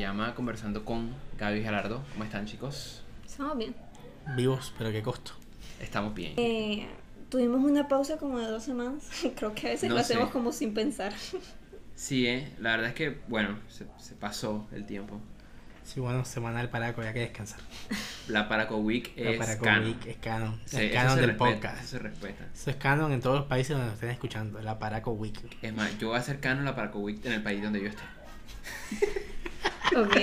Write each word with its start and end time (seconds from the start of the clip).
llama 0.00 0.34
Conversando 0.34 0.84
con 0.84 1.14
Gaby 1.38 1.60
y 1.60 1.62
Gerardo. 1.62 2.02
¿Cómo 2.12 2.24
están, 2.24 2.46
chicos? 2.46 3.02
Estamos 3.26 3.56
bien. 3.56 3.74
Vivos, 4.36 4.72
pero 4.76 4.90
a 4.90 4.92
qué 4.92 5.02
costo. 5.02 5.32
Estamos 5.80 6.14
bien. 6.14 6.34
Eh, 6.36 6.86
tuvimos 7.28 7.62
una 7.62 7.88
pausa 7.88 8.16
como 8.18 8.38
de 8.38 8.46
dos 8.46 8.62
semanas. 8.64 9.04
Creo 9.36 9.54
que 9.54 9.68
a 9.68 9.70
veces 9.70 9.88
No 9.88 9.94
lo 9.94 10.00
hacemos 10.00 10.26
sé. 10.28 10.32
como 10.32 10.52
sin 10.52 10.74
pensar. 10.74 11.12
Sí, 11.94 12.26
eh. 12.26 12.52
La 12.58 12.72
verdad 12.72 12.88
es 12.88 12.94
que, 12.94 13.20
bueno, 13.28 13.58
se, 13.68 13.86
se 13.98 14.14
pasó 14.14 14.66
el 14.72 14.86
tiempo. 14.86 15.20
Sí, 15.82 15.98
bueno, 15.98 16.24
semana 16.24 16.58
del 16.60 16.68
Paraco, 16.68 17.02
ya 17.02 17.12
que 17.12 17.20
descansar. 17.20 17.58
La 18.28 18.48
Paraco 18.48 18.76
Week 18.76 19.12
La 19.16 19.30
es 19.30 19.38
Paraco 19.38 19.64
canon. 19.64 19.88
Week 19.88 20.06
es 20.06 20.16
canon. 20.18 20.60
Sí, 20.66 20.76
es 20.76 20.92
canon 20.92 21.16
del 21.16 21.26
respeta, 21.30 21.50
podcast. 21.52 21.80
Eso 21.80 21.88
se 21.88 21.98
respeta. 21.98 22.44
Eso 22.54 22.70
es 22.70 22.76
canon 22.76 23.12
en 23.12 23.20
todos 23.20 23.38
los 23.40 23.48
países 23.48 23.70
donde 23.70 23.86
nos 23.86 23.94
estén 23.94 24.10
escuchando. 24.10 24.60
La 24.62 24.78
Paraco 24.78 25.10
Week. 25.12 25.38
Es 25.62 25.74
más, 25.74 25.98
yo 25.98 26.08
voy 26.08 26.16
a 26.16 26.20
hacer 26.20 26.38
canon 26.38 26.64
la 26.64 26.76
Paraco 26.76 27.00
Week 27.00 27.24
en 27.24 27.32
el 27.32 27.42
país 27.42 27.62
donde 27.62 27.80
yo 27.82 27.88
esté. 27.88 28.02
Ok. 29.96 30.14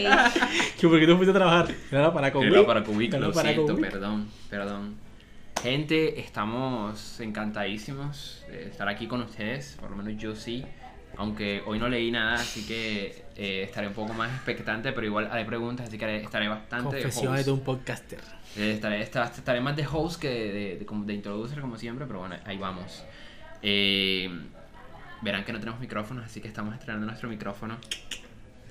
¿Qué, 0.79 0.87
¿Por 0.87 0.99
qué 0.99 1.05
tú 1.07 1.15
fuiste 1.15 1.31
a 1.31 1.33
trabajar? 1.33 1.67
Era 1.91 2.01
la 2.03 2.13
Paraco 2.13 2.41
Era 2.41 2.49
Era 2.49 2.63
la 3.19 3.27
lo 3.27 3.33
Paraco 3.33 3.65
siento, 3.67 3.75
perdón, 3.81 4.27
perdón. 4.49 4.95
Gente, 5.61 6.19
estamos 6.19 7.19
encantadísimos 7.19 8.43
de 8.47 8.67
estar 8.67 8.87
aquí 8.87 9.07
con 9.07 9.21
ustedes, 9.21 9.75
por 9.79 9.89
lo 9.91 9.97
menos 9.97 10.21
yo 10.21 10.35
sí. 10.35 10.63
Aunque 11.17 11.63
hoy 11.65 11.79
no 11.79 11.89
leí 11.89 12.11
nada, 12.11 12.35
así 12.35 12.65
que 12.67 13.23
eh, 13.35 13.63
estaré 13.63 13.87
un 13.87 13.93
poco 13.93 14.13
más 14.13 14.31
expectante, 14.35 14.91
pero 14.91 15.07
igual 15.07 15.27
haré 15.31 15.45
preguntas, 15.45 15.87
así 15.87 15.97
que 15.97 16.17
estaré 16.17 16.47
bastante 16.47 16.97
de 16.97 17.01
Confesiones 17.03 17.39
host. 17.39 17.45
de 17.47 17.51
un 17.53 17.59
podcaster. 17.61 18.19
Eh, 18.55 18.73
estaré, 18.73 19.01
esta- 19.01 19.23
estaré 19.25 19.59
más 19.59 19.75
de 19.75 19.87
host 19.87 20.21
que 20.21 20.29
de, 20.29 20.51
de, 20.53 20.77
de, 20.77 20.85
como 20.85 21.05
de 21.05 21.13
introducer, 21.13 21.59
como 21.59 21.75
siempre, 21.77 22.05
pero 22.05 22.19
bueno, 22.19 22.35
ahí 22.45 22.57
vamos. 22.57 23.03
Eh, 23.63 24.29
verán 25.21 25.43
que 25.43 25.53
no 25.53 25.59
tenemos 25.59 25.79
micrófonos, 25.79 26.23
así 26.25 26.39
que 26.39 26.47
estamos 26.47 26.75
estrenando 26.75 27.07
nuestro 27.07 27.27
micrófono. 27.29 27.77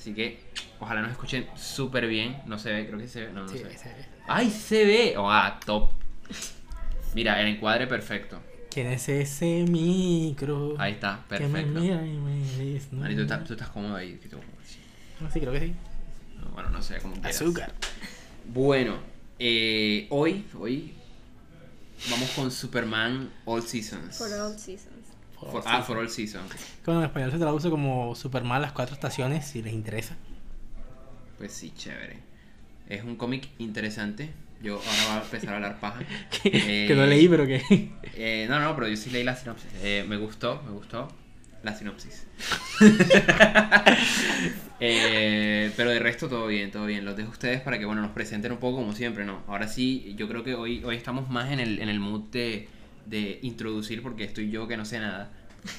Así 0.07 0.15
que 0.15 0.39
ojalá 0.79 1.03
nos 1.03 1.11
escuchen 1.11 1.49
súper 1.57 2.07
bien. 2.07 2.37
No 2.47 2.61
se 2.61 2.73
ve, 2.73 2.87
creo 2.87 2.97
que 2.97 3.09
se 3.09 3.27
ve. 3.27 3.33
No, 3.33 3.43
no 3.43 3.49
Sí, 3.49 3.59
se 3.59 3.65
ve. 3.65 3.77
¡Ay, 4.29 4.49
se 4.51 4.85
ve! 4.85 5.15
Oh, 5.19 5.29
ah, 5.29 5.59
top. 5.67 5.91
Mira, 7.17 7.41
el 7.41 7.49
encuadre 7.49 7.89
perfecto. 7.89 8.41
¿Quién 8.71 8.87
es 8.87 9.09
ese 9.09 9.65
micro? 9.69 10.77
Ahí 10.79 10.93
está, 10.93 11.25
me 11.29 11.39
perfecto. 11.39 11.81
mira 11.81 12.07
y 12.07 12.13
me 12.19 12.37
dice, 12.65 12.87
no. 12.93 13.01
Mari, 13.01 13.17
tú 13.17 13.23
estás, 13.23 13.43
tú 13.45 13.53
estás 13.55 13.69
cómodo 13.71 13.97
ahí. 13.97 14.17
que 14.23 14.29
tú- 14.29 14.39
No, 15.19 15.29
sí, 15.29 15.41
creo 15.41 15.53
que 15.53 15.59
sí. 15.61 15.75
no, 16.41 16.51
bueno, 16.51 16.71
no 16.71 16.81
sé, 16.81 16.99
como 16.99 17.15
quieras. 17.15 17.35
Azúcar. 17.35 17.73
Bueno, 18.45 18.99
eh, 19.41 20.07
hoy, 20.11 20.45
hoy 20.57 20.95
vamos 22.13 22.31
con 22.31 22.53
Superman 22.53 23.29
All 23.45 23.63
Seasons. 23.65 24.19
For 24.19 24.33
all 24.33 24.57
seasons. 24.57 24.96
For- 25.51 25.63
ah, 25.67 25.83
for 25.83 25.99
All 25.99 26.09
Seasons. 26.09 26.51
Bueno, 26.85 27.01
en 27.01 27.07
español 27.07 27.31
se 27.33 27.39
traduce 27.39 27.71
como 27.71 28.15
Superman 28.15 28.63
las 28.63 28.73
cuatro 28.73 28.95
estaciones, 28.95 29.47
si 29.47 29.63
les 29.63 29.73
interesa. 29.73 30.17
Pues 31.39 31.53
sí, 31.53 31.73
chévere. 31.77 32.19
Es 32.89 33.03
un 33.05 33.17
cómic 33.17 33.49
interesante. 33.59 34.31
Yo 34.63 34.75
ahora 34.77 35.03
voy 35.09 35.19
a 35.19 35.23
empezar 35.23 35.51
a 35.51 35.57
hablar 35.57 35.81
paja. 35.81 36.01
que, 36.43 36.49
Eh, 36.85 36.87
que 36.89 36.95
no 36.95 37.05
leí, 37.07 37.29
pero 37.29 37.47
que. 37.47 37.63
Eh, 38.19 38.47
no, 38.49 38.59
no, 38.61 38.75
pero 38.75 38.89
yo 38.89 38.97
sí 38.97 39.11
leí 39.11 39.23
la 39.25 39.37
sinopsis. 39.37 39.69
Eh, 39.83 40.05
me 40.09 40.17
gustó, 40.17 40.63
me 40.65 40.71
gustó 40.73 41.09
la 41.63 41.75
sinopsis. 41.75 42.27
Eh, 44.79 45.73
pero 45.75 45.89
de 45.91 45.99
resto 45.99 46.29
todo 46.29 46.47
bien, 46.49 46.71
todo 46.71 46.85
bien. 46.85 47.05
Los 47.07 47.17
dejo 47.17 47.31
a 47.31 47.33
ustedes 47.33 47.61
para 47.63 47.79
que 47.79 47.87
bueno 47.87 48.03
nos 48.03 48.11
presenten 48.11 48.53
un 48.53 48.59
poco 48.59 48.77
como 48.79 48.93
siempre, 48.95 49.25
¿no? 49.25 49.43
Ahora 49.47 49.69
sí, 49.69 50.15
yo 50.19 50.29
creo 50.29 50.45
que 50.45 50.55
hoy, 50.55 50.85
hoy 50.85 50.97
estamos 50.97 51.31
más 51.31 51.51
en 51.51 51.61
el, 51.61 51.81
en 51.81 51.89
el 51.89 51.99
mood 51.99 52.25
de, 52.31 52.69
de 53.07 53.39
introducir 53.43 54.03
porque 54.03 54.25
estoy 54.25 54.51
yo 54.51 54.67
que 54.69 54.77
no 54.77 54.85
sé 54.85 55.01
nada. 55.01 55.31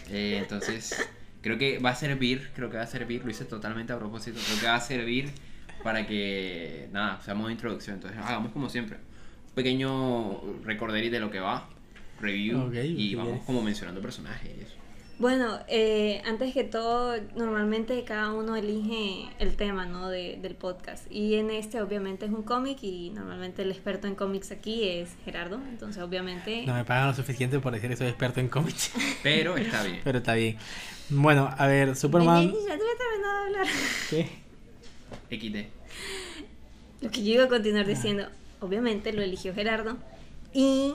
Eh, 0.10 0.40
entonces, 0.42 0.96
creo 1.42 1.58
que 1.58 1.80
va 1.80 1.92
a 1.92 1.96
servir, 1.96 2.50
creo 2.56 2.70
que 2.70 2.78
va 2.78 2.84
a 2.84 2.88
servir, 2.88 3.24
lo 3.24 3.32
hice 3.32 3.46
totalmente 3.46 3.94
a 3.94 4.00
propósito, 4.00 4.40
creo 4.46 4.60
que 4.60 4.68
va 4.68 4.76
a 4.76 4.82
servir 4.82 5.32
para 5.84 6.08
que, 6.08 6.90
nada, 6.92 7.22
seamos 7.22 7.48
de 7.48 7.54
introducción. 7.54 7.96
Entonces, 7.96 8.20
hagamos 8.20 8.52
como 8.52 8.70
siempre. 8.70 8.98
Un 9.50 9.54
pequeño 9.54 10.42
recorderis 10.64 11.12
de 11.12 11.20
lo 11.20 11.32
que 11.32 11.40
va, 11.40 11.70
review, 12.20 12.68
Ok, 12.68 12.76
y 12.76 13.16
vamos 13.16 13.44
como 13.46 13.62
mencionando 13.62 14.02
personajes 14.02 14.52
y 14.58 14.62
eso. 14.62 14.77
Bueno, 15.20 15.60
eh, 15.68 16.22
antes 16.26 16.54
que 16.54 16.64
todo, 16.64 17.16
normalmente 17.36 18.04
cada 18.04 18.32
uno 18.34 18.56
elige 18.56 19.28
el 19.40 19.56
tema 19.56 19.88
¿no? 19.88 20.10
de, 20.10 20.38
del 20.40 20.54
podcast. 20.54 21.12
Y 21.12 21.36
en 21.36 21.50
este 21.50 21.82
obviamente 21.82 22.26
es 22.26 22.32
un 22.32 22.44
cómic 22.44 22.78
y 22.84 23.10
normalmente 23.10 23.64
el 23.64 23.72
experto 23.72 24.08
en 24.08 24.14
cómics 24.14 24.52
aquí 24.52 24.88
es 24.88 25.10
Gerardo. 25.26 25.60
Entonces 25.70 26.04
obviamente... 26.04 26.64
No 26.68 26.76
me 26.76 26.86
pagan 26.86 27.08
lo 27.08 27.14
suficiente 27.16 27.60
por 27.60 27.74
decir 27.74 27.90
que 27.90 27.96
soy 27.96 28.08
experto 28.08 28.40
en 28.40 28.48
cómics. 28.48 28.92
Pero 29.24 29.58
está 29.58 29.84
bien. 29.84 30.02
pero 30.04 30.20
está 30.20 30.36
bien. 30.36 30.58
Bueno, 31.10 31.50
a 31.58 31.66
ver, 31.66 31.96
Superman. 31.96 32.46
Ya 32.46 32.52
te 32.52 32.60
voy 32.60 32.72
a 32.72 32.98
terminar 32.98 33.34
de 33.34 33.60
hablar. 33.60 33.68
¿Qué? 34.10 34.30
XD. 35.32 37.04
Lo 37.04 37.12
que 37.12 37.24
yo 37.24 37.34
iba 37.34 37.46
a 37.46 37.48
continuar 37.48 37.88
diciendo, 37.88 38.28
obviamente 38.60 39.14
lo 39.14 39.24
eligió 39.24 39.54
Gerardo. 39.54 39.98
Y. 40.54 40.94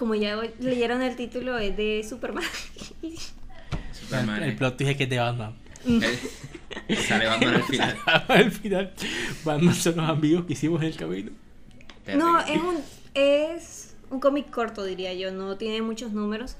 como 0.00 0.14
ya 0.14 0.40
leyeron 0.60 1.02
el 1.02 1.14
título, 1.14 1.58
es 1.58 1.76
de 1.76 2.02
Superman. 2.08 2.42
Superman. 3.92 4.42
El, 4.42 4.48
el 4.48 4.56
plot 4.56 4.78
twist 4.78 4.92
es 4.92 4.96
que 4.96 5.04
es 5.04 5.10
de 5.10 5.18
Batman. 5.18 5.54
Eh, 5.84 6.96
Sale 6.96 7.26
Batman 7.26 7.54
al 7.56 7.62
final. 7.64 7.98
Al 8.28 8.50
final, 8.50 8.92
Batman 9.44 9.74
son 9.74 9.96
los 9.96 10.08
amigos 10.08 10.46
que 10.46 10.54
hicimos 10.54 10.80
en 10.80 10.88
el 10.88 10.96
camino. 10.96 11.32
no, 12.16 12.40
es 12.40 12.62
un, 12.62 12.78
es 13.12 13.94
un 14.08 14.20
cómic 14.20 14.48
corto, 14.48 14.84
diría 14.84 15.12
yo. 15.12 15.32
No 15.32 15.58
tiene 15.58 15.82
muchos 15.82 16.12
números. 16.12 16.56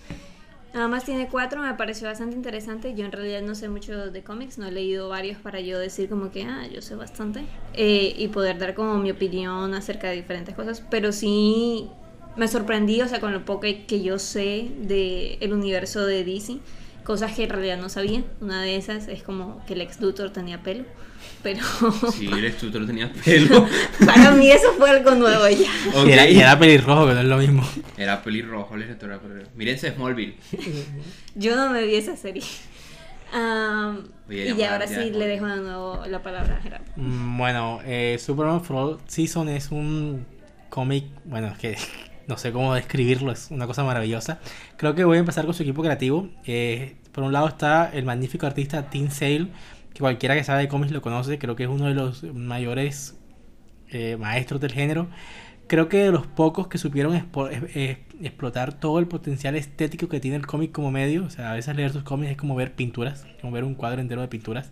Nada 0.75 0.89
más 0.89 1.05
tiene 1.05 1.27
cuatro, 1.27 1.63
me 1.63 1.73
pareció 1.75 2.09
bastante 2.09 2.37
interesante. 2.37 2.95
Yo 2.95 3.07
en 3.07 3.13
realidad 3.13 3.41
no 3.41 3.55
sé 3.55 3.71
mucho 3.71 4.11
de 4.11 4.23
cómics, 4.23 4.59
no 4.59 4.67
he 4.67 4.71
leído 4.71 5.09
varios 5.09 5.39
para 5.39 5.61
yo 5.61 5.79
decir 5.79 6.11
como 6.11 6.31
que, 6.31 6.43
ah, 6.43 6.67
yo 6.67 6.83
sé 6.83 6.95
bastante. 6.95 7.47
Eh, 7.73 8.15
y 8.19 8.29
poder 8.29 8.59
dar 8.59 8.75
como 8.75 8.99
mi 8.99 9.11
opinión 9.11 9.73
acerca 9.73 10.11
de 10.11 10.17
diferentes 10.17 10.55
cosas. 10.55 10.85
Pero 10.91 11.13
sí 11.13 11.89
me 12.37 12.49
sorprendí, 12.49 13.01
o 13.03 13.09
sea, 13.09 13.21
con 13.21 13.33
lo 13.33 13.45
poco 13.45 13.63
que 13.87 14.03
yo 14.03 14.19
sé 14.19 14.71
del 14.79 15.53
universo 15.53 16.05
de 16.07 16.25
DC. 16.25 16.59
Cosas 17.05 17.33
que 17.33 17.45
en 17.45 17.51
realidad 17.51 17.79
no 17.79 17.89
sabía. 17.89 18.23
Una 18.41 18.63
de 18.63 18.77
esas 18.77 19.09
es 19.09 19.23
como 19.23 19.65
que 19.67 19.73
el 19.75 19.81
ex 19.81 20.01
Luthor 20.01 20.31
tenía 20.31 20.63
pelo. 20.63 20.85
Pero 21.43 21.65
Sí, 22.13 22.29
eres 22.37 22.59
tú, 22.59 22.71
tú 22.71 22.79
lo 22.81 22.87
tenías 22.87 23.11
pelo. 23.25 23.67
para 24.05 24.31
mí 24.33 24.51
eso 24.51 24.73
fue 24.79 24.91
algo 24.91 25.13
nuevo 25.15 25.49
ya. 25.49 25.71
Ok. 25.99 26.07
Y, 26.09 26.13
era, 26.13 26.29
y 26.29 26.39
era 26.39 26.59
pelirrojo, 26.59 27.07
que 27.09 27.15
no 27.15 27.21
es 27.21 27.27
lo 27.27 27.39
mismo. 27.39 27.63
Era 27.97 28.23
pelirrojo, 28.23 28.75
el 28.75 28.83
escritor 28.83 29.11
era 29.11 29.19
pelirrojo. 29.21 29.51
Mírense 29.57 29.93
Smallville. 29.93 30.37
Yo 31.35 31.57
no 31.57 31.71
me 31.71 31.85
vi 31.85 31.95
esa 31.97 32.17
serie. 32.17 32.43
Oye, 34.29 34.51
y 34.51 34.57
ya 34.57 34.73
ahora 34.73 34.87
ya, 34.87 35.03
sí 35.03 35.11
le 35.11 35.27
dejo 35.27 35.47
de 35.47 35.57
nuevo 35.57 36.03
la 36.07 36.23
palabra 36.23 36.57
a 36.57 36.61
Gerardo. 36.63 36.85
Mm, 36.97 37.39
Bueno, 37.39 37.81
eh, 37.85 38.19
Superman 38.21 38.63
for 38.63 38.77
All 38.77 38.99
Season 39.07 39.49
es 39.49 39.71
un 39.71 40.27
cómic, 40.69 41.05
bueno, 41.25 41.49
es 41.49 41.59
que 41.59 41.77
no 42.31 42.39
sé 42.39 42.53
cómo 42.53 42.75
describirlo, 42.75 43.33
es 43.33 43.51
una 43.51 43.67
cosa 43.67 43.85
maravillosa. 43.85 44.39
Creo 44.77 44.95
que 44.95 45.05
voy 45.05 45.19
a 45.19 45.21
empezar 45.21 45.45
con 45.45 45.53
su 45.53 45.63
equipo 45.63 45.83
creativo. 45.83 46.31
Eh, 46.47 46.97
por 47.13 47.25
un 47.25 47.33
lado 47.33 47.49
está 47.49 47.91
el 47.93 48.05
magnífico 48.05 48.47
artista 48.47 48.89
Tim 48.89 49.11
Sale, 49.11 49.49
que 49.93 50.01
cualquiera 50.01 50.37
que 50.37 50.45
sabe 50.45 50.63
de 50.63 50.69
cómics 50.69 50.93
lo 50.93 51.03
conoce, 51.03 51.39
creo 51.39 51.57
que 51.57 51.65
es 51.65 51.69
uno 51.69 51.87
de 51.87 51.95
los 51.95 52.23
mayores 52.23 53.19
eh, 53.89 54.17
maestros 54.19 54.61
del 54.61 54.73
género. 54.73 55.09
Creo 55.67 55.89
que 55.89 55.99
de 55.99 56.13
los 56.13 56.27
pocos 56.27 56.69
que 56.69 56.79
supieron 56.79 57.15
explotar 58.21 58.73
todo 58.73 58.99
el 58.99 59.07
potencial 59.07 59.55
estético 59.55 60.09
que 60.09 60.19
tiene 60.19 60.37
el 60.37 60.47
cómic 60.47 60.73
como 60.73 60.91
medio. 60.91 61.25
O 61.25 61.31
sea, 61.31 61.53
a 61.53 61.55
veces 61.55 61.77
leer 61.77 61.93
sus 61.93 62.03
cómics 62.03 62.33
es 62.33 62.37
como 62.37 62.57
ver 62.57 62.75
pinturas, 62.75 63.27
como 63.41 63.53
ver 63.53 63.65
un 63.65 63.75
cuadro 63.75 64.01
entero 64.01 64.21
de 64.21 64.29
pinturas 64.29 64.71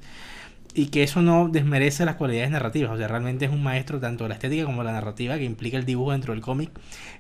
y 0.79 0.87
que 0.87 1.03
eso 1.03 1.23
no 1.23 1.49
desmerece 1.49 2.05
las 2.05 2.15
cualidades 2.15 2.51
narrativas. 2.51 2.93
O 2.93 2.97
sea, 2.97 3.09
realmente 3.09 3.47
es 3.47 3.51
un 3.51 3.63
maestro 3.65 3.99
tanto 3.99 4.25
de 4.25 4.29
la 4.29 4.35
estética 4.35 4.65
como 4.65 4.83
de 4.83 4.85
la 4.85 4.93
narrativa 4.93 5.37
que 5.37 5.43
implica 5.43 5.77
el 5.77 5.85
dibujo 5.85 6.13
dentro 6.13 6.33
del 6.33 6.41
cómic. 6.41 6.71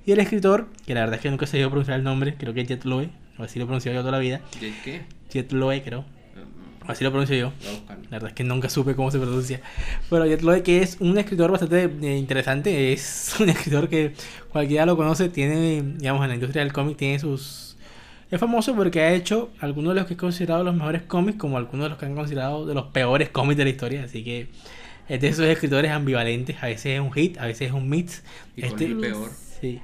Y 0.06 0.12
el 0.12 0.20
escritor, 0.20 0.69
que 0.86 0.94
la 0.94 1.00
verdad 1.00 1.16
es 1.16 1.22
que 1.22 1.30
nunca 1.30 1.46
se 1.46 1.56
dio 1.56 1.66
a 1.66 1.70
pronunciar 1.70 1.98
el 1.98 2.04
nombre, 2.04 2.36
creo 2.36 2.54
que 2.54 2.60
es 2.60 2.68
Jet 2.68 2.84
Loe, 2.84 3.10
o 3.36 3.42
así 3.42 3.58
lo 3.58 3.64
he 3.64 3.66
pronunciado 3.66 3.97
yo 3.97 4.02
toda 4.02 4.12
la 4.12 4.18
vida. 4.18 4.41
¿De 4.60 4.72
qué? 4.84 5.02
Jet 5.30 5.50
Loe, 5.52 5.82
creo, 5.82 6.04
o 6.86 6.92
así 6.92 7.02
lo 7.02 7.10
pronuncio 7.10 7.36
yo. 7.36 7.52
La 7.88 8.18
verdad 8.18 8.28
es 8.28 8.34
que 8.34 8.44
nunca 8.44 8.70
supe 8.70 8.94
cómo 8.94 9.10
se 9.10 9.18
pronuncia. 9.18 9.60
Bueno, 10.09 10.24
Jet 10.27 10.42
Loe, 10.42 10.62
que 10.62 10.83
es 10.83 10.97
un 11.00 11.18
escritor 11.18 11.50
bastante 11.50 11.91
eh, 12.03 12.16
interesante, 12.16 12.92
es 12.92 13.34
un 13.41 13.48
escritor 13.48 13.88
que 13.88 14.15
cualquiera 14.50 14.86
lo 14.86 14.97
conoce, 14.97 15.28
tiene, 15.28 15.83
digamos, 15.97 16.22
en 16.22 16.28
la 16.28 16.34
industria 16.34 16.62
del 16.62 16.72
cómic, 16.72 16.97
tiene 16.97 17.18
sus... 17.18 17.67
Es 18.30 18.39
famoso 18.39 18.75
porque 18.75 19.01
ha 19.01 19.13
hecho 19.15 19.51
algunos 19.60 19.95
de 19.95 20.01
los 20.01 20.07
que 20.09 20.15
he 20.15 20.16
considerado 20.16 20.63
los 20.63 20.75
mejores 20.75 21.03
cómics, 21.03 21.39
como 21.39 21.57
algunos 21.57 21.84
de 21.86 21.89
los 21.91 21.98
que 21.98 22.07
han 22.07 22.15
considerado 22.15 22.66
de 22.66 22.75
los 22.75 22.86
peores 22.86 23.30
cómics 23.30 23.57
de 23.57 23.65
la 23.65 23.71
historia, 23.71 24.04
así 24.04 24.22
que 24.22 24.48
es 25.09 25.21
de 25.21 25.28
esos 25.28 25.47
escritores 25.47 25.91
ambivalentes, 25.91 26.57
a 26.63 26.66
veces 26.66 26.86
es 26.95 27.01
un 27.01 27.10
hit, 27.13 27.39
a 27.39 27.47
veces 27.47 27.69
es 27.69 27.72
un 27.72 27.89
mix. 27.89 28.22
¿Y 28.54 28.66
Este- 28.66 28.84
es 28.84 28.91
el 28.91 28.98
peor? 28.98 29.30
Sí. 29.60 29.80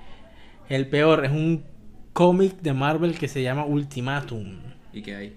El 0.69 0.87
peor 0.89 1.25
es 1.25 1.31
un 1.31 1.65
cómic 2.13 2.61
de 2.61 2.75
Marvel 2.75 3.19
que 3.19 3.29
se 3.29 3.43
llama 3.43 3.65
Ultimatum. 3.65 4.59
¿Y 4.93 5.01
qué 5.03 5.17
hay? 5.17 5.35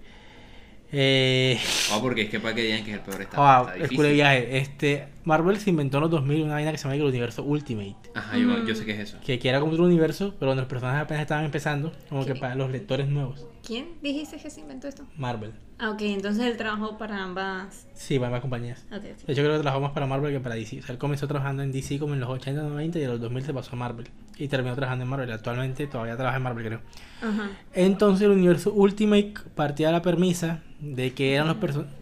Eh, 0.92 1.60
Ah, 1.92 2.00
porque 2.02 2.24
es 2.24 2.30
que 2.30 2.40
para 2.40 2.54
que 2.56 2.64
digan 2.64 2.84
que 2.84 2.92
es 2.92 2.98
el 2.98 3.04
peor 3.04 3.22
está, 3.22 3.38
Wow, 3.38 3.70
está 3.70 3.84
el 3.84 3.90
culo 3.96 4.08
de 4.08 4.14
viaje. 4.14 4.58
Este, 4.58 5.08
Marvel 5.24 5.58
se 5.58 5.70
inventó 5.70 5.98
en 5.98 6.02
los 6.04 6.12
2000 6.12 6.44
una 6.44 6.54
vaina 6.54 6.72
que 6.72 6.78
se 6.78 6.84
llama 6.84 6.96
el 6.96 7.04
universo 7.04 7.44
Ultimate. 7.44 7.96
Ajá, 8.14 8.38
yo, 8.38 8.66
yo 8.66 8.76
sé 8.76 8.86
qué 8.86 8.92
es 8.94 9.00
eso. 9.00 9.18
Que, 9.26 9.40
que 9.40 9.50
era 9.50 9.60
como 9.60 9.72
otro 9.74 9.86
universo, 9.86 10.34
pero 10.40 10.52
donde 10.52 10.62
los 10.62 10.70
personajes 10.70 11.02
apenas 11.04 11.22
estaban 11.24 11.46
empezando, 11.46 11.92
como 12.10 12.26
que 12.26 12.36
para 12.36 12.56
los 12.56 12.70
lectores 12.72 13.08
nuevos. 13.08 13.46
¿Quién 13.66 13.88
dijiste 14.02 14.38
que 14.38 14.50
se 14.50 14.62
inventó 14.62 14.88
esto? 14.88 15.04
Marvel. 15.18 15.52
Ah, 15.80 15.92
ok, 15.92 16.02
entonces 16.02 16.46
él 16.46 16.56
trabajó 16.58 16.98
para 16.98 17.22
ambas. 17.22 17.88
Sí, 17.94 18.16
para 18.18 18.28
ambas 18.28 18.42
compañías. 18.42 18.86
Ok, 18.92 19.02
De 19.02 19.12
ok. 19.12 19.20
hecho, 19.30 19.42
creo 19.44 19.54
que 19.58 19.62
trabajó 19.62 19.82
más 19.82 19.92
para 19.92 20.08
Marvel 20.08 20.32
que 20.34 20.40
para 20.40 20.56
DC. 20.56 20.80
O 20.80 20.82
sea, 20.84 20.94
él 20.94 20.98
comenzó 21.00 21.28
trabajando 21.28 21.64
en 21.64 21.72
DC 21.72 22.00
como 22.00 22.14
en 22.14 22.20
los 22.22 22.30
80, 22.30 22.64
90 22.64 22.98
y 23.00 23.04
en 23.04 23.10
los 23.12 23.20
2000 23.22 23.44
se 23.44 23.54
pasó 23.54 23.72
a 23.74 23.76
Marvel. 23.76 24.08
Y 24.38 24.48
terminó 24.48 24.76
trabajando 24.76 25.04
en 25.04 25.10
Marvel. 25.10 25.32
Actualmente 25.32 25.86
todavía 25.88 26.16
trabaja 26.16 26.38
en 26.38 26.44
Marvel, 26.44 26.66
creo. 26.66 26.82
Ajá. 27.22 27.50
Entonces 27.74 28.26
el 28.26 28.32
universo 28.32 28.72
Ultimate 28.74 29.34
partía 29.56 29.88
de 29.88 29.94
la 29.94 30.02
premisa 30.02 30.64
de 30.80 31.14
que 31.14 31.34
eran 31.34 31.48
los 31.48 31.58
personajes. 31.58 31.94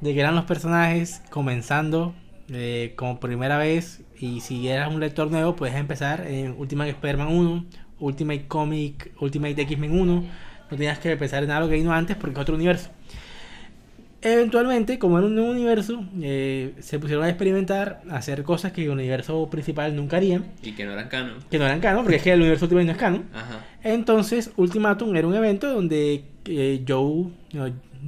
De 0.00 0.14
que 0.14 0.20
eran 0.20 0.34
los 0.34 0.44
personajes 0.44 1.22
comenzando 1.30 2.14
eh, 2.50 2.94
como 2.96 3.20
primera 3.20 3.58
vez. 3.58 4.02
Y 4.18 4.40
si 4.40 4.68
eras 4.68 4.92
un 4.92 5.00
lector 5.00 5.30
nuevo, 5.30 5.56
puedes 5.56 5.76
empezar 5.76 6.26
en 6.26 6.54
Ultimate 6.58 6.90
Spider-Man 6.90 7.28
1, 7.28 7.64
Ultimate 8.00 8.46
Comic, 8.46 9.12
Ultimate 9.20 9.62
X-Men 9.62 9.98
1. 9.98 10.14
No 10.70 10.76
tenías 10.76 10.98
que 10.98 11.12
empezar 11.12 11.44
en 11.44 11.50
algo 11.50 11.68
que 11.68 11.76
vino 11.76 11.92
antes 11.92 12.16
porque 12.16 12.34
es 12.34 12.40
otro 12.40 12.54
universo. 12.54 12.90
Eventualmente, 14.20 14.98
como 14.98 15.16
era 15.18 15.28
un 15.28 15.34
nuevo 15.36 15.50
universo, 15.52 16.04
eh, 16.20 16.74
se 16.80 16.98
pusieron 16.98 17.24
a 17.24 17.28
experimentar, 17.28 18.02
a 18.10 18.16
hacer 18.16 18.42
cosas 18.42 18.72
que 18.72 18.82
el 18.82 18.90
universo 18.90 19.48
principal 19.48 19.94
nunca 19.94 20.16
harían, 20.16 20.46
Y 20.60 20.72
que 20.72 20.84
no 20.84 20.92
eran 20.92 21.08
canon. 21.08 21.34
que 21.48 21.56
no 21.58 21.64
eran 21.66 21.78
canon, 21.80 22.02
porque 22.02 22.16
es 22.16 22.22
que 22.24 22.32
el 22.32 22.40
universo 22.40 22.64
Ultimate 22.64 22.86
no 22.86 22.92
es 22.92 22.98
canon. 22.98 23.24
Ajá. 23.32 23.64
Entonces, 23.84 24.50
Ultimatum 24.56 25.14
era 25.14 25.26
un 25.28 25.34
evento 25.34 25.72
donde 25.72 26.24
eh, 26.46 26.84
Joe 26.88 27.26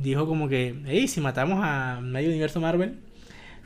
dijo 0.03 0.27
como 0.27 0.49
que, 0.49 0.75
hey, 0.87 1.07
si 1.07 1.21
matamos 1.21 1.61
a 1.63 2.01
medio 2.03 2.29
universo 2.31 2.61
Marvel, 2.61 2.95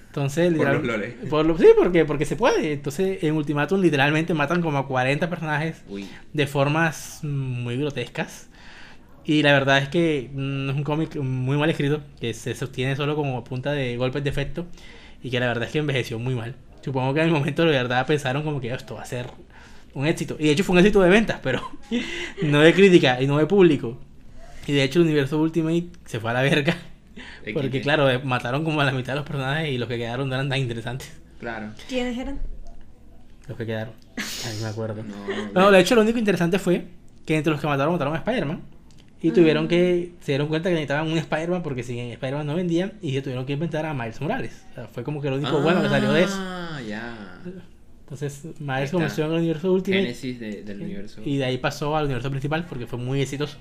entonces 0.08 0.52
Por 0.54 0.68
los 0.74 0.84
loles. 0.84 1.14
por 1.30 1.46
lo- 1.46 1.56
sí, 1.58 1.66
porque, 1.76 2.04
porque 2.04 2.24
se 2.26 2.36
puede. 2.36 2.74
Entonces, 2.74 3.22
en 3.24 3.34
Ultimatum 3.36 3.80
literalmente 3.80 4.34
matan 4.34 4.60
como 4.60 4.76
a 4.78 4.86
40 4.86 5.30
personajes 5.30 5.82
Uy. 5.88 6.06
de 6.32 6.46
formas 6.46 7.20
muy 7.24 7.76
grotescas. 7.78 8.50
Y 9.24 9.42
la 9.42 9.52
verdad 9.52 9.78
es 9.78 9.88
que 9.88 10.30
mm, 10.32 10.70
es 10.70 10.76
un 10.76 10.84
cómic 10.84 11.16
muy 11.16 11.56
mal 11.56 11.70
escrito, 11.70 12.02
que 12.20 12.34
se 12.34 12.54
sostiene 12.54 12.96
solo 12.96 13.16
como 13.16 13.42
punta 13.44 13.72
de 13.72 13.96
golpes 13.96 14.22
de 14.22 14.30
efecto 14.30 14.66
y 15.22 15.30
que 15.30 15.40
la 15.40 15.46
verdad 15.46 15.64
es 15.64 15.72
que 15.72 15.78
envejeció 15.78 16.18
muy 16.18 16.34
mal. 16.34 16.54
Supongo 16.82 17.14
que 17.14 17.20
en 17.20 17.26
el 17.26 17.32
momento 17.32 17.64
de 17.64 17.70
verdad 17.70 18.06
pensaron 18.06 18.42
como 18.42 18.60
que 18.60 18.72
esto 18.72 18.96
va 18.96 19.02
a 19.02 19.06
ser 19.06 19.30
un 19.94 20.06
éxito. 20.06 20.36
Y 20.38 20.44
de 20.44 20.50
hecho 20.50 20.64
fue 20.64 20.74
un 20.74 20.80
éxito 20.80 21.00
de 21.00 21.08
ventas, 21.08 21.40
pero 21.42 21.62
no 22.42 22.60
de 22.60 22.74
crítica 22.74 23.20
y 23.22 23.26
no 23.26 23.38
de 23.38 23.46
público. 23.46 23.98
Y 24.66 24.72
de 24.72 24.82
hecho 24.82 24.98
el 24.98 25.06
universo 25.06 25.38
Ultimate 25.38 25.86
se 26.04 26.20
fue 26.20 26.30
a 26.30 26.34
la 26.34 26.42
verga. 26.42 26.76
Porque 27.52 27.80
claro, 27.80 28.10
eh, 28.10 28.18
mataron 28.18 28.64
como 28.64 28.80
a 28.80 28.84
la 28.84 28.92
mitad 28.92 29.12
de 29.12 29.20
los 29.20 29.26
personajes 29.26 29.70
y 29.70 29.78
los 29.78 29.88
que 29.88 29.96
quedaron 29.96 30.28
no 30.28 30.34
eran 30.34 30.48
tan 30.48 30.58
interesantes. 30.58 31.12
Claro. 31.38 31.70
¿Quiénes 31.88 32.18
eran? 32.18 32.40
Los 33.46 33.56
que 33.56 33.66
quedaron. 33.66 33.94
Ay, 34.16 34.58
me 34.62 34.68
acuerdo. 34.68 35.02
No, 35.02 35.52
No, 35.52 35.70
de 35.70 35.80
hecho 35.80 35.94
lo 35.94 36.02
único 36.02 36.18
interesante 36.18 36.58
fue 36.58 36.86
que 37.26 37.36
entre 37.36 37.52
los 37.52 37.60
que 37.60 37.66
mataron, 37.66 37.92
mataron 37.92 38.14
a 38.14 38.18
Spider-Man. 38.18 38.62
Y 39.24 39.30
tuvieron 39.30 39.68
que, 39.68 40.12
se 40.20 40.32
dieron 40.32 40.48
cuenta 40.48 40.68
que 40.68 40.74
necesitaban 40.74 41.10
un 41.10 41.16
Spider-Man 41.16 41.62
porque 41.62 41.82
sin 41.82 41.98
Spider-Man 41.98 42.46
no 42.46 42.54
vendían 42.56 42.92
y 43.00 43.12
se 43.12 43.22
tuvieron 43.22 43.46
que 43.46 43.54
inventar 43.54 43.86
a 43.86 43.94
Miles 43.94 44.20
Morales. 44.20 44.66
O 44.72 44.74
sea, 44.74 44.86
fue 44.86 45.02
como 45.02 45.22
que 45.22 45.30
lo 45.30 45.36
único 45.36 45.62
bueno 45.62 45.80
que 45.80 45.88
salió 45.88 46.12
de 46.12 46.24
eso. 46.24 46.36
Ah, 46.38 46.78
ya. 46.86 47.40
Entonces 48.00 48.46
Miles 48.58 48.90
comenzó 48.90 49.22
en 49.24 49.32
el 49.32 49.38
universo 49.38 49.72
Ultimate 49.72 50.02
Génesis 50.02 50.38
de- 50.38 50.62
del 50.62 50.82
universo. 50.82 51.22
y 51.24 51.38
de 51.38 51.44
ahí 51.46 51.56
pasó 51.56 51.96
al 51.96 52.04
universo 52.04 52.30
principal 52.30 52.66
porque 52.68 52.86
fue 52.86 52.98
muy 52.98 53.22
exitoso. 53.22 53.56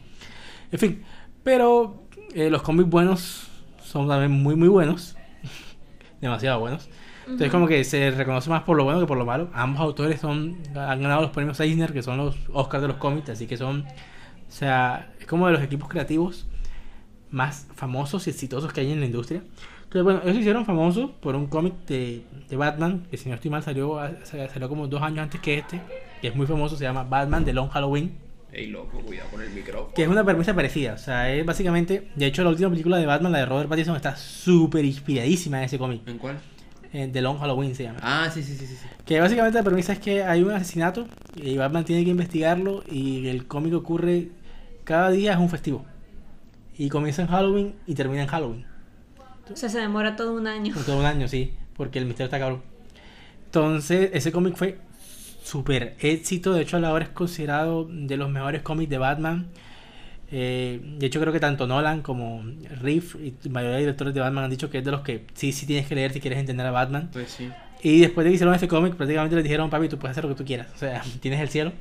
En 0.70 0.80
fin, 0.80 1.02
pero 1.44 2.08
eh, 2.34 2.50
los 2.50 2.62
cómics 2.62 2.90
buenos 2.90 3.48
son 3.82 4.10
también 4.10 4.32
muy 4.32 4.58
muy 4.58 4.68
buenos. 4.68 5.16
Demasiado 6.20 6.60
buenos. 6.60 6.90
Entonces 7.22 7.52
como 7.52 7.70
que 7.70 7.86
se 7.86 8.12
reconoce 8.12 8.50
más 8.50 8.64
por 8.64 8.76
lo 8.76 8.84
bueno 8.84 9.00
que 9.00 9.06
por 9.06 9.18
lo 9.18 9.24
malo. 9.26 9.50
Ambos 9.54 9.80
autores 9.80 10.20
son 10.20 10.58
han 10.76 11.02
ganado 11.02 11.22
los 11.22 11.32
premios 11.32 11.58
Eisner, 11.62 11.94
que 11.94 12.04
son 12.04 12.18
los 12.18 12.36
Oscars 12.52 12.82
de 12.82 12.90
los 12.90 12.98
cómics, 12.98 13.30
así 13.30 13.48
que 13.48 13.56
son 13.56 13.86
o 14.54 14.56
sea, 14.56 15.12
es 15.24 15.28
como 15.28 15.48
de 15.48 15.54
los 15.54 15.62
equipos 15.62 15.90
creativos 15.90 16.46
más 17.32 17.68
famosos 17.76 18.28
y 18.28 18.30
exitosos 18.30 18.72
que 18.72 18.82
hay 18.82 18.92
en 18.92 19.00
la 19.00 19.06
industria. 19.06 19.42
Entonces, 19.84 20.04
bueno, 20.04 20.20
ellos 20.24 20.36
se 20.36 20.40
hicieron 20.42 20.66
famosos 20.66 21.12
por 21.20 21.36
un 21.36 21.48
cómic 21.48 21.74
de, 21.88 22.24
de 22.50 22.56
Batman, 22.56 23.06
que 23.10 23.18
si 23.18 23.30
no 23.30 23.36
estoy 23.36 23.52
mal 23.52 23.64
salió, 23.64 24.00
salió 24.24 24.70
como 24.70 24.88
dos 24.88 25.02
años 25.02 25.20
antes 25.20 25.40
que 25.42 25.58
este, 25.60 25.82
que 26.22 26.28
es 26.28 26.36
muy 26.36 26.48
famoso, 26.48 26.76
se 26.76 26.84
llama 26.84 27.04
Batman 27.04 27.46
The 27.46 27.54
Long 27.54 27.70
Halloween, 27.70 28.24
Ey, 28.52 28.68
loco, 28.68 29.00
cuidado 29.00 29.30
con 29.32 29.42
el 29.42 29.50
micrófono. 29.50 29.96
que 29.96 30.04
es 30.04 30.08
una 30.08 30.24
premisa 30.24 30.54
parecida. 30.54 30.94
O 30.94 30.98
sea, 31.00 31.34
es 31.34 31.44
básicamente, 31.44 32.10
de 32.16 32.26
hecho, 32.28 32.44
la 32.44 32.52
última 32.52 32.70
película 32.70 32.98
de 32.98 33.08
Batman, 33.08 33.32
la 33.32 33.40
de 33.40 33.46
Robert 33.48 33.68
Pattinson, 33.68 33.96
está 33.96 34.16
súper 34.16 34.86
inspiradísima 34.86 35.58
en 35.58 35.64
ese 35.64 35.80
cómic. 35.80 36.08
¿En 36.08 36.20
cuál? 36.20 36.38
Eh, 36.94 37.10
The 37.12 37.22
Long 37.24 37.40
Halloween 37.40 37.74
se 37.74 37.84
llama. 37.84 37.98
Ah, 38.04 38.30
sí, 38.32 38.44
sí, 38.44 38.56
sí. 38.56 38.68
sí. 38.68 38.76
Que 39.06 39.20
básicamente 39.20 39.58
la 39.58 39.64
premisa 39.64 39.94
es 39.94 40.00
que 40.00 40.24
hay 40.24 40.44
un 40.44 40.52
asesinato 40.52 41.08
y 41.36 41.58
Batman 41.58 41.84
tiene 41.84 42.04
que 42.04 42.12
investigarlo 42.12 42.84
y 42.92 43.28
el 43.28 43.48
cómic 43.48 43.74
ocurre 43.74 44.30
cada 44.84 45.12
día 45.12 45.34
es 45.34 45.40
un 45.40 45.50
festivo. 45.50 45.86
Y 46.78 46.90
comienza 46.90 47.22
en 47.22 47.28
Halloween 47.28 47.76
y 47.86 47.94
termina 47.94 48.24
en 48.24 48.28
Halloween. 48.28 48.66
O 49.52 49.56
sea, 49.56 49.70
se 49.70 49.80
demora 49.80 50.16
todo 50.16 50.34
un 50.34 50.48
año. 50.48 50.74
Todo 50.86 51.00
un 51.00 51.06
año, 51.06 51.28
sí, 51.28 51.54
porque 51.76 52.00
el 52.00 52.06
misterio 52.06 52.26
está 52.26 52.40
cabrón. 52.40 52.62
Entonces, 53.46 54.10
ese 54.14 54.32
cómic 54.32 54.56
fue 54.56 54.80
súper 55.44 55.96
éxito. 56.00 56.54
De 56.54 56.62
hecho, 56.62 56.78
a 56.78 56.80
la 56.80 56.92
hora 56.92 57.06
es 57.06 57.12
considerado 57.12 57.88
de 57.90 58.18
los 58.18 58.30
mejores 58.30 58.62
cómics 58.62 58.90
de 58.90 58.98
Batman. 58.98 59.48
Eh, 60.32 60.80
de 60.98 61.06
hecho, 61.06 61.20
creo 61.20 61.32
que 61.32 61.40
tanto 61.40 61.68
Nolan 61.68 62.02
como 62.02 62.44
Riff 62.82 63.16
y 63.16 63.36
la 63.44 63.52
mayoría 63.52 63.76
de 63.76 63.82
directores 63.82 64.14
de 64.16 64.20
Batman 64.20 64.46
han 64.46 64.50
dicho 64.50 64.70
que 64.70 64.80
es 64.80 64.86
de 64.86 64.90
los 64.90 65.02
que 65.02 65.26
sí, 65.36 65.52
sí 65.52 65.68
tienes 65.68 65.86
que 65.86 65.94
leer 65.94 66.12
si 66.12 66.20
quieres 66.20 66.40
entender 66.40 66.66
a 66.66 66.72
Batman. 66.72 67.10
Pues 67.14 67.30
sí. 67.30 67.52
Y 67.84 68.00
después 68.00 68.24
de 68.24 68.32
que 68.32 68.36
hicieron 68.36 68.56
ese 68.56 68.68
cómic, 68.68 68.96
prácticamente 68.96 69.36
les 69.36 69.44
dijeron, 69.44 69.70
papi, 69.70 69.90
tú 69.90 70.00
puedes 70.00 70.14
hacer 70.14 70.24
lo 70.24 70.30
que 70.30 70.36
tú 70.36 70.46
quieras. 70.46 70.68
O 70.74 70.78
sea, 70.78 71.04
tienes 71.20 71.40
el 71.40 71.50
cielo. 71.50 71.74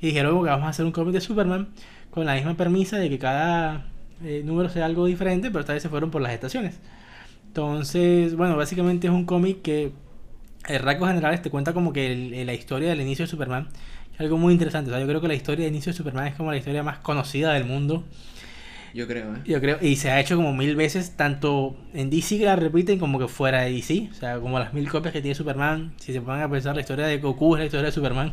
Y 0.00 0.08
dijeron 0.08 0.42
que 0.42 0.48
vamos 0.48 0.66
a 0.66 0.70
hacer 0.70 0.86
un 0.86 0.92
cómic 0.92 1.12
de 1.12 1.20
Superman 1.20 1.68
con 2.10 2.26
la 2.26 2.34
misma 2.34 2.56
premisa 2.56 2.98
de 2.98 3.08
que 3.08 3.18
cada 3.18 3.86
eh, 4.24 4.42
número 4.44 4.68
sea 4.68 4.86
algo 4.86 5.06
diferente, 5.06 5.48
pero 5.50 5.60
esta 5.60 5.72
vez 5.74 5.82
se 5.82 5.88
fueron 5.88 6.10
por 6.10 6.22
las 6.22 6.32
estaciones. 6.32 6.78
Entonces, 7.48 8.36
bueno, 8.36 8.56
básicamente 8.56 9.06
es 9.08 9.12
un 9.12 9.24
cómic 9.26 9.62
que, 9.62 9.92
en 10.68 10.82
rasgos 10.82 11.08
generales, 11.08 11.42
te 11.42 11.50
cuenta 11.50 11.72
como 11.72 11.92
que 11.92 12.12
el- 12.12 12.46
la 12.46 12.54
historia 12.54 12.90
del 12.90 13.00
inicio 13.00 13.24
de 13.24 13.30
Superman. 13.30 13.68
Es 14.14 14.20
algo 14.20 14.36
muy 14.38 14.52
interesante. 14.52 14.90
O 14.90 14.92
sea, 14.94 15.00
yo 15.00 15.06
creo 15.08 15.20
que 15.20 15.28
la 15.28 15.34
historia 15.34 15.64
del 15.64 15.74
inicio 15.74 15.92
de 15.92 15.96
Superman 15.96 16.28
es 16.28 16.34
como 16.34 16.50
la 16.50 16.56
historia 16.58 16.82
más 16.82 16.98
conocida 16.98 17.52
del 17.54 17.64
mundo. 17.64 18.04
Yo 18.92 19.06
creo, 19.06 19.34
¿eh? 19.36 19.38
Yo 19.46 19.60
creo, 19.60 19.78
y 19.80 19.96
se 19.96 20.10
ha 20.10 20.18
hecho 20.20 20.36
como 20.36 20.52
mil 20.52 20.74
veces, 20.74 21.16
tanto 21.16 21.76
en 21.94 22.10
DC 22.10 22.38
que 22.38 22.44
la 22.44 22.56
repiten 22.56 22.98
como 22.98 23.18
que 23.20 23.28
fuera 23.28 23.62
de 23.62 23.70
DC. 23.72 24.08
O 24.10 24.14
sea, 24.14 24.40
como 24.40 24.58
las 24.58 24.74
mil 24.74 24.88
copias 24.88 25.12
que 25.12 25.22
tiene 25.22 25.34
Superman. 25.36 25.92
Si 25.98 26.12
se 26.12 26.20
ponen 26.20 26.42
a 26.42 26.50
pensar, 26.50 26.74
la 26.74 26.80
historia 26.80 27.06
de 27.06 27.18
Goku 27.18 27.54
es 27.54 27.60
la 27.60 27.66
historia 27.66 27.86
de 27.86 27.92
Superman. 27.92 28.32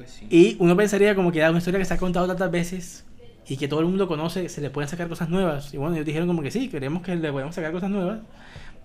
Pues 0.00 0.12
sí. 0.12 0.26
Y 0.30 0.56
uno 0.60 0.74
pensaría 0.76 1.14
como 1.14 1.30
que 1.30 1.42
es 1.42 1.48
una 1.50 1.58
historia 1.58 1.78
que 1.78 1.84
se 1.84 1.92
ha 1.92 1.98
contado 1.98 2.26
tantas 2.26 2.50
veces 2.50 3.04
y 3.46 3.58
que 3.58 3.68
todo 3.68 3.80
el 3.80 3.86
mundo 3.86 4.08
conoce, 4.08 4.48
se 4.48 4.62
le 4.62 4.70
pueden 4.70 4.88
sacar 4.88 5.08
cosas 5.10 5.28
nuevas. 5.28 5.74
Y 5.74 5.76
bueno, 5.76 5.94
ellos 5.94 6.06
dijeron 6.06 6.26
como 6.26 6.40
que 6.40 6.50
sí, 6.50 6.68
queremos 6.70 7.02
que 7.02 7.14
le 7.14 7.30
podemos 7.30 7.54
sacar 7.54 7.70
cosas 7.70 7.90
nuevas. 7.90 8.20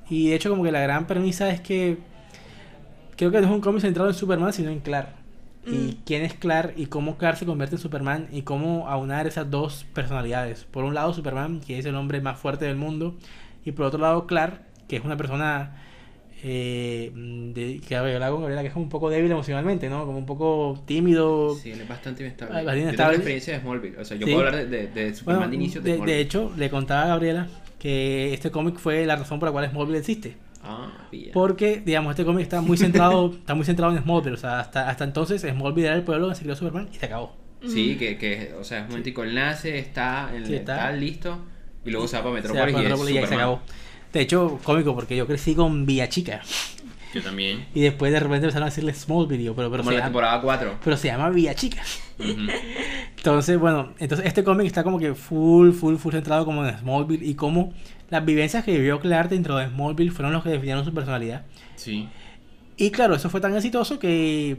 Y 0.09 0.27
de 0.27 0.35
hecho 0.35 0.49
como 0.49 0.63
que 0.63 0.73
la 0.73 0.81
gran 0.81 1.07
premisa 1.07 1.49
es 1.51 1.61
que 1.61 1.99
creo 3.15 3.31
que 3.31 3.39
no 3.39 3.47
es 3.47 3.53
un 3.53 3.61
cómic 3.61 3.79
centrado 3.81 4.09
en 4.09 4.15
Superman, 4.15 4.51
sino 4.51 4.69
en 4.71 4.81
Clark. 4.81 5.09
Y 5.65 5.69
Mm. 5.69 5.97
quién 6.05 6.23
es 6.23 6.33
Clark 6.33 6.73
y 6.75 6.87
cómo 6.87 7.17
Clark 7.17 7.37
se 7.37 7.45
convierte 7.45 7.77
en 7.77 7.81
Superman 7.81 8.27
y 8.31 8.41
cómo 8.41 8.89
aunar 8.89 9.25
esas 9.25 9.49
dos 9.49 9.85
personalidades. 9.93 10.65
Por 10.65 10.83
un 10.83 10.93
lado 10.93 11.13
Superman, 11.13 11.61
que 11.61 11.79
es 11.79 11.85
el 11.85 11.95
hombre 11.95 12.19
más 12.19 12.37
fuerte 12.37 12.65
del 12.65 12.75
mundo, 12.75 13.15
y 13.63 13.71
por 13.71 13.85
otro 13.85 14.01
lado 14.01 14.27
Clark, 14.27 14.59
que 14.89 14.97
es 14.97 15.05
una 15.05 15.15
persona 15.15 15.77
eh, 16.47 17.11
de, 17.15 17.79
que 17.79 17.95
habla 17.95 18.29
con 18.29 18.41
Gabriela, 18.41 18.61
que 18.61 18.67
es 18.67 18.73
como 18.73 18.83
un 18.85 18.89
poco 18.89 19.09
débil 19.09 19.31
emocionalmente, 19.31 19.89
¿no? 19.89 20.05
Como 20.05 20.19
un 20.19 20.27
poco 20.27 20.79
tímido. 20.85 21.55
Sí, 21.55 21.71
él 21.71 21.81
es 21.81 21.87
bastante 21.87 22.23
inestable. 22.23 22.53
Bastante 22.57 22.71
Yo 22.71 22.75
tengo 22.75 22.87
inestable. 22.89 23.11
la 23.11 23.17
experiencia 23.17 23.53
de 23.55 23.59
Smallville. 23.61 23.97
O 23.99 24.05
sea, 24.05 24.17
yo 24.17 24.27
Sí. 24.27 24.33
puedo 24.33 24.47
hablar 24.47 24.67
de, 24.69 24.77
de, 24.87 24.87
de 24.87 25.15
Superman 25.15 25.39
Bueno, 25.39 25.49
de 25.49 25.55
inicio 25.55 25.81
de, 25.81 25.89
de, 25.89 25.95
Smallville. 25.97 26.15
de 26.15 26.21
hecho, 26.21 26.51
le 26.55 26.69
contaba 26.69 27.03
a 27.03 27.07
Gabriela 27.07 27.47
que 27.79 28.33
este 28.33 28.51
cómic 28.51 28.77
fue 28.77 29.05
la 29.07 29.15
razón 29.15 29.39
por 29.39 29.47
la 29.49 29.53
cual 29.53 29.69
Smallville 29.71 29.97
existe. 29.97 30.37
Ah. 30.63 30.91
Porque, 31.33 31.81
digamos, 31.83 32.11
este 32.11 32.25
cómic 32.25 32.43
está 32.43 32.61
muy 32.61 32.77
centrado, 32.77 33.33
está 33.39 33.55
muy 33.55 33.65
centrado 33.65 33.95
en 33.95 34.03
Smallville. 34.03 34.33
O 34.35 34.37
sea, 34.37 34.59
hasta, 34.59 34.87
hasta 34.89 35.03
entonces 35.03 35.41
Smallville 35.41 35.87
era 35.87 35.95
el 35.95 36.03
pueblo 36.03 36.25
donde 36.27 36.35
se 36.37 36.43
creó 36.43 36.55
Superman 36.55 36.89
y 36.93 36.95
se 36.95 37.07
acabó. 37.07 37.35
Sí, 37.67 37.95
que, 37.97 38.17
que, 38.19 38.53
o 38.59 38.63
sea, 38.63 38.79
es 38.79 38.83
un 38.83 38.89
momentico, 38.89 39.23
él 39.23 39.33
nace, 39.33 39.79
está, 39.79 40.29
en, 40.35 40.45
Sí, 40.45 40.53
está. 40.53 40.75
está 40.75 40.91
listo, 40.91 41.39
y 41.83 41.89
luego 41.89 42.07
se 42.07 42.17
va 42.17 42.23
para 42.23 42.35
Metrópolis 42.35 42.75
y, 42.75 42.85
es 42.85 43.09
y 43.11 43.17
ahí 43.17 43.25
se 43.27 43.33
acabó. 43.33 43.61
De 44.15 44.21
hecho, 44.21 44.59
cómico, 44.63 44.95
porque 44.95 45.13
yo 45.17 45.27
crecí 45.27 45.55
con 45.55 45.85
Villa 45.85 46.07
Chica. 46.07 46.41
Yo 47.13 47.21
también. 47.21 47.65
Y 47.75 47.81
después 47.81 48.13
de 48.13 48.19
repente 48.21 48.45
empezaron 48.45 48.63
a 48.63 48.69
decirle 48.69 48.93
Smallville. 48.93 49.41
y 49.41 49.45
yo, 49.45 49.55
Pero, 49.55 49.69
pero, 49.69 49.83
Como 49.83 49.91
se 49.91 49.95
la 49.97 49.99
llama, 49.99 50.07
temporada 50.07 50.41
4. 50.41 50.75
pero 50.83 50.95
se 50.95 51.07
llama 51.09 51.29
Villa 51.31 51.53
Chica. 51.53 51.81
Entonces, 53.17 53.57
bueno, 53.59 53.93
entonces 53.99 54.25
este 54.25 54.43
cómic 54.45 54.67
está 54.67 54.83
como 54.83 54.99
que 54.99 55.15
full, 55.15 55.71
full, 55.73 55.97
full 55.97 56.13
centrado 56.13 56.45
como 56.45 56.65
en 56.65 56.77
Smallville 56.77 57.25
y 57.25 57.35
como 57.35 57.73
las 58.09 58.23
vivencias 58.23 58.63
que 58.63 58.71
vivió 58.77 58.99
Clark 59.01 59.29
dentro 59.29 59.57
de 59.57 59.67
Smallville 59.67 60.11
fueron 60.11 60.31
los 60.31 60.43
que 60.43 60.49
definieron 60.49 60.85
su 60.85 60.93
personalidad. 60.93 61.43
Sí. 61.75 62.07
Y 62.77 62.91
claro, 62.91 63.15
eso 63.15 63.29
fue 63.29 63.41
tan 63.41 63.53
exitoso 63.55 63.99
que 63.99 64.57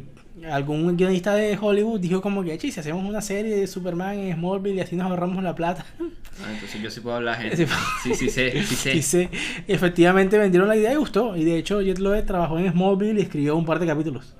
algún 0.51 0.97
guionista 0.97 1.35
de 1.35 1.57
Hollywood 1.61 2.01
dijo 2.01 2.21
como 2.21 2.43
que, 2.45 2.57
"Che, 2.59 2.71
si 2.71 2.81
hacemos 2.81 3.05
una 3.05 3.21
serie 3.21 3.57
de 3.57 3.67
Superman 3.67 4.19
en 4.19 4.35
Smallville 4.37 4.77
y 4.77 4.81
así 4.81 4.97
nos 4.97 5.11
ahorramos 5.11 5.43
la 5.43 5.55
plata. 5.55 5.85
Ah, 6.01 6.53
entonces 6.53 6.83
yo 6.83 6.91
sí 6.91 7.01
puedo 7.01 7.17
hablar, 7.17 7.37
gente. 7.41 7.67
Sí. 8.03 8.15
Sí, 8.15 8.15
sí, 8.15 8.31
sé, 8.31 8.63
sí 8.65 9.03
sé. 9.03 9.31
Efectivamente 9.67 10.39
vendieron 10.39 10.69
la 10.69 10.77
idea 10.77 10.93
y 10.93 10.97
gustó. 10.97 11.37
Y 11.37 11.45
de 11.45 11.57
hecho, 11.59 11.81
Jet 11.81 11.99
Loeb 11.99 12.27
trabajó 12.27 12.59
en 12.59 12.71
Smallville 12.71 13.19
y 13.19 13.23
escribió 13.23 13.57
un 13.57 13.65
par 13.65 13.79
de 13.79 13.87
capítulos. 13.87 14.35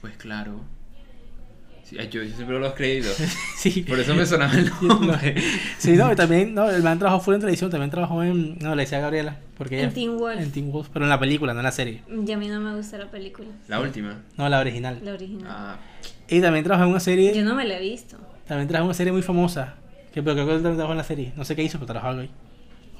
Pues 0.00 0.16
claro. 0.16 0.60
Sí, 1.88 1.96
yo, 2.10 2.22
yo 2.22 2.34
siempre 2.36 2.58
los 2.60 2.74
créditos. 2.74 3.16
Sí. 3.56 3.82
Por 3.88 3.98
eso 3.98 4.14
me 4.14 4.24
sonaba 4.26 4.52
el 4.54 4.70
nombre. 4.82 5.34
Sí, 5.78 5.92
no, 5.92 6.12
y 6.12 6.16
también, 6.16 6.54
no, 6.54 6.68
el 6.70 6.82
man 6.82 6.98
trabajó 6.98 7.20
fuera 7.20 7.36
en 7.36 7.40
televisión, 7.40 7.70
también 7.70 7.90
trabajó 7.90 8.22
en, 8.22 8.58
no, 8.58 8.74
le 8.74 8.82
decía 8.82 8.98
a 8.98 9.00
Gabriela, 9.00 9.38
porque 9.56 9.78
En 9.78 9.86
ella, 9.86 9.94
Teen 9.94 10.18
Wolf. 10.18 10.40
en 10.40 10.52
Teen 10.52 10.70
Wolf, 10.70 10.88
pero 10.92 11.04
en 11.06 11.08
la 11.08 11.18
película, 11.18 11.54
no 11.54 11.60
en 11.60 11.64
la 11.64 11.72
serie, 11.72 12.02
Y 12.26 12.30
a 12.32 12.36
mí 12.36 12.46
no 12.48 12.60
me 12.60 12.74
gusta 12.76 12.98
la 12.98 13.10
película, 13.10 13.48
La 13.68 13.80
última. 13.80 14.16
no 14.36 14.48
la 14.48 14.58
original. 14.60 15.00
la 15.02 15.12
original. 15.14 15.46
Ah, 15.50 15.76
Y 16.28 16.40
también 16.40 16.64
trabajó 16.64 16.84
en 16.84 16.90
una 16.90 17.00
serie, 17.00 17.34
Yo 17.34 17.42
no 17.44 17.54
me 17.54 17.64
la 17.66 17.78
he 17.78 17.80
visto. 17.80 18.16
también 18.46 18.68
trabajó 18.68 18.84
en 18.84 18.88
una 18.88 18.94
serie 18.94 19.12
muy 19.12 19.22
famosa, 19.22 19.74
que 20.12 20.22
pero 20.22 20.34
creo 20.34 20.46
que 20.46 20.52
también 20.54 20.74
trabajó 20.76 20.92
en 20.92 20.98
la 20.98 21.04
serie, 21.04 21.32
no 21.36 21.44
sé 21.44 21.56
qué 21.56 21.62
hizo, 21.62 21.78
pero 21.78 21.86
trabajó 21.86 22.08
algo 22.08 22.20
ahí. 22.22 22.30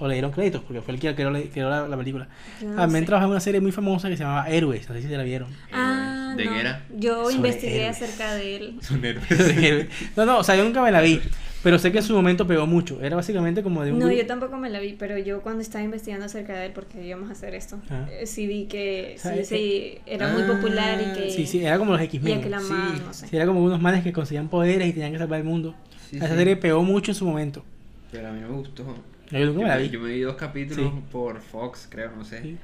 O 0.01 0.07
le 0.07 0.15
dieron 0.15 0.31
créditos, 0.31 0.63
porque 0.63 0.81
fue 0.81 0.95
el 0.95 1.01
que 1.01 1.13
creó, 1.15 1.33
creó 1.53 1.69
la, 1.71 1.89
la 1.89 1.97
película. 1.97 2.29
No 2.63 2.77
también 2.77 3.03
sé. 3.03 3.07
trabajó 3.07 3.27
en 3.27 3.31
una 3.33 3.41
serie 3.41 3.61
muy 3.61 3.73
famosa 3.73 4.09
que 4.09 4.17
se 4.17 4.23
llamaba 4.23 4.49
Héroes, 4.49 4.89
no 4.89 4.95
sé 4.95 5.03
si 5.03 5.09
se 5.09 5.17
la 5.17 5.25
vieron. 5.25 5.49
Ah, 5.73 6.35
¿De 6.37 6.45
no. 6.45 6.53
qué 6.53 6.61
era? 6.61 6.85
Yo 6.97 7.23
Sobre 7.25 7.35
investigué 7.37 7.81
héroes. 7.81 7.97
acerca 8.03 8.35
de 8.35 8.57
él. 8.57 8.79
son 8.83 9.05
héroes. 9.05 9.89
no, 10.17 10.25
no, 10.25 10.39
o 10.39 10.45
sea, 10.45 10.55
yo 10.55 10.63
nunca 10.63 10.83
me 10.83 10.93
la 10.93 11.01
vi, 11.01 11.21
pero 11.65 11.81
sé 11.81 11.91
que 11.91 11.99
en 11.99 12.05
su 12.05 12.15
momento 12.15 12.47
pegó 12.47 12.65
mucho. 12.69 13.03
Era 13.03 13.17
básicamente 13.17 13.65
como 13.65 13.83
de 13.83 13.91
un 13.93 13.99
No, 13.99 14.07
grupo- 14.07 14.21
yo 14.21 14.27
tampoco 14.29 14.57
me 14.57 14.71
la 14.71 14.79
vi, 14.79 14.93
pero 14.93 15.19
yo 15.19 15.41
cuando 15.43 15.63
estaba 15.63 15.83
investigando 15.83 16.27
acerca 16.27 16.55
de 16.57 16.67
él, 16.67 16.73
porque 16.73 17.05
íbamos 17.05 17.29
a 17.29 17.33
hacer 17.33 17.57
esto, 17.57 17.81
Ah. 17.91 18.07
eh, 18.13 18.27
sí 18.27 18.47
vi 18.47 18.67
que 18.67 19.17
sí, 19.19 19.45
sí, 19.45 19.99
era 20.07 20.29
muy 20.29 20.43
Ah, 20.43 20.47
popular 20.47 21.01
y 21.01 21.19
que, 21.19 21.31
Sí, 21.33 21.45
sí, 21.45 21.65
era 21.65 21.77
como 21.77 21.91
los 21.91 22.01
X-Men. 22.03 22.39
a 22.39 22.43
que 22.43 22.51
la 22.51 22.61
Sí. 22.61 22.73
no 23.05 23.13
sé. 23.13 23.27
Sí, 23.27 23.35
era 23.37 23.47
como 23.47 23.65
unos 23.65 23.81
manes 23.81 24.05
que 24.05 24.13
conseguían 24.13 24.49
poderes 24.49 24.87
y 24.89 24.93
tenían 24.93 25.11
que 25.11 25.19
salvar 25.19 25.41
el 25.41 25.45
mundo. 25.45 25.75
Sí, 26.09 26.19
Esa 26.19 26.29
sí. 26.29 26.35
serie 26.37 26.55
pegó 26.57 26.85
mucho 26.85 27.11
en 27.11 27.15
su 27.17 27.25
momento. 27.27 27.65
Pero 28.13 28.29
a 28.29 28.31
mí 28.31 28.41
me 28.41 28.47
gustó. 28.49 28.85
Yo 29.31 29.39
nunca 29.47 29.53
Yo 29.53 29.63
me 29.63 29.69
la 29.69 29.77
vi. 29.77 29.89
yo 29.91 30.01
me 30.01 30.09
vi 30.11 30.21
dos 30.21 30.37
capítulos 30.37 30.91
Sí. 30.93 31.03
por 31.13 31.41
Fox, 31.41 31.87
creo, 31.91 32.11
no 32.17 32.25
sé. 32.25 32.43
Sí. 32.43 32.59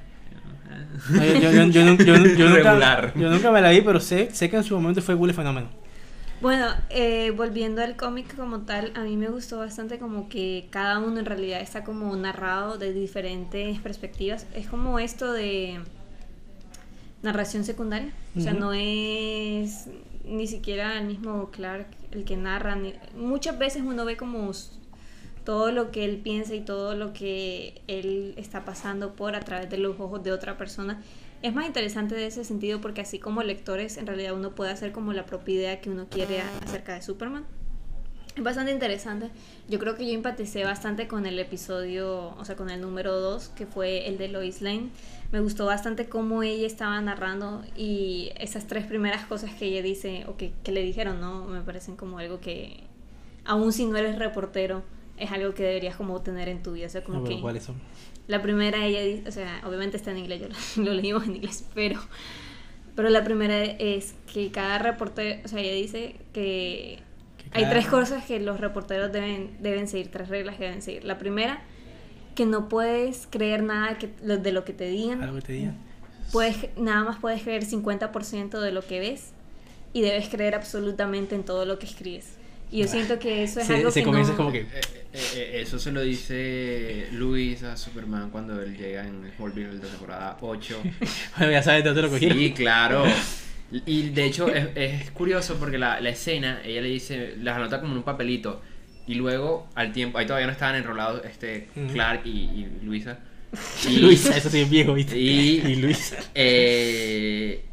No, 1.11 1.25
yo, 1.25 1.35
yo- 1.35 1.41
yo- 1.53 1.67
yo 1.69 1.83
nun- 1.85 1.99
yo 1.99 2.17
nun- 2.17 2.37
yo 2.37 2.49
nunca, 2.49 2.71
Regular. 2.73 3.13
yo 3.17 3.31
nunca 3.31 3.51
me 3.53 3.61
la 3.61 3.71
vi, 3.71 3.81
pero 3.83 4.01
sé, 4.01 4.31
sé 4.33 4.49
que 4.51 4.57
en 4.57 4.65
su 4.65 4.75
momento 4.75 5.03
fue 5.03 5.15
Bully 5.15 5.33
Fenómeno. 5.33 5.69
Bueno, 6.41 6.67
eh, 6.91 7.31
volviendo 7.31 7.81
al 7.83 7.97
cómic 7.97 8.35
como 8.37 8.61
tal, 8.63 8.93
a 8.97 9.01
mí 9.03 9.17
me 9.17 9.29
gustó 9.29 9.59
bastante 9.59 9.99
como 9.99 10.29
que 10.29 10.67
cada 10.71 10.99
uno 10.99 11.19
en 11.19 11.27
realidad 11.27 11.61
está 11.61 11.85
como 11.85 12.15
narrado 12.17 12.77
de 12.77 12.93
diferentes 12.93 13.79
perspectivas. 13.79 14.47
Es 14.55 14.67
como 14.67 14.99
esto 14.99 15.33
de 15.33 15.79
narración 17.23 17.65
secundaria. 17.65 18.11
O 18.37 18.41
sea, 18.41 18.53
Ujú. 18.53 18.61
no 18.61 18.73
es 18.73 19.87
ni 20.27 20.47
siquiera 20.47 20.99
el 20.99 21.07
mismo 21.07 21.51
Clark 21.51 21.87
el 22.11 22.25
que 22.25 22.37
narra. 22.37 22.77
ni- 22.77 22.95
Muchas 23.17 23.59
veces 23.59 23.83
uno 23.85 24.05
ve 24.05 24.17
como 24.17 24.51
s- 24.51 24.71
todo 25.45 25.71
lo 25.73 25.91
que 25.91 26.05
él 26.05 26.19
piensa 26.19 26.55
y 26.55 26.61
todo 26.61 26.95
lo 26.95 27.13
que 27.13 27.83
él 27.87 28.35
está 28.37 28.65
pasando 28.65 29.15
por 29.15 29.37
a 29.37 29.41
través 29.41 29.71
de 29.71 29.79
los 29.79 30.01
ojos 30.01 30.23
de 30.23 30.33
otra 30.33 30.57
persona. 30.57 31.03
Es 31.43 31.55
más 31.55 31.67
interesante 31.67 32.15
de 32.15 32.27
ese 32.27 32.45
sentido 32.45 32.81
porque 32.81 33.03
así 33.03 33.19
como 33.19 33.43
lectores 33.43 33.99
en 33.99 34.07
realidad 34.07 34.35
uno 34.35 34.55
puede 34.55 34.71
hacer 34.71 34.93
como 34.93 35.13
la 35.13 35.27
propia 35.27 35.55
idea 35.55 35.81
que 35.81 35.91
uno 35.91 36.07
quiere 36.09 36.41
acerca 36.65 36.95
de 36.95 37.03
Superman. 37.03 37.45
Es 38.35 38.43
bastante 38.43 38.73
interesante. 38.73 39.31
Yo 39.69 39.79
creo 39.79 39.95
que 39.95 40.07
yo 40.07 40.13
empaticé 40.13 40.65
bastante 40.65 41.07
con 41.07 41.25
el 41.25 41.39
episodio, 41.39 42.35
o 42.37 42.45
sea, 42.45 42.57
con 42.57 42.69
el 42.69 42.81
número 42.81 43.21
2, 43.21 43.51
que 43.51 43.67
fue 43.67 44.09
el 44.09 44.19
de 44.19 44.27
Lois 44.29 44.61
Lane. 44.61 44.89
Me 45.31 45.41
gustó 45.41 45.67
bastante 45.67 46.09
cómo 46.09 46.43
ella 46.43 46.67
estaba 46.67 47.01
narrando 47.01 47.63
y 47.77 48.33
esas 48.41 48.67
tres 48.67 48.87
primeras 48.87 49.25
cosas 49.27 49.53
que 49.53 49.67
ella 49.67 49.83
dice, 49.83 50.25
o 50.27 50.37
que, 50.37 50.53
que 50.65 50.73
le 50.73 50.83
dijeron, 50.83 51.21
¿no? 51.21 51.45
Me 51.45 51.61
parecen 51.61 51.95
como 51.95 52.19
algo 52.19 52.41
que, 52.41 52.85
aun 53.45 53.73
si 53.73 53.87
no 53.87 53.97
eres 53.97 54.19
reportero, 54.19 54.83
es 55.17 55.31
algo 55.33 55.55
que 55.55 55.63
deberías 55.63 55.97
como 55.97 56.21
tener 56.23 56.49
en 56.49 56.63
tu 56.63 56.73
vida. 56.73 56.87
O 56.87 56.91
sea, 56.91 57.05
como 57.05 57.21
No, 57.21 57.25
que... 57.25 57.41
¿cuáles 57.41 57.63
son? 57.65 57.77
La 58.27 58.41
primera 58.43 58.85
ella 58.87 59.03
dice, 59.03 59.29
o 59.29 59.33
sea, 59.33 59.61
obviamente 59.67 59.97
está 59.97 60.11
en 60.11 60.19
inglés, 60.19 60.41
yo 60.41 60.49
lo, 60.83 60.85
lo 60.91 60.95
leímos 60.95 61.25
en 61.25 61.37
inglés, 61.37 61.67
pero, 61.75 62.01
pero 62.95 63.11
la 63.11 63.23
primera 63.25 63.63
es 63.65 64.15
que 64.33 64.51
cada 64.51 64.79
reportero, 64.79 65.41
o 65.45 65.49
sea, 65.49 65.61
ella 65.61 65.75
dice 65.75 66.17
que 66.33 67.01
Que 67.53 67.59
hay 67.59 67.69
tres 67.69 67.87
cosas 67.87 68.25
que 68.25 68.41
los 68.41 68.61
reporteros 68.61 69.13
deben, 69.13 69.57
deben 69.61 69.89
seguir, 69.89 70.11
tres 70.11 70.29
reglas 70.29 70.57
que 70.57 70.65
deben 70.65 70.81
seguir. 70.83 71.05
La 71.05 71.19
primera, 71.19 71.63
que 72.35 72.47
no 72.47 72.69
puedes 72.69 73.27
creer 73.31 73.63
nada 73.63 73.99
que, 73.99 74.09
de 74.09 74.53
lo 74.53 74.65
que 74.65 74.73
te 74.73 74.89
digan, 74.89 75.23
Algo 75.23 75.37
que 75.37 75.43
te 75.43 75.53
digan. 75.53 75.77
puedes, 76.33 76.57
nada 76.79 77.05
más 77.05 77.19
puedes 77.21 77.43
creer 77.43 77.65
50% 77.65 78.59
de 78.61 78.73
lo 78.73 78.83
que 78.83 79.01
ves 79.01 79.33
y 79.93 80.01
debes 80.01 80.29
creer 80.31 80.55
absolutamente 80.55 81.35
en 81.35 81.45
todo 81.45 81.67
lo 81.67 81.79
que 81.79 81.87
escribes. 81.87 82.39
Y 82.75 82.81
yo 82.81 82.89
siento 82.89 83.21
que 83.21 83.45
eso 83.45 83.61
es 83.61 83.69
Se, 83.69 83.77
algo 83.77 83.91
se 83.93 84.01
que 84.01 84.05
comienza 84.05 84.33
no... 84.33 84.37
como 84.37 84.51
que. 84.51 84.63
Eh, 84.63 84.67
eh, 85.13 85.21
eh, 85.37 85.61
eso 85.63 85.79
se 85.79 85.93
lo 85.93 86.01
dice 86.01 87.07
Luis 87.13 87.63
a 87.63 87.77
Superman 87.77 88.31
cuando 88.31 88.61
él 88.61 88.77
llega 88.77 89.07
en 89.07 89.31
Smallville 89.37 89.75
de 89.75 89.79
temporada 89.79 90.37
8. 90.41 90.83
Bueno, 91.39 91.53
ya 91.53 91.63
sabes 91.63 91.85
de 91.85 91.91
dónde 91.91 92.03
lo 92.03 92.11
cogieron. 92.11 92.37
Sí, 92.37 92.53
claro. 92.53 93.05
Y 93.87 94.11
de 94.11 94.25
hecho 94.25 94.49
es, 94.49 94.69
es 94.75 95.11
curioso 95.13 95.55
porque 95.61 95.79
la, 95.79 96.01
la 96.01 96.09
escena, 96.09 96.63
ella 96.65 96.81
le 96.81 96.89
dice, 96.89 97.37
las 97.41 97.57
anota 97.57 97.79
como 97.81 97.93
en 97.93 97.99
un 97.99 98.05
papelito. 98.05 98.61
Y 99.07 99.15
luego, 99.15 99.69
al 99.77 99.93
tiempo, 99.93 100.19
ahí 100.19 100.27
todavía 100.27 100.47
no 100.47 100.53
estaban 100.53 100.75
enrolados 100.75 101.23
este. 101.25 101.69
Clark 101.93 102.23
y, 102.27 102.31
y 102.31 102.79
Luisa. 102.83 103.21
Y, 103.89 103.99
Luisa, 103.99 104.37
eso 104.37 104.51
sí 104.51 104.63
es 104.63 104.69
viejo, 104.69 104.95
¿viste? 104.95 105.17
Y, 105.17 105.61
Y 105.65 105.77
Luisa. 105.77 106.17
eh, 106.35 107.65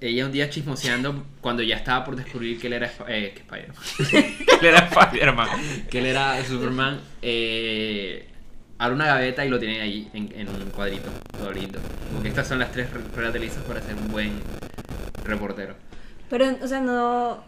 ella 0.00 0.26
un 0.26 0.32
día 0.32 0.48
chismoseando 0.48 1.24
cuando 1.40 1.62
ya 1.62 1.76
estaba 1.76 2.04
por 2.04 2.16
descubrir 2.16 2.60
que 2.60 2.68
él 2.68 2.74
era 2.74 2.90
eh, 3.08 3.34
que 3.34 3.40
Spider-Man. 3.40 3.76
que 4.46 4.58
él 4.60 4.66
era 4.66 4.78
Spider-Man. 4.78 5.48
Que 5.90 5.98
él 5.98 6.06
era 6.06 6.44
Superman. 6.44 7.00
Eh, 7.20 8.28
abre 8.78 8.94
una 8.94 9.06
gaveta 9.06 9.44
y 9.44 9.48
lo 9.48 9.58
tiene 9.58 9.80
ahí 9.80 10.08
en, 10.12 10.32
en 10.34 10.48
un 10.48 10.70
cuadrito, 10.70 11.08
cuadrito. 11.38 11.80
Porque 12.12 12.28
estas 12.28 12.46
son 12.46 12.60
las 12.60 12.70
tres 12.70 12.88
reglas 12.92 13.32
de 13.32 13.40
Lisa 13.40 13.60
para 13.64 13.82
ser 13.82 13.96
un 13.96 14.08
buen 14.08 14.32
reportero. 15.24 15.74
Pero, 16.30 16.56
o 16.62 16.66
sea, 16.66 16.80
no. 16.80 17.42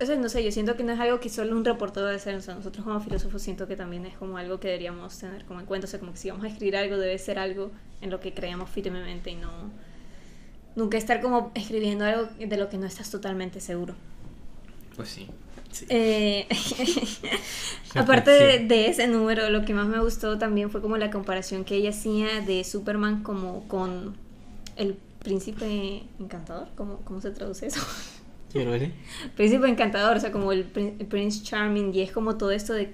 O 0.00 0.04
sea, 0.04 0.16
no 0.16 0.28
sé, 0.28 0.42
yo 0.42 0.50
siento 0.50 0.76
que 0.76 0.82
no 0.82 0.92
es 0.92 0.98
algo 0.98 1.20
que 1.20 1.28
solo 1.28 1.54
un 1.54 1.64
reportero 1.64 2.06
debe 2.06 2.16
hacer. 2.16 2.34
O 2.34 2.40
sea, 2.40 2.54
nosotros 2.54 2.84
como 2.84 2.98
filósofos 3.00 3.42
siento 3.42 3.68
que 3.68 3.76
también 3.76 4.04
es 4.06 4.16
como 4.16 4.36
algo 4.38 4.58
que 4.58 4.68
deberíamos 4.68 5.16
tener 5.18 5.44
como 5.44 5.60
en 5.60 5.66
cuenta. 5.66 5.86
O 5.86 5.90
sea, 5.90 6.00
como 6.00 6.12
que 6.12 6.18
si 6.18 6.30
vamos 6.30 6.44
a 6.44 6.48
escribir 6.48 6.76
algo, 6.76 6.96
debe 6.96 7.18
ser 7.18 7.38
algo 7.38 7.70
en 8.00 8.10
lo 8.10 8.20
que 8.20 8.32
creamos 8.32 8.70
firmemente 8.70 9.30
y 9.30 9.36
no. 9.36 9.70
Nunca 10.76 10.96
estar 10.98 11.20
como 11.20 11.52
escribiendo 11.54 12.04
algo 12.04 12.28
de 12.38 12.56
lo 12.56 12.68
que 12.68 12.78
no 12.78 12.86
estás 12.86 13.10
totalmente 13.10 13.60
seguro. 13.60 13.94
Pues 14.96 15.08
sí. 15.10 15.28
Eh, 15.88 16.46
aparte 17.94 18.30
de, 18.30 18.58
de 18.60 18.88
ese 18.88 19.06
número, 19.06 19.50
lo 19.50 19.64
que 19.64 19.74
más 19.74 19.86
me 19.86 20.00
gustó 20.00 20.38
también 20.38 20.70
fue 20.70 20.80
como 20.82 20.96
la 20.96 21.10
comparación 21.10 21.64
que 21.64 21.76
ella 21.76 21.90
hacía 21.90 22.40
de 22.40 22.64
Superman 22.64 23.22
como 23.22 23.66
con 23.68 24.16
el 24.76 24.96
príncipe 25.20 26.02
encantador. 26.18 26.68
¿Cómo, 26.76 26.98
cómo 27.04 27.20
se 27.20 27.30
traduce 27.30 27.66
eso? 27.66 27.80
Príncipe 29.36 29.66
encantador, 29.68 30.16
o 30.16 30.20
sea, 30.20 30.30
como 30.30 30.52
el, 30.52 30.70
prin- 30.70 30.96
el 30.98 31.06
Prince 31.06 31.42
Charming, 31.42 31.94
y 31.94 32.02
es 32.02 32.12
como 32.12 32.36
todo 32.36 32.50
esto 32.50 32.74
de, 32.74 32.92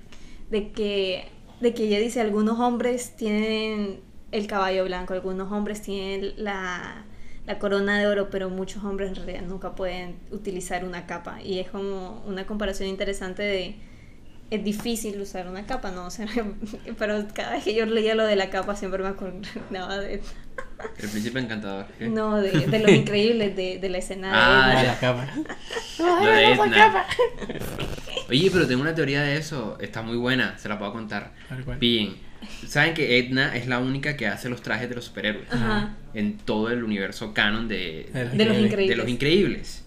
de 0.50 0.70
que 0.70 1.28
de 1.60 1.74
que 1.74 1.82
ella 1.88 1.98
dice 1.98 2.20
algunos 2.20 2.60
hombres 2.60 3.16
tienen 3.16 3.98
el 4.30 4.46
caballo 4.46 4.84
blanco, 4.84 5.14
algunos 5.14 5.50
hombres 5.50 5.82
tienen 5.82 6.34
la, 6.36 7.04
la 7.48 7.58
corona 7.58 7.98
de 7.98 8.06
oro, 8.06 8.28
pero 8.28 8.50
muchos 8.50 8.84
hombres 8.84 9.08
en 9.08 9.14
realidad 9.14 9.40
nunca 9.40 9.74
pueden 9.74 10.16
utilizar 10.30 10.84
una 10.84 11.06
capa. 11.06 11.40
Y 11.42 11.60
es 11.60 11.70
como 11.70 12.22
una 12.26 12.46
comparación 12.46 12.90
interesante 12.90 13.42
de 13.42 13.74
es 14.50 14.62
difícil 14.62 15.18
usar 15.18 15.48
una 15.48 15.64
capa, 15.64 15.90
¿no? 15.90 16.04
O 16.04 16.10
sea, 16.10 16.26
pero 16.98 17.26
cada 17.32 17.52
vez 17.52 17.64
que 17.64 17.74
yo 17.74 17.86
leía 17.86 18.14
lo 18.14 18.26
de 18.26 18.36
la 18.36 18.50
capa 18.50 18.76
siempre 18.76 19.02
me 19.02 19.08
acordaba 19.08 19.98
de, 19.98 20.20
El 20.98 21.08
príncipe 21.08 21.38
encantador. 21.38 21.86
¿qué? 21.98 22.10
no, 22.10 22.36
de, 22.36 22.50
de 22.50 22.78
los 22.80 22.90
increíbles 23.02 23.56
de, 23.56 23.78
de 23.78 23.88
la 23.88 23.96
escena 23.96 24.28
de 24.28 24.34
Ah. 24.36 24.74
Ah, 24.76 24.82
la 24.82 24.98
cama. 24.98 25.26
Lo 25.98 26.30
de 26.30 26.52
Edna. 26.52 27.06
Oye, 28.28 28.50
pero 28.52 28.68
tengo 28.68 28.82
una 28.82 28.94
teoría 28.94 29.22
de 29.22 29.38
eso. 29.38 29.78
Está 29.80 30.02
muy 30.02 30.18
buena, 30.18 30.58
se 30.58 30.68
la 30.68 30.78
puedo 30.78 30.92
contar. 30.92 31.32
Bien. 31.80 32.27
Saben 32.66 32.94
que 32.94 33.18
Edna 33.18 33.56
es 33.56 33.66
la 33.66 33.78
única 33.78 34.16
que 34.16 34.26
hace 34.26 34.48
los 34.48 34.62
trajes 34.62 34.88
de 34.88 34.94
los 34.94 35.04
superhéroes. 35.06 35.50
Ajá. 35.52 35.96
En 36.14 36.36
todo 36.38 36.70
el 36.70 36.84
universo 36.84 37.32
canon 37.34 37.68
de, 37.68 38.08
De 38.12 38.24
los 38.24 38.36
De 38.36 38.44
los 38.44 38.56
increíbles. 38.58 38.64
increíbles. 38.64 38.88
de 38.88 38.96
los 38.96 39.08
increíbles. 39.08 39.84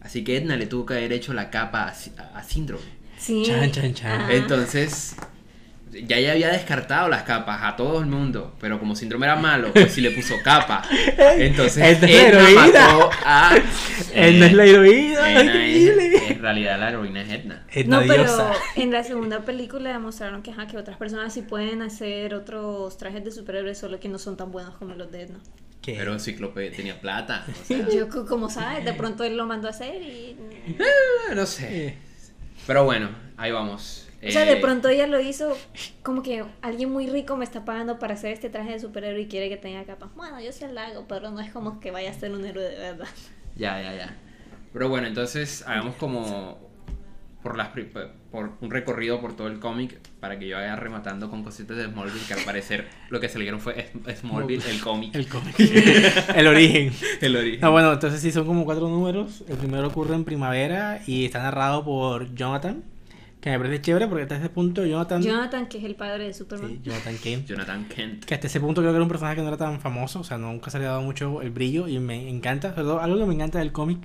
Así 0.00 0.24
que 0.24 0.36
Edna 0.36 0.56
le 0.56 0.66
tuvo 0.66 0.84
que 0.86 0.94
haber 0.94 1.12
hecho 1.12 1.32
la 1.32 1.50
capa 1.50 1.92
a, 2.18 2.38
a 2.38 2.42
Síndrome. 2.42 2.82
Sí. 3.18 3.42
Chan, 3.46 3.70
chan, 3.70 3.94
chan. 3.94 4.20
Ajá. 4.22 4.32
Entonces, 4.34 5.14
ya 5.92 6.16
ella 6.16 6.32
había 6.32 6.48
descartado 6.50 7.08
las 7.08 7.22
capas 7.24 7.60
a 7.62 7.76
todo 7.76 8.00
el 8.00 8.06
mundo, 8.06 8.54
pero 8.60 8.78
como 8.78 8.96
síndrome 8.96 9.26
era 9.26 9.36
malo, 9.36 9.72
pues 9.72 9.92
sí 9.92 10.00
le 10.00 10.10
puso 10.10 10.34
capa. 10.42 10.82
Entonces, 11.36 12.02
es 12.02 12.32
la 12.34 12.50
mató 12.50 13.10
a. 13.24 13.54
Edna 14.14 14.46
es 14.46 14.52
la 14.52 14.64
heroína, 14.64 15.30
Edna 15.30 15.40
es- 15.40 15.44
increíble. 15.46 16.12
en 16.28 16.40
realidad, 16.40 16.78
la 16.80 16.88
heroína 16.90 17.22
es 17.22 17.30
Edna. 17.30 17.66
Edna 17.70 18.00
No, 18.00 18.06
pero 18.06 18.26
en 18.76 18.90
la 18.90 19.04
segunda 19.04 19.40
película 19.44 19.90
demostraron 19.92 20.42
que, 20.42 20.50
ajá, 20.50 20.66
que 20.66 20.76
otras 20.78 20.96
personas 20.96 21.32
sí 21.34 21.42
pueden 21.42 21.82
hacer 21.82 22.34
otros 22.34 22.96
trajes 22.98 23.24
de 23.24 23.30
superhéroes, 23.30 23.78
solo 23.78 24.00
que 24.00 24.08
no 24.08 24.18
son 24.18 24.36
tan 24.36 24.50
buenos 24.50 24.74
como 24.76 24.94
los 24.94 25.10
de 25.12 25.22
Edna. 25.22 25.38
¿Qué? 25.82 25.94
Pero 25.98 26.18
Cíclope 26.18 26.70
tenía 26.70 27.00
plata. 27.00 27.44
O 27.48 27.64
sea, 27.66 27.88
Yo, 27.88 28.08
co- 28.08 28.24
como 28.26 28.48
sabes, 28.50 28.84
de 28.84 28.92
pronto 28.92 29.24
él 29.24 29.36
lo 29.36 29.46
mandó 29.46 29.66
a 29.66 29.70
hacer 29.70 30.00
y... 30.00 30.36
eh, 30.78 31.34
no 31.34 31.44
sé. 31.44 31.96
Pero 32.66 32.84
bueno, 32.84 33.10
ahí 33.36 33.50
vamos. 33.50 34.01
O 34.26 34.30
sea, 34.30 34.44
de 34.44 34.52
Eh, 34.52 34.56
pronto 34.60 34.88
ella 34.88 35.06
lo 35.06 35.20
hizo 35.20 35.56
como 36.02 36.22
que 36.22 36.44
alguien 36.60 36.90
muy 36.92 37.08
rico 37.08 37.36
me 37.36 37.44
está 37.44 37.64
pagando 37.64 37.98
para 37.98 38.14
hacer 38.14 38.32
este 38.32 38.50
traje 38.50 38.72
de 38.72 38.78
superhéroe 38.80 39.22
y 39.22 39.26
quiere 39.28 39.48
que 39.48 39.56
tenga 39.56 39.84
capas. 39.84 40.10
Bueno, 40.14 40.40
yo 40.40 40.52
se 40.52 40.70
la 40.72 40.86
hago, 40.86 41.06
pero 41.08 41.30
no 41.30 41.40
es 41.40 41.50
como 41.52 41.80
que 41.80 41.90
vaya 41.90 42.10
a 42.10 42.14
ser 42.14 42.32
un 42.32 42.44
héroe 42.44 42.62
de 42.64 42.76
verdad. 42.78 43.08
Ya, 43.56 43.80
ya, 43.82 43.94
ya. 43.94 44.16
Pero 44.72 44.88
bueno, 44.88 45.06
entonces 45.08 45.64
hagamos 45.66 45.96
como 45.96 46.58
por 47.42 47.56
las 47.56 47.70
por 48.30 48.52
un 48.60 48.70
recorrido 48.70 49.20
por 49.20 49.34
todo 49.34 49.48
el 49.48 49.58
cómic 49.58 49.98
para 50.20 50.38
que 50.38 50.46
yo 50.46 50.56
vaya 50.56 50.76
rematando 50.76 51.28
con 51.28 51.42
cositas 51.42 51.76
de 51.76 51.86
Smallville 51.86 52.24
que 52.26 52.34
al 52.34 52.44
parecer 52.44 52.86
lo 53.10 53.18
que 53.18 53.28
salieron 53.28 53.58
fue 53.60 53.90
Es- 54.06 54.20
Smallville, 54.20 54.62
el 54.70 54.80
cómic, 54.80 55.14
El 55.16 55.28
cómic. 55.28 55.54
el 56.36 56.46
origen. 56.46 56.92
el 57.20 57.36
origen. 57.36 57.60
No, 57.60 57.72
bueno, 57.72 57.92
entonces 57.92 58.20
sí 58.20 58.30
son 58.30 58.46
como 58.46 58.64
cuatro 58.64 58.88
números. 58.88 59.42
El 59.48 59.56
primero 59.56 59.88
ocurre 59.88 60.14
en 60.14 60.24
primavera 60.24 61.02
y 61.06 61.24
está 61.24 61.42
narrado 61.42 61.84
por 61.84 62.32
Jonathan, 62.34 62.84
que 63.42 63.50
me 63.50 63.58
parece 63.58 63.82
chévere 63.82 64.06
porque 64.06 64.22
hasta 64.22 64.36
ese 64.36 64.48
punto 64.50 64.86
Jonathan... 64.86 65.20
Jonathan, 65.20 65.66
que 65.66 65.78
es 65.78 65.84
el 65.84 65.96
padre 65.96 66.26
de 66.26 66.32
Superman. 66.32 66.70
Sí, 66.70 66.80
Jonathan 66.84 67.16
Kane. 67.16 67.44
Jonathan 67.44 67.88
Kent. 67.88 68.24
Que 68.24 68.34
hasta 68.34 68.46
ese 68.46 68.60
punto 68.60 68.80
creo 68.82 68.92
que 68.92 68.96
era 68.96 69.02
un 69.02 69.08
personaje 69.08 69.34
que 69.34 69.42
no 69.42 69.48
era 69.48 69.56
tan 69.56 69.80
famoso, 69.80 70.20
o 70.20 70.24
sea, 70.24 70.38
nunca 70.38 70.70
se 70.70 70.78
le 70.78 70.86
ha 70.86 70.90
dado 70.90 71.02
mucho 71.02 71.42
el 71.42 71.50
brillo 71.50 71.88
y 71.88 71.98
me 71.98 72.30
encanta. 72.30 72.70
Sobre 72.70 72.84
todo, 72.84 73.00
algo 73.00 73.18
que 73.18 73.26
me 73.26 73.34
encanta 73.34 73.58
del 73.58 73.72
cómic 73.72 73.98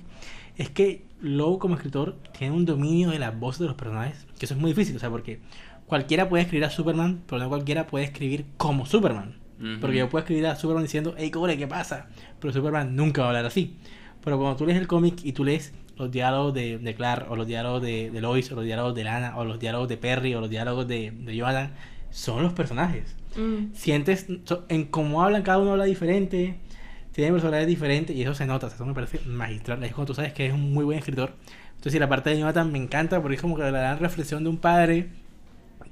es 0.56 0.70
que 0.70 1.04
Lowe 1.20 1.60
como 1.60 1.76
escritor 1.76 2.16
tiene 2.36 2.52
un 2.52 2.64
dominio 2.64 3.10
de 3.10 3.20
las 3.20 3.38
voces 3.38 3.60
de 3.60 3.66
los 3.66 3.76
personajes, 3.76 4.26
que 4.40 4.46
eso 4.46 4.54
es 4.54 4.60
muy 4.60 4.72
difícil, 4.72 4.96
o 4.96 4.98
sea, 4.98 5.08
porque 5.08 5.38
cualquiera 5.86 6.28
puede 6.28 6.42
escribir 6.42 6.64
a 6.64 6.70
Superman, 6.70 7.22
pero 7.28 7.40
no 7.40 7.48
cualquiera 7.48 7.86
puede 7.86 8.06
escribir 8.06 8.44
como 8.56 8.86
Superman. 8.86 9.36
Ujú. 9.60 9.80
Porque 9.80 9.98
yo 9.98 10.08
puedo 10.08 10.24
escribir 10.24 10.48
a 10.48 10.56
Superman 10.56 10.82
diciendo, 10.82 11.14
hey, 11.16 11.30
cobre, 11.30 11.56
¿qué 11.56 11.68
pasa? 11.68 12.08
Pero 12.40 12.52
Superman 12.52 12.96
nunca 12.96 13.20
va 13.20 13.28
a 13.28 13.30
hablar 13.30 13.46
así. 13.46 13.76
Pero 14.24 14.36
cuando 14.36 14.56
tú 14.56 14.66
lees 14.66 14.80
el 14.80 14.88
cómic 14.88 15.20
y 15.22 15.32
tú 15.32 15.44
lees 15.44 15.72
los 15.98 16.10
diálogos 16.10 16.54
de, 16.54 16.78
de 16.78 16.94
Clark, 16.94 17.30
o 17.30 17.36
los 17.36 17.46
diálogos 17.46 17.82
de, 17.82 18.10
de 18.10 18.20
Lois, 18.20 18.50
o 18.52 18.54
los 18.54 18.64
diálogos 18.64 18.94
de 18.94 19.04
Lana, 19.04 19.36
o 19.36 19.44
los 19.44 19.58
diálogos 19.58 19.88
de 19.88 19.96
Perry, 19.96 20.34
o 20.34 20.40
los 20.40 20.50
diálogos 20.50 20.86
de, 20.88 21.10
de 21.12 21.36
Jonathan, 21.36 21.72
son 22.10 22.42
los 22.42 22.52
personajes 22.52 23.14
Mm. 23.36 23.74
sientes 23.74 24.26
so- 24.44 24.64
en 24.70 24.86
cómo 24.86 25.22
hablan, 25.22 25.42
cada 25.42 25.58
uno 25.58 25.72
habla 25.72 25.84
diferente, 25.84 26.56
tiene 27.12 27.30
personalidades 27.30 27.68
diferentes 27.68 28.16
y 28.16 28.22
eso 28.22 28.34
se 28.34 28.46
nota, 28.46 28.66
o 28.66 28.68
sea, 28.70 28.76
eso 28.76 28.86
me 28.86 28.94
parece 28.94 29.20
magistral. 29.26 29.84
Es 29.84 29.92
cuando 29.92 30.06
tú 30.12 30.14
sabes 30.14 30.32
que 30.32 30.46
es 30.46 30.52
un 30.54 30.72
muy 30.72 30.84
buen 30.84 30.98
escritor. 30.98 31.34
Entonces, 31.76 31.94
y 31.94 31.98
la 31.98 32.08
parte 32.08 32.30
de 32.30 32.38
Jonathan 32.38 32.72
me 32.72 32.78
encanta 32.78 33.20
porque 33.20 33.36
es 33.36 33.42
como 33.42 33.54
que 33.56 33.62
la 33.62 33.70
gran 33.70 33.98
reflexión 33.98 34.42
de 34.44 34.50
un 34.50 34.56
padre 34.56 35.08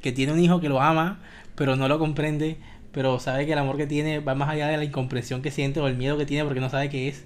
que 0.01 0.13
tiene 0.13 0.33
un 0.33 0.41
hijo 0.41 0.61
que 0.61 0.69
lo 0.69 0.81
ama, 0.81 1.19
pero 1.55 1.77
no 1.77 1.89
lo 1.89 1.99
comprende, 1.99 2.57
pero 2.93 3.19
sabe 3.21 3.47
que 3.47 3.53
el 3.53 3.59
amor 3.59 3.77
que 3.77 3.87
tiene 3.87 4.21
va 4.21 4.35
más 4.35 4.49
allá 4.49 4.69
de 4.69 4.77
la 4.77 4.85
incomprensión 4.85 5.43
que 5.43 5.51
siente 5.51 5.81
o 5.81 5.87
el 5.89 5.97
miedo 5.97 6.17
que 6.19 6.27
tiene 6.27 6.45
porque 6.45 6.61
no 6.61 6.71
sabe 6.71 6.89
qué 6.89 7.09
es, 7.09 7.25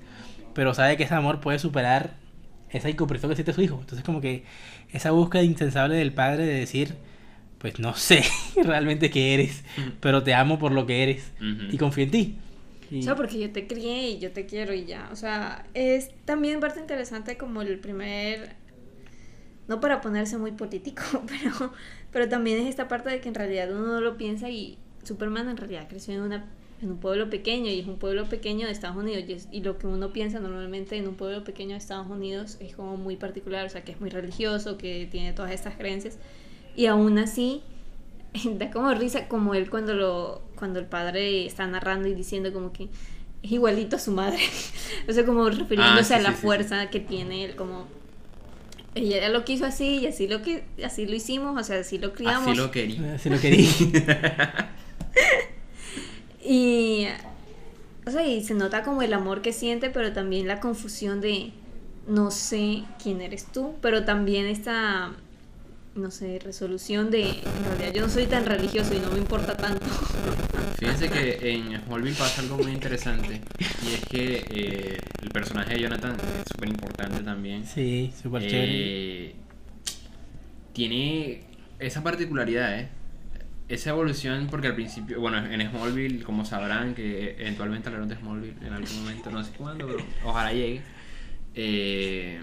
pero 0.54 0.74
sabe 0.74 0.96
que 0.96 1.04
ese 1.04 1.14
amor 1.14 1.40
puede 1.40 1.58
superar 1.58 2.14
esa 2.72 2.88
incomprensión 2.90 3.30
que 3.30 3.36
siente 3.36 3.52
su 3.52 3.62
hijo. 3.62 3.78
Entonces, 3.80 4.04
como 4.04 4.20
que 4.20 4.44
esa 4.92 5.10
búsqueda 5.10 5.42
incansable 5.42 5.96
del 5.96 6.12
padre 6.12 6.46
de 6.46 6.54
decir, 6.54 6.94
pues 7.58 7.78
no 7.78 7.94
sé 7.96 8.22
realmente 8.64 9.10
qué 9.10 9.34
eres, 9.34 9.64
pero 10.00 10.22
te 10.22 10.34
amo 10.34 10.58
por 10.58 10.72
lo 10.72 10.86
que 10.86 11.02
eres 11.02 11.32
Ujú. 11.38 11.72
y 11.72 11.78
confío 11.78 12.04
en 12.04 12.10
ti. 12.10 12.36
Y- 12.90 13.00
O 13.00 13.02
sea, 13.02 13.14
porque 13.16 13.38
yo 13.38 13.50
te 13.52 13.66
crié 13.66 14.10
y 14.10 14.18
yo 14.18 14.32
te 14.32 14.46
quiero 14.46 14.74
y 14.74 14.84
ya. 14.84 15.08
O 15.12 15.16
sea, 15.16 15.64
es 15.74 16.10
también 16.24 16.60
parte 16.60 16.80
interesante 16.80 17.36
como 17.36 17.62
el 17.62 17.78
primer... 17.78 18.56
No 19.68 19.78
para 19.80 20.00
ponerse 20.00 20.36
muy 20.36 20.50
político, 20.52 21.02
pero, 21.28 21.72
pero 22.10 22.28
también 22.28 22.58
es 22.58 22.66
esta 22.68 22.88
parte 22.88 23.10
de 23.10 23.20
que 23.20 23.28
en 23.28 23.34
realidad 23.36 23.70
uno 23.70 23.86
no 23.86 24.00
lo 24.00 24.16
piensa 24.16 24.48
y 24.50 24.78
Superman 25.04 25.48
en 25.48 25.56
realidad 25.56 25.86
creció 25.88 26.14
en, 26.14 26.22
una, 26.22 26.44
en 26.82 26.90
un 26.92 26.98
pueblo 26.98 27.28
pequeño 27.30 27.66
y 27.70 27.80
es 27.80 27.86
un 27.86 27.96
pueblo 27.98 28.24
pequeño 28.26 28.66
de 28.66 28.72
Estados 28.72 28.96
Unidos 28.96 29.24
y, 29.28 29.32
es- 29.34 29.48
y 29.52 29.62
lo 29.62 29.76
que 29.78 29.86
uno 29.86 30.12
piensa 30.12 30.40
normalmente 30.40 30.96
en 30.96 31.06
un 31.08 31.14
pueblo 31.14 31.44
pequeño 31.44 31.72
de 31.72 31.76
Estados 31.78 32.08
Unidos 32.08 32.56
es 32.60 32.74
como 32.74 32.96
muy 32.96 33.16
particular, 33.16 33.66
o 33.66 33.68
sea, 33.68 33.82
que 33.84 33.92
es 33.92 34.00
muy 34.00 34.10
religioso, 34.10 34.78
que 34.78 35.06
tiene 35.10 35.32
todas 35.32 35.52
estas 35.52 35.76
creencias 35.76 36.18
y 36.76 36.86
aún 36.86 37.18
así 37.18 37.62
da 38.58 38.70
como 38.70 38.94
risa 38.94 39.28
como 39.28 39.54
él 39.54 39.68
cuando 39.70 39.92
lo 39.94 40.40
cuando 40.54 40.78
el 40.78 40.86
padre 40.86 41.46
está 41.46 41.66
narrando 41.66 42.08
y 42.08 42.14
diciendo 42.14 42.52
como 42.52 42.72
que 42.72 42.88
es 43.42 43.50
igualito 43.52 43.96
a 43.96 43.98
su 43.98 44.12
madre 44.12 44.38
o 45.08 45.12
sea 45.12 45.24
como 45.26 45.48
refiriéndose 45.50 46.14
Ah, 46.14 46.18
sí, 46.18 46.20
a 46.20 46.20
la 46.22 46.30
sí, 46.30 46.36
sí, 46.36 46.42
fuerza 46.42 46.90
que 46.90 47.00
tiene 47.00 47.44
él 47.44 47.56
como 47.56 47.86
ella 48.94 49.28
lo 49.30 49.44
quiso 49.44 49.64
así 49.66 49.98
y 50.00 50.06
así 50.06 50.28
lo 50.28 50.42
que 50.42 50.64
así 50.84 51.06
lo 51.06 51.14
hicimos 51.14 51.60
o 51.60 51.64
sea 51.64 51.80
así 51.80 51.98
lo 51.98 52.12
criamos 52.12 52.48
Así 52.48 52.56
lo 52.56 52.70
quería. 52.70 53.14
Así 53.14 53.30
lo 53.30 53.40
quería. 53.40 53.68
y 56.42 57.06
o 58.06 58.10
sea 58.10 58.26
y 58.26 58.42
se 58.42 58.54
nota 58.54 58.82
como 58.82 59.02
el 59.02 59.12
amor 59.12 59.42
que 59.42 59.52
siente 59.52 59.90
pero 59.90 60.12
también 60.12 60.46
la 60.46 60.60
confusión 60.60 61.20
de 61.20 61.52
no 62.06 62.30
sé 62.30 62.84
quién 63.02 63.20
eres 63.20 63.46
tú 63.46 63.74
pero 63.80 64.04
también 64.04 64.46
esta 64.46 65.12
no 65.94 66.10
sé 66.10 66.38
resolución 66.38 67.10
de 67.10 67.22
en 67.28 67.64
realidad 67.68 67.92
yo 67.92 68.02
no 68.02 68.08
soy 68.08 68.26
tan 68.26 68.46
religioso 68.46 68.94
y 68.94 69.00
no 69.00 69.10
me 69.10 69.18
importa 69.18 69.56
tanto 69.56 69.84
Fíjense 70.80 71.10
que 71.10 71.52
en 71.52 71.78
Smallville 71.82 72.16
pasa 72.16 72.40
algo 72.40 72.56
muy 72.56 72.72
interesante 72.72 73.38
y 73.84 73.92
es 73.92 74.00
que 74.06 74.46
eh, 74.48 74.98
el 75.22 75.28
personaje 75.28 75.74
de 75.74 75.80
Jonathan 75.80 76.16
es 76.16 76.50
súper 76.50 76.70
importante 76.70 77.22
también. 77.22 77.66
Sí, 77.66 78.10
súper 78.20 78.48
chévere. 78.48 79.26
Eh, 79.26 79.34
tiene 80.72 81.42
esa 81.78 82.02
particularidad, 82.02 82.78
¿eh? 82.78 82.88
Esa 83.70 83.90
evolución, 83.90 84.48
porque 84.50 84.66
al 84.66 84.74
principio, 84.74 85.20
bueno, 85.20 85.38
en 85.38 85.60
Smallville, 85.70 86.24
como 86.24 86.44
sabrán, 86.44 86.94
que 86.94 87.36
eventualmente 87.38 87.88
hablaron 87.88 88.08
de 88.08 88.16
Smallville 88.16 88.56
en 88.66 88.72
algún 88.72 89.00
momento, 89.04 89.30
no 89.30 89.44
sé 89.44 89.52
cuándo, 89.52 89.86
pero 89.86 90.04
ojalá 90.24 90.52
llegue. 90.52 90.82
eh, 91.54 92.40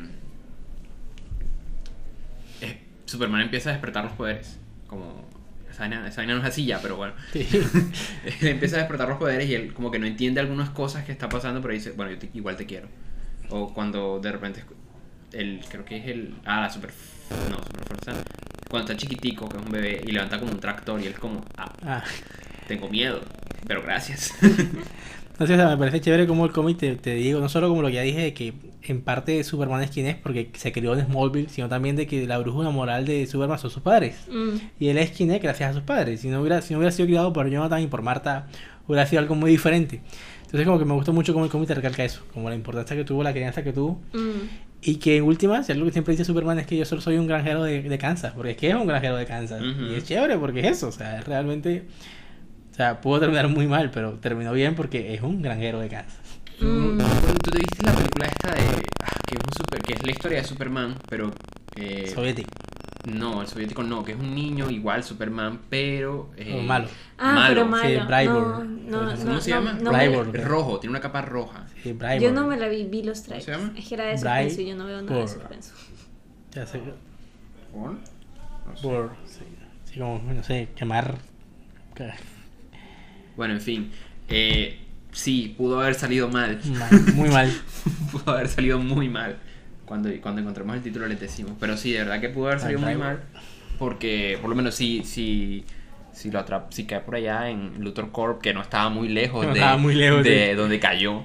eh, 2.61 2.81
Superman 3.05 3.41
empieza 3.41 3.69
a 3.69 3.73
despertar 3.73 4.03
los 4.05 4.13
poderes. 4.13 4.57
Como. 4.87 5.27
Esa 5.69 5.81
vaina, 5.81 6.07
esa 6.07 6.21
vaina 6.21 6.33
no 6.35 6.39
es 6.39 6.45
así 6.47 6.65
ya, 6.65 6.81
pero 6.81 6.95
bueno. 6.97 7.13
Sí. 7.33 7.45
Él 8.41 8.47
empieza 8.47 8.77
a 8.77 8.79
despertar 8.79 9.07
los 9.09 9.17
poderes 9.17 9.47
y 9.49 9.53
él 9.53 9.73
como 9.73 9.91
que 9.91 9.99
no 9.99 10.07
entiende 10.07 10.39
algunas 10.39 10.69
cosas 10.71 11.03
que 11.05 11.11
está 11.11 11.29
pasando, 11.29 11.61
pero 11.61 11.73
dice, 11.73 11.91
bueno, 11.91 12.11
yo 12.11 12.17
te- 12.19 12.29
igual 12.33 12.55
te 12.55 12.65
quiero. 12.65 12.87
O 13.49 13.73
cuando 13.73 14.19
de 14.19 14.31
repente, 14.31 14.63
el, 15.33 15.61
creo 15.69 15.85
que 15.85 15.97
es 15.97 16.07
el, 16.07 16.35
ah, 16.45 16.61
la 16.61 16.69
super, 16.69 16.91
no, 17.49 17.57
super 17.63 17.83
fuerza. 17.85 18.23
Cuando 18.69 18.91
está 18.91 18.97
chiquitico, 18.97 19.47
que 19.47 19.57
es 19.57 19.63
un 19.65 19.71
bebé, 19.71 20.01
y 20.05 20.11
levanta 20.11 20.39
como 20.39 20.51
un 20.51 20.59
tractor 20.59 21.01
y 21.01 21.05
él 21.07 21.13
como, 21.13 21.43
ah, 21.57 21.71
Ah. 21.85 22.03
tengo 22.67 22.89
miedo, 22.89 23.21
pero 23.65 23.81
gracias. 23.81 24.31
Entonces, 24.41 25.55
o 25.55 25.59
sea, 25.59 25.69
me 25.69 25.77
parece 25.77 26.01
chévere 26.01 26.25
como 26.25 26.45
el 26.45 26.51
cómic 26.51 26.77
te, 26.79 26.95
te 26.95 27.13
digo, 27.13 27.39
no 27.39 27.47
solo 27.47 27.69
como 27.69 27.83
lo 27.83 27.89
que 27.89 27.93
ya 27.93 28.01
dije, 28.01 28.21
de 28.21 28.33
que 28.33 28.53
en 28.81 29.01
parte 29.01 29.43
Superman 29.43 29.83
es 29.83 29.91
quien 29.91 30.07
es 30.07 30.15
porque 30.15 30.49
se 30.55 30.71
crió 30.71 30.97
en 30.97 31.05
Smallville, 31.05 31.49
sino 31.49 31.69
también 31.69 31.95
de 31.95 32.07
que 32.07 32.25
la 32.25 32.39
brújula 32.39 32.71
moral 32.71 33.05
de 33.05 33.27
Superman 33.27 33.59
son 33.59 33.69
sus 33.69 33.83
padres. 33.83 34.15
Mm. 34.31 34.57
Y 34.79 34.87
él 34.87 34.97
es 34.97 35.11
quien 35.11 35.29
es 35.31 35.39
gracias 35.41 35.69
a 35.69 35.73
sus 35.73 35.83
padres. 35.83 36.21
Si 36.21 36.29
no 36.29 36.41
hubiera, 36.41 36.61
si 36.63 36.73
no 36.73 36.79
hubiera 36.79 36.91
sido 36.91 37.05
criado 37.05 37.33
por 37.33 37.47
Jonathan 37.49 37.81
y 37.83 37.87
por 37.87 38.01
Marta, 38.01 38.47
hubiera 38.87 39.05
sido 39.05 39.21
algo 39.21 39.35
muy 39.35 39.51
diferente. 39.51 40.01
Entonces 40.45 40.65
como 40.65 40.79
que 40.79 40.85
me 40.85 40.93
gustó 40.93 41.13
mucho 41.13 41.33
como 41.33 41.45
el 41.45 41.51
cómic 41.51 41.67
te 41.67 41.75
recalca 41.75 42.03
eso, 42.03 42.23
como 42.33 42.49
la 42.49 42.55
importancia 42.55 42.95
que 42.95 43.03
tuvo, 43.03 43.21
la 43.21 43.31
crianza 43.33 43.63
que 43.63 43.73
tuvo. 43.73 44.01
Mm. 44.13 44.47
Y 44.81 44.97
que 44.97 45.17
en 45.17 45.23
últimas, 45.23 45.69
algo 45.69 45.85
que 45.85 45.91
siempre 45.91 46.13
dice 46.13 46.23
Superman 46.23 46.59
es 46.59 46.67
que 46.67 46.77
yo 46.77 46.85
solo 46.85 47.01
soy 47.01 47.17
un 47.17 47.27
granjero 47.27 47.63
de, 47.63 47.81
de 47.81 47.97
Kansas, 47.97 48.33
porque 48.35 48.51
es 48.51 48.57
que 48.57 48.69
es 48.69 48.75
un 48.75 48.85
granjero 48.87 49.15
de 49.17 49.25
Kansas. 49.25 49.61
Y 49.61 49.95
es 49.95 50.03
chévere 50.05 50.37
porque 50.37 50.59
es 50.59 50.77
eso, 50.77 50.89
o 50.89 50.91
sea, 50.91 51.19
es 51.19 51.25
realmente... 51.25 51.85
O 52.71 52.75
sea, 52.75 53.01
pudo 53.01 53.19
terminar 53.19 53.47
muy 53.47 53.65
mal, 53.65 53.89
pero 53.89 54.13
terminó 54.13 54.53
bien 54.53 54.75
porque 54.75 55.15
es 55.15 55.21
un 55.23 55.41
granjero 55.41 55.79
de 55.79 55.89
Kansas. 55.89 56.19
Mm. 56.59 56.99
Tú 57.43 57.51
te 57.51 57.57
viste 57.57 57.83
la 57.83 57.91
película 57.93 58.25
esta 58.27 58.51
de, 58.51 58.61
ah, 59.03 59.19
que 59.25 59.35
es, 59.35 59.41
un 59.43 59.53
super, 59.57 59.81
que 59.81 59.93
es 59.93 60.03
la 60.03 60.11
historia 60.11 60.37
de 60.37 60.43
Superman, 60.43 60.95
pero... 61.09 61.31
eh, 61.75 62.11
Soviético. 62.13 62.49
No, 63.13 63.41
el 63.41 63.47
soviético 63.47 63.83
no, 63.83 64.03
que 64.03 64.11
es 64.13 64.19
un 64.19 64.33
niño 64.35 64.69
igual 64.69 65.03
Superman, 65.03 65.61
pero... 65.69 66.31
eh, 66.37 66.61
malo. 66.65 66.87
Ah, 67.17 67.33
Malo. 67.33 67.47
pero 67.49 67.65
Sí, 67.65 67.95
malo. 67.95 68.05
Brybor. 68.07 68.65
No, 68.65 69.01
no, 69.03 69.11
¿Cómo 69.17 69.31
no, 69.33 69.41
se 69.41 69.49
no, 69.51 69.57
llama? 69.57 69.73
no. 69.81 69.91
Es 70.33 70.43
rojo, 70.45 70.79
tiene 70.79 70.91
una 70.91 71.01
capa 71.01 71.21
roja. 71.21 71.65
Sí, 71.83 71.93
Brybor. 71.93 72.19
Yo 72.19 72.31
no 72.31 72.47
me 72.47 72.57
la 72.57 72.67
vi, 72.67 72.83
vi 72.85 73.03
los 73.03 73.23
trailers. 73.23 73.45
se 73.45 73.51
llama? 73.51 73.73
Es 73.77 73.87
que 73.87 73.95
era 73.95 74.05
de 74.05 74.17
suspenso 74.17 74.61
y 74.61 74.65
yo 74.67 74.75
no 74.75 74.85
veo 74.85 75.01
nada 75.01 75.21
de 75.21 75.27
suspenso. 75.27 75.73
Ya 76.53 76.65
sé, 76.65 76.81
¿Por? 77.73 77.95
Sé. 78.75 78.81
por... 78.83 79.15
Sí, 79.25 79.43
sí, 79.85 79.99
como, 79.99 80.21
no 80.33 80.43
sé, 80.43 80.69
quemar... 80.75 81.17
Bueno, 83.35 83.53
en 83.55 83.61
fin. 83.61 83.91
Eh, 84.27 84.79
sí, 85.11 85.53
pudo 85.57 85.79
haber 85.79 85.95
salido 85.95 86.27
mal. 86.29 86.59
Mal, 86.65 87.01
muy 87.15 87.29
mal. 87.29 87.51
pudo 88.11 88.33
haber 88.33 88.47
salido 88.47 88.79
muy 88.79 89.09
mal. 89.09 89.37
Cuando, 89.87 90.09
cuando 90.21 90.41
encontremos 90.41 90.75
el 90.75 90.83
título 90.83 91.07
les 91.07 91.19
decimos. 91.19 91.53
Pero 91.59 91.75
sí, 91.77 91.93
de 91.93 91.99
verdad 91.99 92.21
que 92.21 92.29
pudo 92.29 92.47
haber 92.47 92.59
salido 92.59 92.81
muy 92.81 92.95
mal. 92.95 93.23
Porque, 93.79 94.37
por 94.41 94.49
lo 94.49 94.55
menos, 94.55 94.75
si, 94.75 95.03
si, 95.03 95.63
si 96.11 96.29
lo 96.31 96.39
atrap 96.39 96.71
si 96.71 96.85
cae 96.85 96.99
por 97.01 97.15
allá 97.15 97.49
en 97.49 97.83
Luthor 97.83 98.11
Corp, 98.11 98.41
que 98.41 98.53
no 98.53 98.61
estaba 98.61 98.89
muy 98.89 99.07
lejos 99.09 99.45
No 99.45 99.53
de, 99.53 99.59
estaba 99.59 99.77
muy 99.77 99.95
lejos, 99.95 100.23
de 100.23 100.49
sí. 100.51 100.55
donde 100.55 100.79
cayó, 100.79 101.23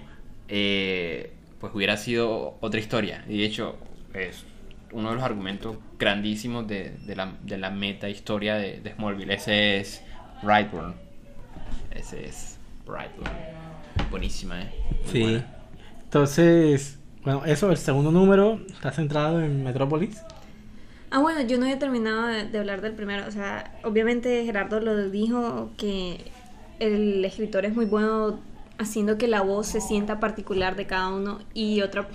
eh, 0.48 1.32
pues 1.60 1.74
hubiera 1.74 1.96
sido 1.96 2.56
otra 2.60 2.80
historia. 2.80 3.24
Y 3.28 3.38
de 3.38 3.44
hecho, 3.44 3.76
es 4.14 4.44
uno 4.92 5.08
de 5.10 5.14
los 5.16 5.24
argumentos 5.24 5.76
grandísimos 5.98 6.68
de, 6.68 6.90
de 7.06 7.16
la, 7.16 7.32
de 7.42 7.58
la 7.58 7.70
meta 7.70 8.08
historia 8.08 8.56
de, 8.56 8.80
de 8.80 8.92
Smallville. 8.94 9.32
Ese 9.34 9.78
es 9.80 10.02
Brightburn. 10.42 10.94
Ese 11.90 12.26
es 12.26 12.58
Brightburn. 12.86 13.32
Buenísima, 14.10 14.60
¿eh? 14.62 14.70
Muy 15.04 15.10
Sí. 15.10 15.20
buena. 15.20 15.46
Entonces, 16.04 16.98
bueno, 17.24 17.44
eso, 17.44 17.70
el 17.70 17.76
segundo 17.76 18.10
número 18.10 18.60
está 18.72 18.90
centrado 18.92 19.40
en 19.40 19.62
Metrópolis. 19.64 20.24
Ah, 21.10 21.20
bueno, 21.20 21.42
yo 21.42 21.58
no 21.58 21.64
había 21.64 21.78
terminado 21.78 22.26
de, 22.26 22.46
de 22.48 22.58
hablar 22.58 22.80
del 22.80 22.94
primero. 22.94 23.26
O 23.28 23.30
sea, 23.30 23.78
obviamente 23.84 24.44
Gerardo 24.44 24.80
lo 24.80 25.10
dijo 25.10 25.72
que 25.76 26.32
el 26.78 27.24
escritor 27.24 27.64
es 27.66 27.74
muy 27.74 27.84
bueno 27.86 28.40
haciendo 28.78 29.18
que 29.18 29.28
la 29.28 29.42
voz 29.42 29.68
se 29.68 29.80
sienta 29.80 30.20
particular 30.20 30.74
de 30.76 30.86
cada 30.86 31.10
uno. 31.10 31.40
Y 31.54 31.82
otra, 31.82 32.08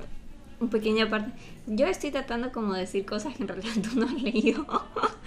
una 0.60 0.70
pequeña 0.70 1.10
parte. 1.10 1.32
Yo 1.66 1.86
estoy 1.86 2.10
tratando 2.12 2.52
como 2.52 2.74
de 2.74 2.80
decir 2.80 3.04
cosas 3.06 3.34
que 3.34 3.42
en 3.42 3.48
realidad 3.48 3.72
tú 3.82 3.98
no 3.98 4.06
has 4.06 4.22
leído. 4.22 4.66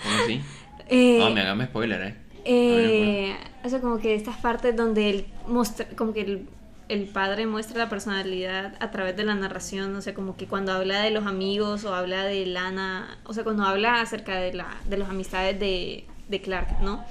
¿Cómo 0.02 0.18
así? 0.18 0.46
Eh, 0.90 1.20
No, 1.20 1.30
me 1.32 1.42
hágame 1.42 1.66
spoiler, 1.66 2.02
eh. 2.02 2.18
eh, 2.46 3.36
o 3.64 3.70
sea, 3.70 3.82
como 3.82 4.00
que 4.00 4.16
estas 4.16 4.38
partes 4.38 4.74
donde 4.76 5.10
él 5.10 5.34
muestra, 5.48 5.86
como 5.98 6.14
que 6.14 6.22
el, 6.22 6.50
el 6.90 7.06
padre 7.06 7.46
muestra 7.46 7.78
la 7.78 7.90
personalidad 7.90 8.76
a 8.80 8.92
través 8.92 9.16
de 9.18 9.24
la 9.24 9.36
narración, 9.36 9.96
o 9.96 10.02
sea, 10.02 10.14
como 10.14 10.38
que 10.38 10.48
cuando 10.48 10.72
habla 10.72 11.02
de 11.02 11.12
los 11.12 11.26
amigos 11.26 11.84
o 11.84 11.94
habla 11.94 12.24
de 12.24 12.46
Lana, 12.46 13.18
o 13.26 13.34
sea, 13.34 13.44
cuando 13.44 13.64
habla 13.64 14.02
acerca 14.02 14.38
de, 14.38 14.54
la, 14.54 14.78
de 14.90 14.98
las 14.98 15.10
amistades 15.10 15.60
de, 15.60 16.06
de 16.30 16.42
Clark, 16.42 16.82
¿no? 16.82 17.04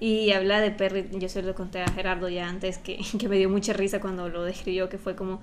Y 0.00 0.30
habla 0.30 0.60
de 0.60 0.70
Perry, 0.70 1.08
yo 1.12 1.28
se 1.28 1.42
lo 1.42 1.54
conté 1.54 1.82
a 1.82 1.88
Gerardo 1.88 2.28
ya 2.28 2.48
antes, 2.48 2.78
que, 2.78 2.98
que 3.18 3.28
me 3.28 3.36
dio 3.36 3.48
mucha 3.48 3.72
risa 3.72 4.00
cuando 4.00 4.28
lo 4.28 4.44
describió, 4.44 4.88
que 4.88 4.98
fue 4.98 5.16
como, 5.16 5.40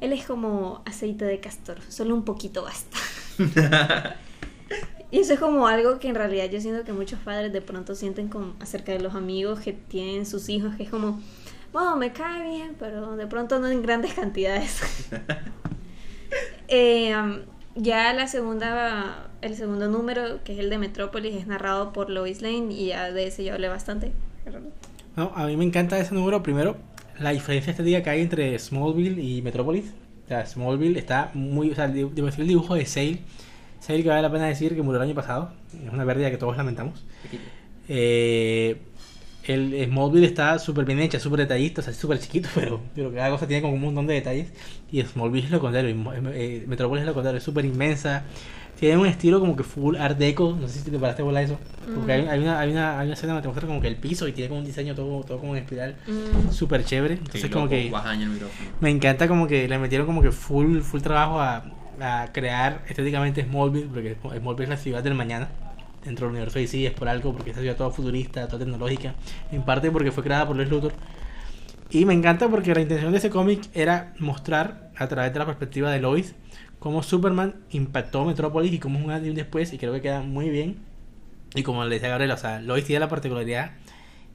él 0.00 0.12
es 0.12 0.24
como 0.24 0.82
aceite 0.86 1.24
de 1.24 1.40
castor, 1.40 1.78
solo 1.88 2.14
un 2.14 2.24
poquito 2.24 2.62
basta. 2.62 2.96
Y 5.10 5.20
eso 5.20 5.32
es 5.32 5.40
como 5.40 5.66
algo 5.66 5.98
que 5.98 6.08
en 6.08 6.14
realidad 6.14 6.50
yo 6.50 6.60
siento 6.60 6.84
que 6.84 6.92
muchos 6.92 7.18
padres 7.20 7.50
de 7.52 7.62
pronto 7.62 7.94
sienten 7.94 8.28
como 8.28 8.54
acerca 8.60 8.92
de 8.92 9.00
los 9.00 9.14
amigos 9.14 9.60
que 9.60 9.72
tienen 9.72 10.26
sus 10.26 10.50
hijos, 10.50 10.74
que 10.76 10.82
es 10.82 10.90
como, 10.90 11.20
bueno, 11.72 11.96
me 11.96 12.12
cae 12.12 12.48
bien, 12.48 12.76
pero 12.78 13.16
de 13.16 13.26
pronto 13.26 13.58
no 13.58 13.68
en 13.68 13.82
grandes 13.82 14.14
cantidades. 14.14 14.80
Eh, 16.70 17.16
um, 17.16 17.38
ya 17.74 18.12
la 18.12 18.26
segunda, 18.26 19.30
el 19.40 19.56
segundo 19.56 19.88
número, 19.88 20.44
que 20.44 20.52
es 20.52 20.58
el 20.58 20.68
de 20.68 20.76
Metrópolis, 20.76 21.34
es 21.34 21.46
narrado 21.46 21.94
por 21.94 22.10
Lois 22.10 22.42
Lane 22.42 22.74
y 22.74 22.88
ya 22.88 23.10
de 23.10 23.28
ese 23.28 23.44
yo 23.44 23.54
hablé 23.54 23.68
bastante. 23.68 24.12
No, 25.16 25.32
a 25.34 25.46
mí 25.46 25.56
me 25.56 25.64
encanta 25.64 25.98
ese 25.98 26.14
número. 26.14 26.42
Primero, 26.42 26.76
la 27.18 27.30
diferencia 27.30 27.70
estética 27.70 28.02
que 28.02 28.10
hay 28.10 28.20
entre 28.20 28.58
Smallville 28.58 29.20
y 29.22 29.42
Metropolis. 29.42 29.92
O 30.24 30.28
sea, 30.28 30.44
Smallville 30.44 30.98
está 30.98 31.30
muy. 31.34 31.70
O 31.70 31.74
sea, 31.74 31.86
el 31.86 31.96
el 31.96 32.46
dibujo 32.46 32.74
de 32.74 32.84
Sale. 32.84 33.20
Sale 33.80 34.02
que 34.02 34.08
vale 34.08 34.22
la 34.22 34.30
pena 34.30 34.46
decir 34.46 34.74
que 34.74 34.82
murió 34.82 35.00
el 35.00 35.08
año 35.08 35.14
pasado. 35.14 35.52
Es 35.84 35.92
una 35.92 36.04
pérdida 36.04 36.30
que 36.30 36.36
todos 36.36 36.56
lamentamos. 36.56 37.04
Eh, 37.88 38.76
el 39.54 39.86
Smallville 39.86 40.26
está 40.26 40.58
súper 40.58 40.84
bien 40.84 40.98
hecha, 41.00 41.18
súper 41.20 41.40
detallista, 41.40 41.80
o 41.80 41.84
sea, 41.84 41.92
súper 41.92 42.18
chiquito, 42.18 42.48
pero, 42.54 42.80
pero 42.94 43.12
cada 43.12 43.30
cosa 43.30 43.46
tiene 43.46 43.62
como 43.62 43.74
un 43.74 43.80
montón 43.80 44.06
de 44.06 44.14
detalles. 44.14 44.48
Y 44.90 45.02
Smallville 45.02 45.46
es 45.46 45.50
lo 45.50 45.60
contrario, 45.60 45.94
eh, 46.32 46.64
Metropolis 46.66 47.02
es 47.02 47.06
lo 47.06 47.14
contrario, 47.14 47.38
es 47.38 47.44
súper 47.44 47.64
inmensa. 47.64 48.24
Tiene 48.78 48.96
un 48.96 49.06
estilo 49.06 49.40
como 49.40 49.56
que 49.56 49.64
full 49.64 49.96
art 49.96 50.16
deco, 50.18 50.56
no 50.58 50.68
sé 50.68 50.78
si 50.78 50.90
te 50.90 50.98
paraste 50.98 51.22
bola 51.22 51.42
eso. 51.42 51.58
Porque 51.92 52.12
hay, 52.12 52.28
hay 52.28 52.38
una, 52.38 52.60
hay, 52.60 52.70
una, 52.70 53.00
hay 53.00 53.06
una 53.06 53.14
escena 53.14 53.32
donde 53.32 53.42
te 53.42 53.48
muestra 53.48 53.66
como 53.66 53.80
que 53.80 53.88
el 53.88 53.96
piso 53.96 54.28
y 54.28 54.32
tiene 54.32 54.48
como 54.48 54.60
un 54.60 54.66
diseño 54.66 54.94
todo, 54.94 55.24
todo 55.24 55.38
como 55.40 55.56
en 55.56 55.62
espiral, 55.64 55.96
Mm, 56.06 56.52
súper 56.52 56.84
chévere. 56.84 57.14
Entonces 57.14 57.42
Sí, 57.42 57.48
como 57.50 57.64
loco, 57.64 57.70
que 57.70 57.90
me 58.80 58.90
encanta 58.90 59.26
como 59.26 59.48
que 59.48 59.66
le 59.66 59.78
metieron 59.78 60.06
como 60.06 60.22
que 60.22 60.30
full, 60.30 60.80
full 60.80 61.00
trabajo 61.00 61.40
a, 61.40 61.64
a 62.00 62.28
crear 62.32 62.84
estéticamente 62.88 63.42
Smallville, 63.42 63.86
porque 63.86 64.16
Smallville 64.38 64.64
es 64.64 64.68
la 64.68 64.76
ciudad 64.76 65.02
del 65.02 65.14
mañana 65.14 65.48
dentro 66.04 66.26
del 66.26 66.32
universo 66.32 66.58
DC, 66.58 66.86
es 66.86 66.92
por 66.92 67.08
algo, 67.08 67.32
porque 67.32 67.50
es 67.50 67.56
esa 67.56 67.62
ciudad 67.62 67.76
toda 67.76 67.90
futurista, 67.90 68.46
toda 68.46 68.64
tecnológica, 68.64 69.14
en 69.52 69.62
parte 69.62 69.90
porque 69.90 70.12
fue 70.12 70.22
creada 70.22 70.46
por 70.46 70.56
Lex 70.56 70.70
Luthor. 70.70 70.92
Y 71.90 72.04
me 72.04 72.12
encanta 72.12 72.48
porque 72.48 72.74
la 72.74 72.80
intención 72.80 73.12
de 73.12 73.18
ese 73.18 73.30
cómic 73.30 73.62
era 73.72 74.12
mostrar 74.18 74.90
a 74.96 75.08
través 75.08 75.32
de 75.32 75.38
la 75.38 75.46
perspectiva 75.46 75.90
de 75.90 76.00
Lois 76.00 76.34
cómo 76.78 77.02
Superman 77.02 77.56
impactó 77.70 78.24
Metrópolis 78.24 78.72
y 78.72 78.78
cómo 78.78 78.98
es 78.98 79.04
un 79.04 79.10
un 79.10 79.34
después, 79.34 79.72
y 79.72 79.78
creo 79.78 79.92
que 79.92 80.00
queda 80.00 80.20
muy 80.20 80.50
bien. 80.50 80.78
Y 81.54 81.62
como 81.62 81.84
le 81.84 81.94
decía 81.94 82.10
Gabriela, 82.10 82.34
o 82.34 82.38
sea, 82.38 82.60
Lois 82.60 82.84
tiene 82.84 83.00
la 83.00 83.08
particularidad 83.08 83.72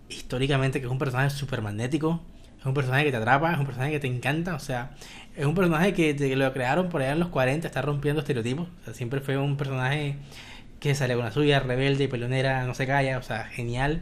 históricamente 0.10 0.80
que 0.80 0.86
es 0.86 0.91
un 0.91 0.97
personaje 0.97 1.30
súper 1.30 1.62
magnético, 1.62 2.21
es 2.60 2.65
un 2.65 2.73
personaje 2.73 3.06
que 3.06 3.12
te 3.12 3.17
atrapa, 3.17 3.54
es 3.54 3.60
un 3.60 3.65
personaje 3.65 3.93
que 3.93 3.99
te 3.99 4.08
encanta, 4.08 4.56
o 4.56 4.60
sea, 4.60 4.91
es 5.36 5.45
un 5.45 5.56
personaje 5.56 5.93
que, 5.93 6.15
que 6.15 6.36
lo 6.36 6.52
crearon 6.54 6.89
por 6.89 7.02
allá 7.02 7.13
en 7.13 7.19
los 7.19 7.30
40 7.30 7.67
está 7.67 7.82
rompiendo 7.82 8.21
estereotipos, 8.21 8.67
o 8.82 8.86
sea, 8.86 8.93
siempre 8.93 9.21
fue 9.21 9.38
un 9.38 9.58
personaje 9.58 10.17
que 10.83 10.95
sale 10.95 11.15
con 11.15 11.23
la 11.23 11.31
suya, 11.31 11.61
rebelde, 11.61 12.09
peleonera, 12.09 12.65
no 12.65 12.73
se 12.73 12.85
calla, 12.85 13.17
o 13.17 13.21
sea, 13.21 13.45
genial. 13.45 14.01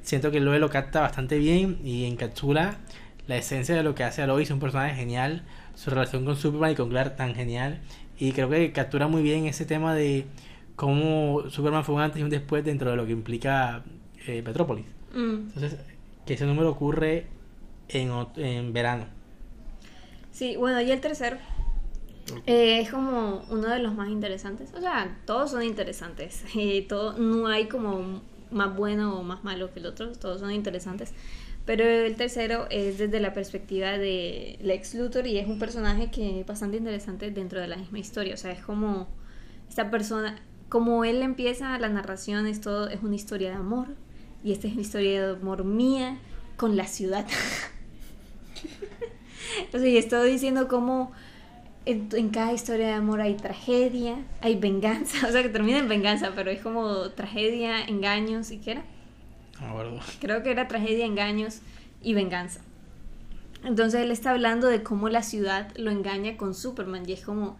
Siento 0.00 0.30
que 0.30 0.40
Loe 0.40 0.58
lo 0.58 0.70
capta 0.70 1.02
bastante 1.02 1.36
bien 1.36 1.78
y 1.84 2.06
encapsula 2.06 2.78
la 3.26 3.36
esencia 3.36 3.74
de 3.74 3.82
lo 3.82 3.94
que 3.94 4.02
hace 4.02 4.22
a 4.22 4.26
Lois, 4.26 4.50
un 4.50 4.58
personaje 4.58 4.94
genial, 4.94 5.42
su 5.74 5.90
relación 5.90 6.24
con 6.24 6.34
Superman 6.36 6.70
y 6.70 6.74
con 6.74 6.88
Clark 6.88 7.16
tan 7.16 7.34
genial, 7.34 7.82
y 8.18 8.32
creo 8.32 8.48
que 8.48 8.72
captura 8.72 9.08
muy 9.08 9.22
bien 9.22 9.44
ese 9.44 9.66
tema 9.66 9.94
de 9.94 10.24
cómo 10.74 11.50
Superman 11.50 11.84
fue 11.84 11.96
un 11.96 12.00
antes 12.00 12.18
y 12.18 12.24
un 12.24 12.30
después 12.30 12.64
dentro 12.64 12.90
de 12.90 12.96
lo 12.96 13.04
que 13.04 13.12
implica 13.12 13.82
eh, 14.26 14.40
Metrópolis. 14.40 14.86
mm. 15.14 15.34
Entonces, 15.54 15.76
que 16.24 16.32
ese 16.32 16.46
número 16.46 16.70
ocurre 16.70 17.26
en, 17.90 18.10
en 18.36 18.72
verano. 18.72 19.04
Sí, 20.30 20.56
bueno, 20.56 20.80
y 20.80 20.90
el 20.92 21.00
tercero 21.02 21.36
eh, 22.46 22.80
es 22.80 22.90
como 22.90 23.44
uno 23.50 23.68
de 23.68 23.78
los 23.78 23.94
más 23.94 24.08
interesantes. 24.08 24.72
O 24.74 24.80
sea, 24.80 25.18
todos 25.26 25.50
son 25.50 25.62
interesantes. 25.62 26.44
Eh, 26.54 26.86
todo, 26.88 27.18
no 27.18 27.46
hay 27.48 27.66
como 27.66 28.22
más 28.50 28.76
bueno 28.76 29.18
o 29.18 29.22
más 29.22 29.42
malo 29.42 29.72
que 29.72 29.80
el 29.80 29.86
otro, 29.86 30.12
todos 30.12 30.40
son 30.40 30.52
interesantes. 30.52 31.12
Pero 31.64 31.84
el 31.84 32.16
tercero 32.16 32.66
es 32.70 32.98
desde 32.98 33.20
la 33.20 33.32
perspectiva 33.32 33.96
de 33.96 34.58
Lex 34.62 34.94
Luthor 34.94 35.26
y 35.26 35.38
es 35.38 35.46
un 35.46 35.58
personaje 35.58 36.10
que 36.10 36.40
es 36.40 36.46
bastante 36.46 36.76
interesante 36.76 37.30
dentro 37.30 37.60
de 37.60 37.68
la 37.68 37.76
misma 37.76 37.98
historia. 38.00 38.34
O 38.34 38.36
sea, 38.36 38.52
es 38.52 38.62
como 38.62 39.08
esta 39.68 39.90
persona, 39.90 40.40
como 40.68 41.04
él 41.04 41.22
empieza 41.22 41.78
la 41.78 41.88
narración, 41.88 42.46
es 42.46 42.60
todo, 42.60 42.88
es 42.88 43.02
una 43.02 43.14
historia 43.14 43.50
de 43.50 43.56
amor. 43.56 43.88
Y 44.44 44.52
esta 44.52 44.66
es 44.66 44.72
una 44.72 44.82
historia 44.82 45.26
de 45.26 45.32
amor 45.40 45.64
mía 45.64 46.18
con 46.56 46.76
la 46.76 46.86
ciudad. 46.86 47.26
O 49.74 49.78
sea, 49.78 49.86
y 49.86 49.96
estoy 49.96 50.30
diciendo 50.30 50.68
cómo 50.68 51.12
en, 51.84 52.08
en 52.12 52.30
cada 52.30 52.52
historia 52.52 52.86
de 52.86 52.92
amor 52.92 53.20
hay 53.20 53.34
tragedia, 53.34 54.16
hay 54.40 54.56
venganza, 54.56 55.26
o 55.28 55.32
sea, 55.32 55.42
que 55.42 55.48
termina 55.48 55.78
en 55.78 55.88
venganza, 55.88 56.32
pero 56.34 56.50
es 56.50 56.60
como 56.60 57.10
tragedia, 57.10 57.82
engaños, 57.84 58.50
¿y 58.50 58.58
qué 58.58 58.72
era? 58.72 58.84
No 59.60 59.76
me. 59.76 60.00
Creo 60.20 60.42
que 60.42 60.50
era 60.50 60.68
tragedia, 60.68 61.04
engaños 61.04 61.60
y 62.02 62.14
venganza. 62.14 62.60
Entonces 63.64 64.00
él 64.00 64.10
está 64.10 64.30
hablando 64.30 64.66
de 64.66 64.82
cómo 64.82 65.08
la 65.08 65.22
ciudad 65.22 65.70
lo 65.76 65.90
engaña 65.90 66.36
con 66.36 66.54
Superman 66.54 67.08
y 67.08 67.12
es 67.12 67.24
como 67.24 67.56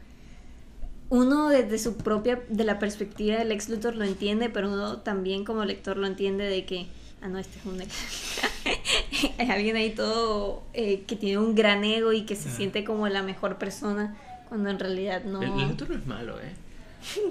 uno 1.11 1.49
desde 1.49 1.79
su 1.79 1.99
propia, 1.99 2.43
de 2.49 2.65
la 2.65 2.79
perspectiva 2.79 3.37
del 3.37 3.53
ex 3.53 3.69
Luthor 3.69 3.95
lo 3.95 4.05
entiende, 4.05 4.49
pero 4.49 4.73
uno 4.73 4.99
también 5.01 5.45
como 5.45 5.65
lector 5.65 5.97
lo 5.97 6.07
entiende 6.07 6.45
de 6.45 6.65
que, 6.65 6.87
ah 7.23 7.29
no, 7.29 7.39
este 7.39 7.59
es 7.59 7.65
un 7.67 7.81
hay 9.39 9.51
alguien 9.51 9.77
ahí 9.77 9.91
todo 9.91 10.63
eh, 10.75 11.05
que 11.07 11.17
tiene 11.17 11.39
un 11.39 11.55
gran 11.55 11.85
ego 11.85 12.13
y 12.13 12.23
que 12.23 12.37
se 12.37 12.51
siente 12.51 12.85
como 12.85 13.09
la 13.09 13.23
mejor 13.23 13.59
persona 13.59 14.17
cuando 14.49 14.71
en 14.71 14.79
realidad 14.79 15.25
no. 15.25 15.43
El, 15.43 15.53
el 15.53 15.71
otro 15.73 15.89
no 15.89 15.95
es 15.95 16.07
malo, 16.07 16.39
¿eh? 16.41 16.53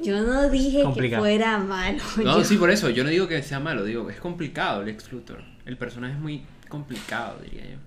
Yo 0.03 0.21
no 0.21 0.49
dije 0.49 0.83
Complicado. 0.83 1.23
que 1.23 1.29
fuera 1.29 1.57
malo. 1.59 1.99
No, 2.17 2.39
Yo- 2.39 2.43
sí, 2.43 2.57
por 2.57 2.69
eso. 2.71 2.89
Yo 2.89 3.03
no 3.03 3.09
digo 3.09 3.27
que 3.27 3.41
sea 3.41 3.59
malo, 3.59 3.85
digo, 3.85 4.09
es 4.09 4.19
complicado 4.19 4.81
el 4.81 4.89
ex 4.89 5.11
Luthor. 5.11 5.41
El 5.65 5.77
personaje 5.77 6.13
es 6.13 6.19
muy 6.19 6.43
complicado, 6.67 7.39
diría 7.43 7.63
yo. 7.71 7.77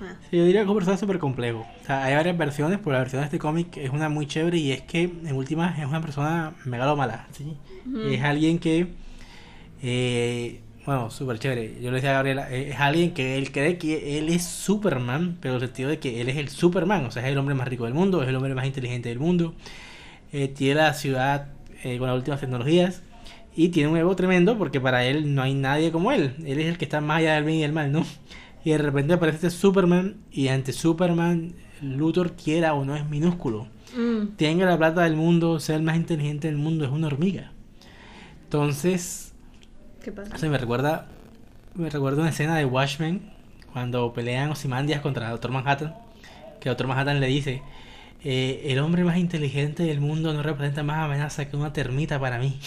Ah. 0.00 0.14
Sí, 0.30 0.36
yo 0.36 0.44
diría 0.44 0.60
que 0.60 0.64
es 0.64 0.68
un 0.68 0.76
personaje 0.76 1.00
súper 1.00 1.18
complejo. 1.18 1.66
O 1.82 1.84
sea, 1.84 2.04
hay 2.04 2.14
varias 2.14 2.38
versiones, 2.38 2.78
pero 2.78 2.92
la 2.92 2.98
versión 3.00 3.22
de 3.22 3.26
este 3.26 3.38
cómic 3.40 3.76
es 3.76 3.90
una 3.90 4.08
muy 4.08 4.26
chévere 4.26 4.56
y 4.58 4.70
es 4.70 4.82
que 4.82 5.02
en 5.02 5.34
últimas 5.34 5.76
es 5.78 5.86
una 5.86 6.00
persona 6.00 6.54
megalómala. 6.64 7.26
¿sí? 7.32 7.56
Ujú. 7.86 8.00
Es 8.02 8.22
alguien 8.22 8.60
que, 8.60 8.86
eh, 9.82 10.60
bueno, 10.88 11.10
súper 11.10 11.38
chévere. 11.38 11.74
Yo 11.82 11.90
le 11.90 11.96
decía 11.96 12.12
a 12.12 12.14
Gabriela, 12.14 12.50
eh, 12.50 12.70
es 12.70 12.80
alguien 12.80 13.12
que 13.12 13.36
él 13.36 13.52
cree 13.52 13.76
que 13.76 14.16
él 14.18 14.30
es 14.30 14.42
Superman, 14.42 15.36
pero 15.38 15.56
en 15.56 15.60
el 15.60 15.68
sentido 15.68 15.90
de 15.90 15.98
que 15.98 16.22
él 16.22 16.30
es 16.30 16.38
el 16.38 16.48
Superman, 16.48 17.04
o 17.04 17.10
sea, 17.10 17.22
es 17.26 17.30
el 17.30 17.36
hombre 17.36 17.54
más 17.54 17.68
rico 17.68 17.84
del 17.84 17.92
mundo, 17.92 18.22
es 18.22 18.28
el 18.30 18.34
hombre 18.34 18.54
más 18.54 18.64
inteligente 18.64 19.10
del 19.10 19.18
mundo, 19.18 19.52
eh, 20.32 20.48
tiene 20.48 20.76
la 20.76 20.94
ciudad 20.94 21.48
eh, 21.84 21.98
con 21.98 22.08
las 22.08 22.16
últimas 22.16 22.40
tecnologías. 22.40 23.02
Y 23.54 23.68
tiene 23.68 23.90
un 23.90 23.98
ego 23.98 24.16
tremendo 24.16 24.56
porque 24.56 24.80
para 24.80 25.04
él 25.04 25.34
no 25.34 25.42
hay 25.42 25.52
nadie 25.52 25.92
como 25.92 26.10
él. 26.10 26.34
Él 26.46 26.58
es 26.58 26.68
el 26.68 26.78
que 26.78 26.86
está 26.86 27.02
más 27.02 27.18
allá 27.18 27.34
del 27.34 27.44
bien 27.44 27.58
y 27.58 27.62
del 27.62 27.74
mal, 27.74 27.92
¿no? 27.92 28.06
Y 28.64 28.70
de 28.70 28.78
repente 28.78 29.12
aparece 29.12 29.48
este 29.48 29.50
Superman 29.50 30.16
y 30.32 30.48
ante 30.48 30.72
Superman 30.72 31.52
Luthor 31.82 32.32
quiera 32.32 32.72
o 32.72 32.86
no 32.86 32.96
es 32.96 33.06
minúsculo. 33.06 33.66
Mm. 33.94 34.36
Tenga 34.38 34.64
la 34.64 34.78
plata 34.78 35.02
del 35.02 35.16
mundo, 35.16 35.60
sea 35.60 35.76
el 35.76 35.82
más 35.82 35.96
inteligente 35.96 36.48
del 36.48 36.56
mundo, 36.56 36.86
es 36.86 36.90
una 36.90 37.08
hormiga. 37.08 37.52
Entonces, 38.44 39.34
¿Qué 40.08 40.12
pasa? 40.12 40.48
me 40.48 40.56
recuerda 40.56 41.06
me 41.74 41.90
recuerda 41.90 42.22
una 42.22 42.30
escena 42.30 42.56
de 42.56 42.64
Watchmen 42.64 43.20
cuando 43.74 44.10
pelean 44.14 44.50
Ozymandias 44.50 45.02
contra 45.02 45.28
Doctor 45.30 45.50
Manhattan, 45.50 45.94
que 46.60 46.70
Doctor 46.70 46.86
Manhattan 46.86 47.20
le 47.20 47.26
dice, 47.26 47.62
eh, 48.24 48.62
el 48.68 48.78
hombre 48.78 49.04
más 49.04 49.18
inteligente 49.18 49.82
del 49.82 50.00
mundo 50.00 50.32
no 50.32 50.42
representa 50.42 50.82
más 50.82 51.04
amenaza 51.04 51.48
que 51.50 51.56
una 51.56 51.72
termita 51.74 52.18
para 52.18 52.38
mí. 52.38 52.58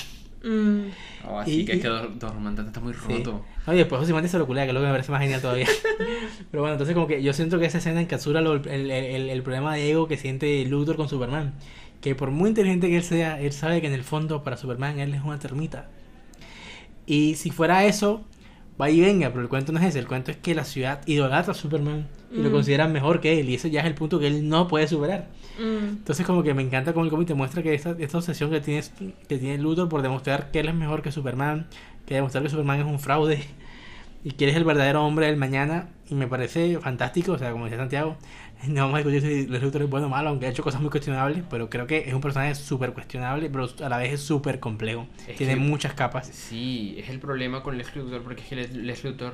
Mm. 0.44 0.82
Oh, 1.28 1.40
así 1.40 1.62
Y- 1.62 1.66
que 1.66 1.74
es 1.74 1.82
que 1.82 1.88
Dor- 1.90 2.18
Dormantante 2.20 2.70
está 2.70 2.80
muy 2.80 2.94
Sí. 2.94 3.00
roto. 3.18 3.44
No, 3.66 3.74
y 3.74 3.78
después 3.78 4.02
Ozymandias 4.04 4.32
se 4.32 4.38
lo 4.38 4.46
culea, 4.46 4.64
que 4.66 4.70
es 4.70 4.74
lo 4.76 4.80
que 4.80 4.86
me 4.86 4.92
parece 4.92 5.12
más 5.12 5.22
genial 5.22 5.42
todavía. 5.42 5.68
Pero 6.52 6.62
bueno, 6.62 6.74
entonces 6.74 6.94
como 6.94 7.08
que 7.08 7.22
yo 7.24 7.34
siento 7.34 7.58
que 7.60 7.66
esa 7.66 7.80
escena 7.80 8.02
encapsula 8.02 8.40
lo- 8.42 8.54
el, 8.56 8.68
el- 8.70 8.92
el- 8.92 9.30
el 9.32 9.42
problema 9.44 9.74
de 9.76 9.90
ego 9.92 10.08
que 10.08 10.18
siente 10.18 10.64
Luthor 10.66 10.96
con 10.96 11.10
Superman. 11.10 11.54
Que 12.02 12.14
por 12.16 12.30
muy 12.32 12.50
inteligente 12.50 12.88
que 12.88 12.98
él 12.98 13.04
sea, 13.04 13.42
él 13.42 13.52
sabe 13.52 13.82
que 13.82 13.88
en 13.88 13.94
el 13.94 14.04
fondo 14.04 14.44
para 14.44 14.58
Superman 14.58 15.00
él 15.00 15.14
es 15.16 15.22
una 15.24 15.38
termita. 15.40 15.90
Y 17.06 17.36
si 17.36 17.52
fuera 17.52 17.86
eso, 17.86 18.24
va 18.80 18.90
y 18.90 19.02
venga, 19.02 19.30
pero 19.30 19.42
el 19.42 19.50
cuento 19.50 19.72
no 19.72 19.80
es 19.80 19.86
ese. 19.86 20.00
El 20.00 20.08
cuento 20.08 20.32
es 20.32 20.38
que 20.38 20.56
la 20.56 20.64
ciudad 20.66 21.02
idolatra 21.08 21.52
a 21.52 21.56
Superman 21.56 22.08
y 22.34 22.42
lo 22.42 22.50
Mm. 22.50 22.54
consideran 22.54 22.92
mejor 22.94 23.20
que 23.20 23.40
él. 23.40 23.50
Y 23.50 23.56
ese 23.56 23.70
ya 23.70 23.82
es 23.82 23.88
el 23.88 23.96
punto 23.96 24.20
que 24.20 24.28
él 24.28 24.48
no 24.48 24.68
puede 24.68 24.88
superar. 24.88 25.28
Mm. 25.60 25.88
Entonces 25.98 26.26
como 26.26 26.44
que 26.44 26.54
me 26.54 26.62
encanta 26.62 26.94
como 26.94 27.06
el 27.06 27.12
cómic 27.12 27.28
te 27.28 27.34
muestra 27.34 27.62
que 27.62 27.74
esta, 27.74 27.96
esta 28.00 28.18
obsesión 28.18 28.50
que 28.50 28.62
tiene, 28.62 28.84
que 29.28 29.38
tiene 29.38 29.58
Luthor 29.58 29.90
por 29.90 30.02
demostrar 30.02 30.52
que 30.52 30.60
él 30.62 30.70
es 30.70 30.76
mejor 30.76 31.02
que 31.02 31.12
Superman, 31.12 31.68
que 32.06 32.16
demostrar 32.16 32.44
que 32.44 32.50
Superman 32.50 32.80
es 32.80 32.86
un 32.86 33.00
fraude 33.00 33.44
y 34.24 34.32
que 34.32 34.46
él 34.46 34.52
es 34.52 34.56
el 34.56 34.64
verdadero 34.64 35.04
hombre 35.06 35.26
del 35.28 35.38
mañana 35.38 35.90
y 36.10 36.16
me 36.16 36.28
parece 36.28 36.80
fantástico, 36.80 37.34
o 37.34 37.38
sea, 37.38 37.52
como 37.52 37.66
decía 37.66 37.80
Santiago, 37.80 38.16
no 38.68 38.82
vamos 38.82 38.96
a 38.96 38.98
discutir 39.04 39.22
si 39.22 39.48
Lex 39.48 39.64
Luthor 39.64 39.82
es 39.84 39.90
bueno 39.90 40.08
o 40.08 40.10
malo, 40.10 40.30
aunque 40.30 40.46
ha 40.46 40.50
hecho 40.50 40.64
cosas 40.64 40.82
muy 40.82 40.90
cuestionables, 40.90 41.44
pero 41.50 41.70
creo 41.70 41.88
que 41.88 42.00
es 42.08 42.14
un 42.14 42.22
personaje 42.22 42.56
súper 42.56 42.94
cuestionable, 42.94 43.50
pero 43.50 43.68
a 43.84 43.90
la 43.90 43.98
vez 43.98 44.14
es 44.14 44.22
súper 44.22 44.60
complejo, 44.60 45.08
Es 45.28 45.38
tiene 45.38 45.54
que- 45.56 45.60
muchas 45.60 45.94
capas. 45.94 46.28
Sí, 46.28 46.96
es 46.98 47.10
el 47.10 47.20
problema 47.20 47.64
con 47.64 47.78
Lex 47.78 47.96
Luthor, 47.96 48.22
porque 48.24 48.42
es 48.42 48.48
que 48.48 48.56
Lex- 48.56 49.04
Luthor, 49.04 49.34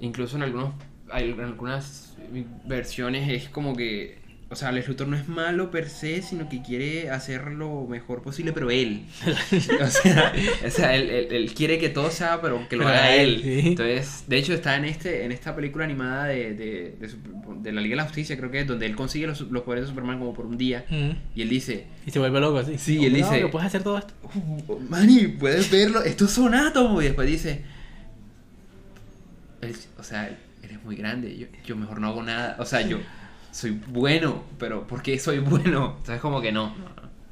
incluso 0.00 0.36
en 0.36 0.42
algunos 0.42 0.72
en 1.12 1.38
algunas 1.40 2.16
versiones 2.64 3.28
es 3.28 3.48
como 3.50 3.76
que, 3.76 4.18
o 4.50 4.56
sea, 4.56 4.70
Lex 4.70 4.86
Luthor 4.88 5.08
no 5.08 5.16
es 5.16 5.26
malo 5.26 5.70
per 5.70 5.88
se, 5.88 6.22
sino 6.22 6.48
que 6.48 6.62
quiere 6.62 7.10
hacer 7.10 7.48
lo 7.52 7.86
mejor 7.88 8.22
posible, 8.22 8.52
pero 8.52 8.70
él. 8.70 9.04
o 9.82 9.86
sea, 9.88 10.32
o 10.66 10.70
sea, 10.70 10.94
él, 10.94 11.10
él- 11.10 11.28
él 11.30 11.54
quiere 11.54 11.78
que 11.78 11.88
todo 11.88 12.10
sea, 12.10 12.40
pero 12.40 12.68
que 12.68 12.76
lo 12.76 12.84
Pero 12.84 12.94
haga 12.96 13.16
él, 13.16 13.34
él. 13.36 13.42
sí. 13.62 13.68
Entonces, 13.70 14.24
de 14.28 14.36
hecho, 14.36 14.52
está 14.54 14.76
en 14.76 14.84
este 14.84 15.24
en 15.24 15.32
esta 15.32 15.56
película 15.56 15.84
animada 15.84 16.26
de, 16.26 16.54
de, 16.54 16.96
de 17.00 17.08
Super- 17.08 17.32
de 17.62 17.72
la 17.72 17.80
Liga 17.80 17.92
de 17.94 17.96
la 17.96 18.04
Justicia, 18.04 18.36
creo 18.36 18.50
que 18.50 18.60
es, 18.60 18.66
donde 18.66 18.86
él 18.86 18.94
consigue 18.94 19.26
los, 19.26 19.40
los 19.40 19.62
poderes 19.62 19.84
de 19.84 19.88
Superman 19.88 20.18
como 20.18 20.34
por 20.34 20.46
un 20.46 20.58
día, 20.58 20.84
Mm. 20.90 21.10
y 21.34 21.42
él 21.42 21.48
dice, 21.48 21.86
Y 22.06 22.10
se 22.10 22.18
vuelve 22.18 22.38
loco 22.40 22.58
así. 22.58 22.76
Sí, 22.78 23.04
él 23.06 23.12
No, 23.18 23.30
dice- 23.30 23.46
puedes 23.48 23.66
hacer 23.66 23.82
todo 23.82 23.98
esto. 23.98 24.12
"Uh, 24.34 24.78
Manny, 24.88 25.26
puedes 25.28 25.70
verlo, 25.70 26.02
estos 26.02 26.30
son 26.30 26.54
átomos. 26.54 27.02
Y 27.02 27.06
después 27.06 27.26
dice, 27.26 27.62
"Él- 29.62 29.74
o 29.98 30.02
sea, 30.02 30.36
eres 30.62 30.82
muy 30.84 30.96
grande, 30.96 31.36
yo, 31.36 31.46
yo 31.66 31.76
mejor 31.76 32.00
no 32.00 32.08
hago 32.08 32.22
nada. 32.22 32.56
O 32.58 32.66
sea, 32.66 32.82
yo 32.82 32.98
soy 33.54 33.80
bueno, 33.86 34.42
pero 34.58 34.84
¿por 34.86 35.00
qué 35.00 35.18
soy 35.18 35.38
bueno? 35.38 35.94
Entonces 35.98 36.20
como 36.20 36.40
que 36.40 36.50
no. 36.50 36.74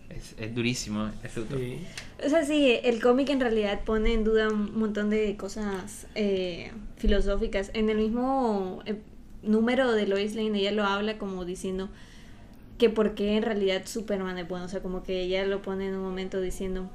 Es, 0.08 0.36
es 0.38 0.54
durísimo, 0.54 1.10
es 1.24 1.36
Luthor. 1.36 1.58
Sí. 1.58 1.78
O 2.24 2.28
sea, 2.28 2.44
sí, 2.44 2.78
el 2.84 3.02
cómic 3.02 3.28
en 3.30 3.40
realidad 3.40 3.80
pone 3.84 4.14
en 4.14 4.22
duda 4.22 4.48
un 4.48 4.78
montón 4.78 5.10
de 5.10 5.36
cosas 5.36 6.06
eh, 6.14 6.70
filosóficas. 6.96 7.72
En 7.74 7.90
el 7.90 7.96
mismo 7.96 8.82
eh, 8.86 9.00
número 9.42 9.90
de 9.92 10.06
Lois 10.06 10.36
Lane, 10.36 10.60
ella 10.60 10.70
lo 10.70 10.84
habla 10.84 11.18
como 11.18 11.44
diciendo 11.44 11.88
que 12.78 12.88
por 12.88 13.16
qué 13.16 13.36
en 13.36 13.42
realidad 13.42 13.82
Superman 13.86 14.38
es 14.38 14.46
bueno. 14.46 14.66
O 14.66 14.68
sea, 14.68 14.80
como 14.80 15.02
que 15.02 15.22
ella 15.22 15.44
lo 15.44 15.60
pone 15.60 15.88
en 15.88 15.96
un 15.96 16.02
momento 16.04 16.40
diciendo, 16.40 16.88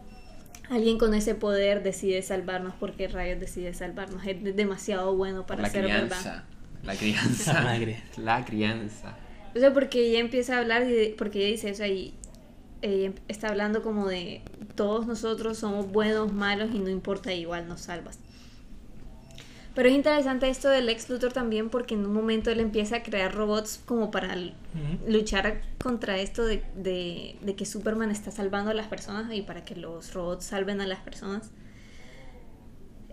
alguien 0.69 0.97
con 0.97 1.13
ese 1.13 1.35
poder 1.35 1.83
decide 1.83 2.21
salvarnos 2.21 2.75
porque 2.79 3.09
Rayos 3.09 3.41
decide 3.41 3.73
salvarnos. 3.73 4.25
Es 4.25 4.55
demasiado 4.55 5.17
bueno 5.17 5.45
para 5.45 5.63
la 5.63 5.69
ser 5.69 5.83
verdad. 5.83 6.45
La 6.87 6.95
crianza, 6.95 7.53
La 7.53 7.61
madre. 7.61 8.03
la 8.17 8.45
crianza. 8.45 9.15
O 9.55 9.59
sea, 9.59 9.73
porque 9.73 10.07
ella 10.09 10.19
empieza 10.19 10.55
a 10.55 10.59
hablar, 10.59 10.83
y 10.83 10.91
de- 10.91 11.15
porque 11.17 11.39
ella 11.39 11.49
dice, 11.51 11.71
o 11.71 11.75
sea, 11.75 11.87
y 11.87 12.13
ella 12.81 13.11
está 13.27 13.49
hablando 13.49 13.81
como 13.81 14.07
de 14.07 14.41
todos 14.75 15.07
nosotros 15.07 15.57
somos 15.57 15.91
buenos, 15.91 16.31
malos 16.33 16.69
y 16.73 16.79
no 16.79 16.89
importa, 16.89 17.33
igual 17.33 17.67
nos 17.67 17.81
salvas. 17.81 18.19
Pero 19.73 19.89
es 19.89 19.95
interesante 19.95 20.49
esto 20.49 20.69
del 20.69 20.89
ex 20.89 21.07
Luthor 21.09 21.33
también 21.33 21.69
porque 21.69 21.93
en 21.93 22.03
un 22.05 22.11
momento 22.13 22.49
él 22.49 22.59
empieza 22.59 22.95
a 22.97 23.03
crear 23.03 23.33
robots 23.35 23.79
como 23.85 24.09
para 24.09 24.35
luchar 25.07 25.61
contra 25.79 26.17
esto 26.17 26.43
de, 26.45 26.63
de- 26.75 27.35
de 27.41 27.55
que 27.55 27.63
Superman 27.65 28.09
está 28.09 28.31
salvando 28.31 28.71
a 28.71 28.73
las 28.73 28.87
personas 28.87 29.31
y 29.33 29.43
para 29.43 29.63
que 29.65 29.75
los 29.75 30.13
robots 30.15 30.45
salven 30.45 30.81
a 30.81 30.87
las 30.87 30.99
personas. 30.99 31.51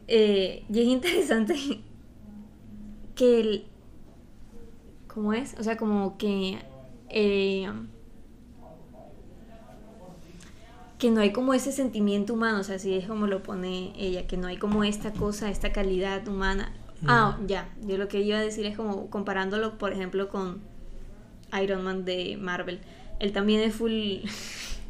Eh, 0.09 0.65
y 0.73 0.81
es 0.81 0.87
interesante 0.87 1.55
que 3.15 3.41
el... 3.41 3.67
¿Cómo 5.09 5.33
es? 5.33 5.55
O 5.59 5.63
sea, 5.63 5.77
como 5.77 6.17
que... 6.19 6.59
eh, 7.09 7.69
que 10.99 11.11
no 11.11 11.21
hay 11.21 11.33
como 11.33 11.53
ese 11.55 11.73
sentimiento 11.73 12.33
humano, 12.33 12.61
o 12.61 12.65
sea, 12.65 12.77
así 12.77 12.95
es 12.95 13.07
como 13.07 13.27
lo 13.27 13.43
pone 13.43 13.93
ella, 13.99 14.27
que 14.27 14.37
no 14.37 14.47
hay 14.47 14.57
como 14.57 14.85
esta 14.85 15.13
cosa, 15.13 15.51
esta 15.51 15.73
calidad 15.73 16.27
humana. 16.29 16.73
Ah, 17.07 17.39
ya, 17.47 17.69
yo 17.83 17.99
lo 17.99 18.09
que 18.09 18.21
iba 18.21 18.39
a 18.39 18.41
decir 18.41 18.65
es 18.65 18.77
como 18.77 19.11
comparándolo, 19.11 19.77
por 19.77 19.93
ejemplo, 19.93 20.29
con 20.31 20.63
Iron 21.63 21.85
Man 21.85 22.05
de 22.05 22.39
Marvel. 22.39 22.81
Él 23.19 23.33
también 23.33 23.61
es 23.61 23.75
full 23.75 23.93
Eh, 23.93 24.23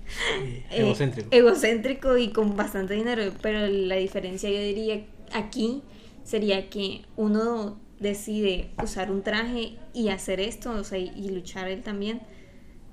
eh, 0.70 0.70
egocéntrico. 0.70 1.28
egocéntrico 1.32 2.16
y 2.18 2.28
con 2.30 2.56
bastante 2.56 2.94
dinero, 2.94 3.32
pero 3.42 3.66
la 3.66 3.96
diferencia 3.96 4.48
yo 4.50 4.58
diría 4.58 5.04
aquí 5.32 5.82
sería 6.22 6.70
que 6.70 7.02
uno 7.16 7.78
decide 8.00 8.70
usar 8.82 9.10
un 9.10 9.22
traje 9.22 9.78
y 9.92 10.08
hacer 10.08 10.40
esto, 10.40 10.70
o 10.72 10.84
sea, 10.84 10.98
y, 10.98 11.28
luchar 11.30 11.68
él 11.68 11.82
también, 11.82 12.20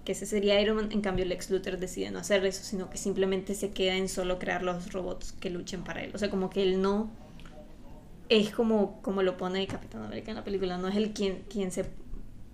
que 0.06 0.14
ese 0.14 0.26
sería 0.26 0.60
Iron 0.62 0.78
Man, 0.78 0.92
en 0.92 1.02
cambio 1.02 1.26
Lex 1.26 1.50
Luthor 1.50 1.78
decide 1.78 2.12
no 2.12 2.20
hacer 2.20 2.46
eso, 2.46 2.64
sino 2.64 2.90
que 2.90 2.98
simplemente 2.98 3.56
se 3.56 3.72
queda 3.72 3.96
en 3.96 4.10
solo 4.10 4.40
crear 4.40 4.64
los 4.64 4.94
robots 4.94 5.32
que 5.34 5.50
luchen 5.50 5.84
para 5.84 6.04
él, 6.04 6.12
o 6.14 6.18
sea, 6.18 6.30
como 6.30 6.50
que 6.50 6.64
él 6.64 6.82
no 6.82 7.12
es 8.30 8.52
como, 8.52 9.02
como 9.02 9.24
lo 9.24 9.36
pone 9.36 9.68
Capitán 9.68 10.04
América 10.04 10.32
en 10.32 10.38
la 10.38 10.44
película, 10.44 10.78
no 10.78 10.88
es 10.88 10.96
el 10.96 11.12
quien, 11.12 11.44
quien 11.50 11.72
se 11.72 11.86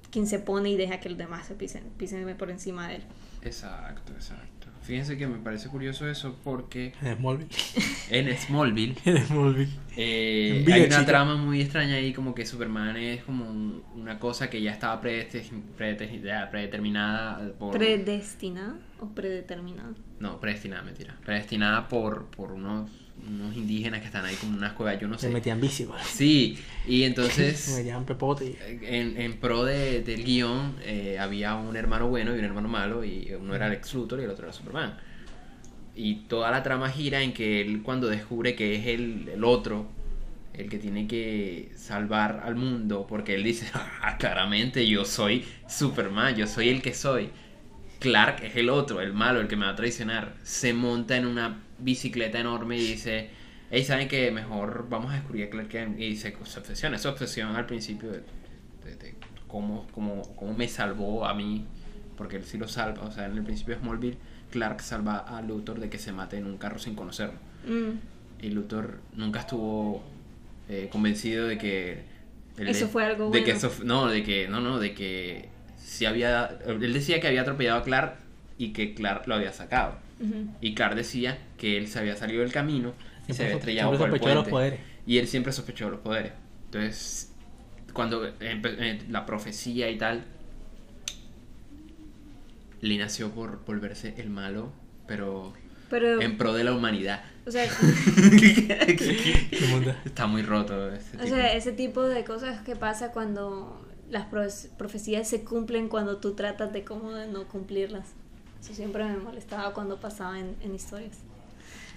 quien 0.09 0.25
se 0.25 0.39
pone 0.39 0.69
y 0.69 0.77
deja 0.77 0.99
que 0.99 1.09
los 1.09 1.17
demás 1.17 1.45
se 1.47 1.53
pisen, 1.53 1.83
pisen 1.97 2.35
por 2.37 2.49
encima 2.49 2.87
de 2.87 2.95
él. 2.95 3.03
Exacto, 3.43 4.13
exacto. 4.13 4.56
Fíjense 4.87 5.17
que 5.17 5.27
me 5.27 5.37
parece 5.39 5.67
curioso 5.69 6.07
eso 6.09 6.35
porque 6.43 6.93
En 7.01 7.17
Smallville. 7.17 7.49
en 8.09 8.37
Smallville 8.37 8.95
En 9.05 9.25
Smallville. 9.25 9.71
Eh, 9.97 10.63
hay 10.65 10.79
una 10.81 10.89
chica. 10.89 11.05
trama 11.05 11.35
muy 11.35 11.61
extraña 11.61 11.95
ahí, 11.95 12.13
como 12.13 12.33
que 12.33 12.45
Superman 12.45 12.95
es 12.97 13.23
como 13.23 13.49
un- 13.49 13.83
una 13.95 14.17
cosa 14.19 14.49
que 14.49 14.61
ya 14.61 14.71
estaba 14.71 15.01
predeste- 15.01 15.43
predeterminada 16.51 17.51
por... 17.59 17.77
¿Predestinada 17.77 18.75
o 18.99 19.07
predeterminada? 19.09 19.93
no, 20.19 20.39
predestinada, 20.39 20.81
mentira. 20.83 21.15
Predestinada 21.25 21.87
por, 21.87 22.25
por 22.27 22.51
unos, 22.51 22.89
unos 23.27 23.55
indígenas 23.55 23.99
que 24.01 24.07
están 24.07 24.25
ahí 24.25 24.35
como 24.35 24.57
unas 24.57 24.73
cuevas, 24.73 24.99
yo 24.99 25.07
no 25.07 25.17
Se 25.17 25.27
sé. 25.27 25.33
metían 25.33 25.59
bici, 25.61 25.85
güey. 25.85 25.99
Sí, 26.03 26.57
y 26.87 26.99
Se 27.01 27.05
entonces 27.07 27.73
metían 27.77 28.05
pepote. 28.05 28.57
en, 28.81 29.19
en 29.19 29.33
pro 29.37 29.63
de- 29.65 30.01
del 30.01 30.23
guion 30.23 30.75
eh, 30.83 31.17
había 31.19 31.55
un 31.55 31.75
hermano 31.75 32.07
bueno 32.07 32.35
y 32.35 32.39
un 32.39 32.45
hermano 32.45 32.67
malo, 32.69 33.03
y 33.03 33.31
uno 33.39 33.55
era 33.55 33.69
Lex 33.69 33.93
Luthor 33.93 34.19
y 34.19 34.23
el 34.23 34.29
otro 34.29 34.45
era 34.45 34.53
Superman. 34.53 34.97
Y 35.95 36.15
toda 36.27 36.51
la 36.51 36.61
trama 36.63 36.89
gira 36.89 37.21
en 37.21 37.33
que 37.33 37.61
él 37.61 37.81
cuando 37.81 38.07
descubre 38.07 38.55
que 38.55 38.75
es 38.75 38.87
el, 38.87 39.29
el 39.33 39.43
otro, 39.43 39.87
el 40.53 40.69
que 40.69 40.77
tiene 40.79 41.07
que 41.07 41.71
salvar 41.75 42.41
al 42.43 42.55
mundo, 42.55 43.05
porque 43.07 43.33
él 43.35 43.43
dice, 43.43 43.67
"Ah, 44.01 44.17
claramente 44.19 44.87
yo 44.87 45.05
soy 45.05 45.43
Superman, 45.67 46.35
yo 46.35 46.47
soy 46.47 46.69
el 46.69 46.81
que 46.81 46.93
soy. 46.93 47.29
Clark 47.99 48.43
es 48.43 48.55
el 48.55 48.69
otro, 48.69 49.01
el 49.01 49.11
malo, 49.13 49.41
el 49.41 49.47
que 49.47 49.55
me 49.55 49.65
va 49.65 49.71
a 49.71 49.75
traicionar. 49.75 50.35
Se 50.43 50.71
monta 50.71 51.17
en 51.17 51.25
una 51.25 51.63
bicicleta 51.79 52.39
enorme 52.39 52.77
y 52.77 52.81
dice, 52.87 53.29
hey, 53.71 53.83
¿saben 53.83 54.07
que 54.07 54.31
Mejor 54.31 54.87
vamos 54.89 55.11
a 55.11 55.15
descubrir 55.15 55.45
a 55.45 55.49
Clark 55.49 55.69
Kent. 55.69 55.99
Y 55.99 56.15
se, 56.15 56.35
se 56.45 56.59
obsesiona, 56.59 56.95
esa 56.97 57.09
obsesión 57.09 57.55
al 57.55 57.65
principio 57.65 58.11
de, 58.11 58.23
de- 58.85 58.95
de 58.95 59.15
cómo, 59.47 59.87
cómo, 59.93 60.21
cómo 60.35 60.53
me 60.53 60.67
salvó 60.67 61.25
a 61.25 61.33
mí, 61.33 61.65
porque 62.17 62.37
él 62.37 62.43
sí 62.43 62.57
lo 62.57 62.67
salva. 62.67 63.03
O 63.03 63.11
sea, 63.11 63.25
en 63.25 63.37
el 63.37 63.43
principio 63.43 63.75
de 63.75 63.81
Smallville, 63.81 64.17
Clark 64.51 64.81
salva 64.81 65.17
a 65.17 65.41
Luthor 65.41 65.79
de 65.79 65.89
que 65.89 65.97
se 65.97 66.11
mate 66.11 66.37
en 66.37 66.45
un 66.45 66.57
carro 66.57 66.79
sin 66.79 66.95
conocerlo. 66.95 67.39
Mm. 67.67 68.43
Y 68.45 68.49
Luthor 68.51 68.99
nunca 69.13 69.39
estuvo 69.41 70.03
eh, 70.69 70.89
convencido 70.91 71.47
de 71.47 71.57
que... 71.57 72.03
él 72.57 72.67
Eso 72.67 72.85
de- 72.85 72.91
fue 72.91 73.05
algo 73.05 73.29
de 73.31 73.39
que 73.39 73.51
bueno. 73.53 73.57
eso 73.57 73.67
f- 73.67 73.83
no, 73.83 74.07
de 74.07 74.23
que... 74.23 74.47
No, 74.47 74.59
no, 74.61 74.79
de 74.79 74.93
que... 74.93 75.49
Si 75.77 76.05
había... 76.05 76.57
Él 76.65 76.93
decía 76.93 77.19
que 77.19 77.27
había 77.27 77.41
atropellado 77.41 77.79
a 77.79 77.83
Clark 77.83 78.15
y 78.57 78.73
que 78.73 78.93
Clark 78.93 79.27
lo 79.27 79.35
había 79.35 79.53
sacado. 79.53 79.95
Y 80.61 80.73
Clark 80.73 80.95
decía 80.95 81.37
que 81.57 81.77
él 81.77 81.87
se 81.87 81.99
había 81.99 82.15
salido 82.15 82.41
del 82.41 82.51
camino 82.51 82.93
y 83.27 83.33
se 83.33 83.43
había 83.43 83.55
estrellado 83.57 83.91
por 83.97 84.07
el 84.07 84.11
los 84.11 84.19
puente. 84.21 84.49
poderes. 84.49 84.79
Y 85.05 85.17
él 85.19 85.27
siempre 85.27 85.53
sospechó 85.53 85.85
de 85.85 85.91
los 85.91 85.99
poderes. 86.01 86.33
Entonces, 86.65 87.31
cuando 87.93 88.25
eh, 88.39 88.99
la 89.09 89.25
profecía 89.25 89.89
y 89.89 89.97
tal, 89.97 90.23
le 92.81 92.97
nació 92.97 93.31
por 93.31 93.63
volverse 93.65 94.13
el 94.17 94.29
malo, 94.29 94.71
pero 95.07 95.53
Pero, 95.89 96.21
en 96.21 96.37
pro 96.37 96.53
de 96.53 96.63
la 96.63 96.73
humanidad. 96.73 97.23
o 97.45 97.51
sea. 97.51 97.65
Está 100.05 100.27
muy 100.27 100.41
roto 100.43 100.91
este 100.91 101.17
o 101.17 101.21
tipo. 101.21 101.35
sea, 101.35 101.53
ese 101.53 101.71
tipo 101.71 102.03
de 102.03 102.23
cosas 102.23 102.61
que 102.61 102.75
pasa 102.75 103.11
cuando 103.11 103.83
las 104.09 104.29
profe- 104.29 104.69
profecías 104.77 105.27
se 105.27 105.43
cumplen 105.43 105.89
cuando 105.89 106.17
tú 106.17 106.33
tratas 106.35 106.71
de 106.73 106.83
como 106.83 107.13
de 107.13 107.27
no 107.27 107.47
cumplirlas. 107.47 108.09
Eso 108.61 108.73
siempre 108.73 109.03
me 109.05 109.17
molestaba 109.17 109.73
cuando 109.73 109.99
pasaba 109.99 110.39
en, 110.39 110.55
en 110.61 110.75
historias. 110.75 111.17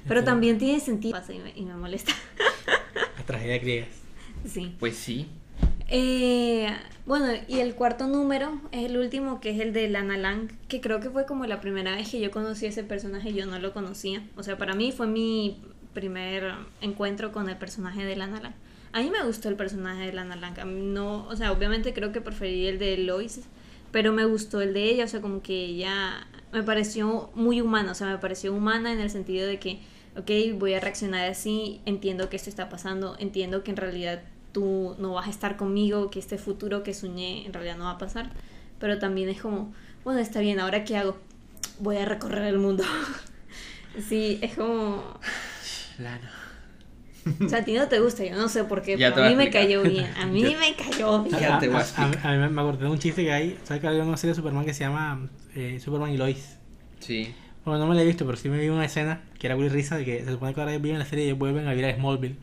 Pero 0.09 0.25
también 0.25 0.59
tiene 0.59 0.81
sentido 0.81 1.12
pasa 1.18 1.33
y 1.33 1.38
me, 1.40 1.53
y 1.55 1.62
me 1.62 1.75
molesta. 1.75 2.12
Las 3.16 3.27
tragedias 3.27 3.61
griegas. 3.61 3.88
sí. 4.46 4.75
Pues 4.79 4.96
sí, 4.96 5.29
Eh, 5.88 6.68
bueno, 7.05 7.27
y 7.49 7.59
el 7.59 7.75
cuarto 7.75 8.07
número 8.07 8.61
es 8.73 8.85
el 8.87 8.96
último, 8.96 9.40
que 9.40 9.51
es 9.51 9.61
el 9.61 9.73
de 9.73 9.88
Lana 9.88 10.16
Lang, 10.16 10.49
que 10.68 10.81
creo 10.81 11.01
que 11.01 11.11
fue 11.11 11.27
como 11.27 11.46
la 11.46 11.61
primera 11.61 11.96
vez 11.96 12.09
que 12.09 12.20
yo 12.20 12.31
conocí 12.31 12.66
a 12.66 12.68
ese 12.68 12.85
personaje, 12.85 13.33
yo 13.35 13.46
no 13.46 13.59
lo 13.59 13.73
conocía. 13.73 14.23
O 14.37 14.42
sea, 14.42 14.57
para 14.57 14.75
mí 14.75 14.92
fue 14.92 15.07
mi 15.09 15.61
primer 15.92 16.55
encuentro 16.81 17.33
con 17.33 17.49
el 17.49 17.57
personaje 17.57 18.05
de 18.05 18.14
Lana 18.16 18.40
Lang. 18.40 18.55
A 18.92 19.01
mí 19.03 19.11
me 19.11 19.23
gustó 19.25 19.49
el 19.49 19.57
personaje 19.57 20.07
de 20.07 20.12
Lana 20.12 20.37
Lang. 20.37 20.59
A 20.61 20.64
mí 20.64 20.81
no, 20.81 21.27
o 21.27 21.37
sea, 21.37 21.51
obviamente 21.53 21.92
creo 21.92 22.12
que 22.12 22.20
preferí 22.20 22.66
el 22.66 22.79
de 22.79 22.96
Lois, 22.99 23.40
pero 23.92 24.12
me 24.12 24.24
gustó 24.24 24.61
el 24.61 24.74
de 24.74 24.85
ella, 24.85 25.05
o 25.05 25.09
sea, 25.09 25.20
como 25.20 25.42
que 25.42 25.64
ella 25.64 26.26
me 26.53 26.62
pareció 26.62 27.31
muy 27.35 27.61
humana, 27.61 27.92
o 27.92 27.94
sea, 27.94 28.09
me 28.09 28.18
pareció 28.18 28.55
humana 28.55 28.92
en 28.92 29.00
el 29.00 29.11
sentido 29.11 29.46
de 29.46 29.59
que, 29.59 29.81
ok, 30.16 30.59
voy 30.59 30.74
a 30.74 30.81
reaccionar 30.81 31.29
así, 31.29 31.81
entiendo 31.87 32.29
que 32.29 32.37
esto 32.37 32.50
está 32.50 32.68
pasando, 32.68 33.16
entiendo 33.18 33.62
que 33.62 33.70
en 33.70 33.76
realidad 33.76 34.22
tú 34.53 34.96
no 34.98 35.14
vas 35.14 35.26
a 35.26 35.31
estar 35.31 35.57
conmigo, 35.57 36.11
que 36.11 36.18
este 36.18 36.38
futuro 36.38 36.83
que 36.83 36.94
soñé 36.94 37.46
en 37.46 37.53
realidad 37.53 37.76
no 37.76 37.85
va 37.85 37.92
a 37.92 37.98
pasar, 37.98 38.31
pero 38.79 38.98
también 38.98 39.29
es 39.29 39.40
como, 39.40 39.72
bueno, 40.05 40.20
está 40.20 40.40
bien, 40.40 40.61
ahora 40.61 40.85
qué 40.85 40.96
hago? 40.96 41.16
Voy 41.79 41.96
a 41.96 42.05
recorrer 42.05 42.44
el 42.44 42.59
mundo. 42.59 42.85
sí, 44.09 44.38
es 44.42 44.55
como... 44.55 45.18
Lana. 45.98 46.49
O 47.44 47.48
sea, 47.48 47.58
a 47.60 47.64
ti 47.64 47.72
no 47.74 47.88
te 47.88 48.00
gusta, 48.00 48.24
yo 48.24 48.34
no 48.36 48.48
sé 48.48 48.64
por 48.64 48.82
qué, 48.82 48.96
pero 48.96 49.24
a 49.24 49.28
mí 49.28 49.36
me 49.36 49.50
cayó 49.50 49.82
bien, 49.82 50.06
a 50.16 50.26
mí 50.26 50.42
Yo- 50.42 50.50
me 50.58 50.74
cayó 50.74 51.22
bien. 51.24 51.38
Ya 51.38 51.58
te 51.58 51.68
voy 51.68 51.76
a 51.80 52.02
a, 52.02 52.04
a 52.04 52.36
mí 52.48 52.54
me 52.54 52.60
acordé 52.60 52.84
de 52.84 52.90
un 52.90 52.98
chiste 52.98 53.22
que 53.24 53.32
hay. 53.32 53.58
¿Sabes 53.64 53.80
que 53.80 53.86
había 53.88 54.02
una 54.04 54.16
serie 54.16 54.32
de 54.32 54.36
Superman 54.36 54.64
que 54.64 54.74
se 54.74 54.84
llama 54.84 55.28
eh, 55.54 55.78
Superman 55.82 56.12
y 56.12 56.16
Lois? 56.16 56.56
Sí. 57.00 57.32
Bueno, 57.64 57.80
no 57.80 57.86
me 57.88 57.94
la 57.94 58.02
he 58.02 58.06
visto, 58.06 58.24
pero 58.24 58.36
sí 58.38 58.48
me 58.48 58.58
vi 58.58 58.68
una 58.68 58.84
escena 58.84 59.22
que 59.38 59.46
era 59.46 59.56
muy 59.56 59.68
risa 59.68 59.96
de 59.96 60.04
que 60.04 60.24
se 60.24 60.30
supone 60.32 60.54
que 60.54 60.60
ahora 60.60 60.76
viven 60.78 60.98
la 60.98 61.04
serie 61.06 61.26
y 61.26 61.32
vuelven 61.32 61.66
a 61.68 61.70
vivir 61.72 61.84
a 61.86 61.94
Smallville. 61.94 62.36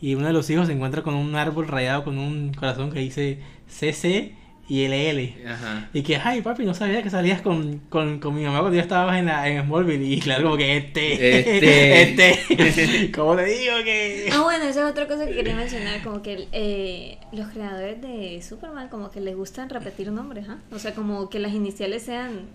Y 0.00 0.14
uno 0.14 0.26
de 0.26 0.32
los 0.32 0.48
hijos 0.50 0.66
se 0.66 0.72
encuentra 0.72 1.02
con 1.02 1.14
un 1.14 1.36
árbol 1.36 1.68
rayado 1.68 2.02
con 2.04 2.18
un 2.18 2.52
corazón 2.54 2.90
que 2.90 2.98
dice 2.98 3.38
CC 3.68 4.34
y 4.68 4.86
LL. 4.86 5.46
Ajá. 5.46 5.88
Y 5.92 6.02
que, 6.02 6.16
ay 6.16 6.40
papi, 6.40 6.64
no 6.64 6.74
sabía 6.74 7.02
que 7.02 7.10
salías 7.10 7.42
con, 7.42 7.78
con, 7.88 8.20
con 8.20 8.34
mi 8.34 8.44
mamá 8.44 8.60
cuando 8.60 8.76
ya 8.76 8.82
estabas 8.82 9.18
en, 9.18 9.26
la, 9.26 9.48
en 9.48 9.64
Smallville. 9.64 10.04
Y 10.04 10.20
claro, 10.20 10.44
como 10.44 10.56
que 10.56 10.76
este, 10.76 11.58
Este. 11.58 12.30
este. 12.48 13.12
¿Cómo 13.14 13.36
te 13.36 13.44
digo 13.44 13.74
que...? 13.84 14.30
Ah, 14.32 14.42
bueno, 14.42 14.64
esa 14.64 14.84
es 14.84 14.90
otra 14.90 15.06
cosa 15.08 15.26
que 15.26 15.34
quería 15.34 15.56
mencionar, 15.56 16.02
como 16.02 16.22
que 16.22 16.48
eh, 16.52 17.18
los 17.32 17.48
creadores 17.48 18.00
de 18.00 18.40
Superman 18.42 18.88
como 18.88 19.10
que 19.10 19.20
les 19.20 19.36
gustan 19.36 19.68
repetir 19.68 20.10
nombres, 20.12 20.46
¿ah? 20.48 20.58
O 20.70 20.78
sea, 20.78 20.94
como 20.94 21.28
que 21.28 21.38
las 21.38 21.52
iniciales 21.52 22.04
sean 22.04 22.46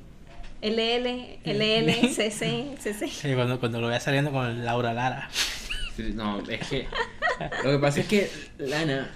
LL, 0.62 1.39
LL, 1.43 2.10
CC, 2.10 2.76
CC. 2.80 3.08
Sí, 3.08 3.34
cuando, 3.36 3.60
cuando 3.60 3.80
lo 3.82 3.89
veas 3.89 4.04
saliendo 4.04 4.32
con 4.32 4.65
Laura 4.65 4.93
Lara. 4.93 5.30
No, 6.15 6.39
es 6.50 6.67
que. 6.67 6.88
Lo 7.63 7.72
que 7.72 7.80
pasa 7.80 8.00
es 8.00 8.08
que 8.08 8.30
Lana 8.58 9.10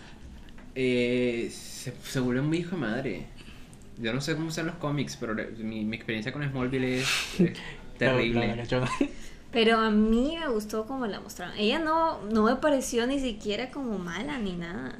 eh, 0.76 1.52
se, 1.84 1.94
se 2.04 2.20
vuelve 2.20 2.42
muy 2.42 2.58
hijo 2.60 2.72
de 2.76 2.82
madre. 2.82 3.26
Yo 3.98 4.14
no 4.14 4.22
sé 4.22 4.36
cómo 4.36 4.52
son 4.52 4.68
los 4.68 4.76
cómics, 4.76 5.18
pero 5.20 5.34
le- 5.34 5.52
mi, 5.52 5.84
mi 5.86 5.96
experiencia 5.96 6.32
con 6.32 6.44
Smallville 6.48 7.00
es, 7.02 7.08
es 7.40 7.54
terrible. 7.98 8.64
Pero 9.52 9.80
a 9.80 9.92
mí 9.92 10.38
me 10.40 10.48
gustó 10.48 10.86
como 10.86 11.06
la 11.08 11.20
mostraron. 11.20 11.56
Ella 11.58 11.80
no, 11.80 12.22
no 12.24 12.44
me 12.44 12.56
pareció 12.56 13.06
ni 13.06 13.20
siquiera 13.20 13.70
como 13.70 13.98
mala 14.00 14.38
ni 14.40 14.54
nada. 14.56 14.98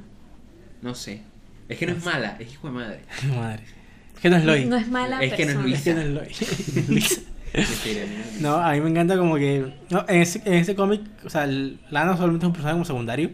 No 0.82 0.94
sé. 0.94 1.22
Es 1.70 1.78
que 1.78 1.86
no 1.88 1.94
es 1.94 2.04
mala, 2.04 2.36
es 2.40 2.52
hijo 2.52 2.68
de 2.68 2.74
madre. 2.74 3.02
Madre. 3.36 3.64
Es 4.16 4.20
que 4.22 4.30
no 4.30 4.36
es 4.38 4.46
Lois. 4.46 4.68
No 4.68 4.76
es 4.76 4.88
mala 4.90 5.24
Es 5.24 5.34
que 5.34 5.46
no 5.46 5.52
es 5.52 5.58
persona. 5.58 5.74
Es 5.74 5.84
que 5.84 5.94
no 5.94 6.02
es 6.02 6.08
Lois. 6.10 7.22
No, 8.40 8.56
a 8.56 8.72
mí 8.72 8.80
me 8.80 8.90
encanta 8.90 9.18
como 9.18 9.36
que. 9.36 9.74
No, 9.90 10.06
en 10.08 10.22
ese, 10.22 10.42
en 10.46 10.54
ese 10.54 10.74
cómic, 10.74 11.02
o 11.26 11.30
sea, 11.30 11.46
Lana 11.48 12.16
solamente 12.16 12.46
es 12.46 12.48
un 12.48 12.54
personaje 12.54 12.74
como 12.76 12.86
secundario. 12.86 13.32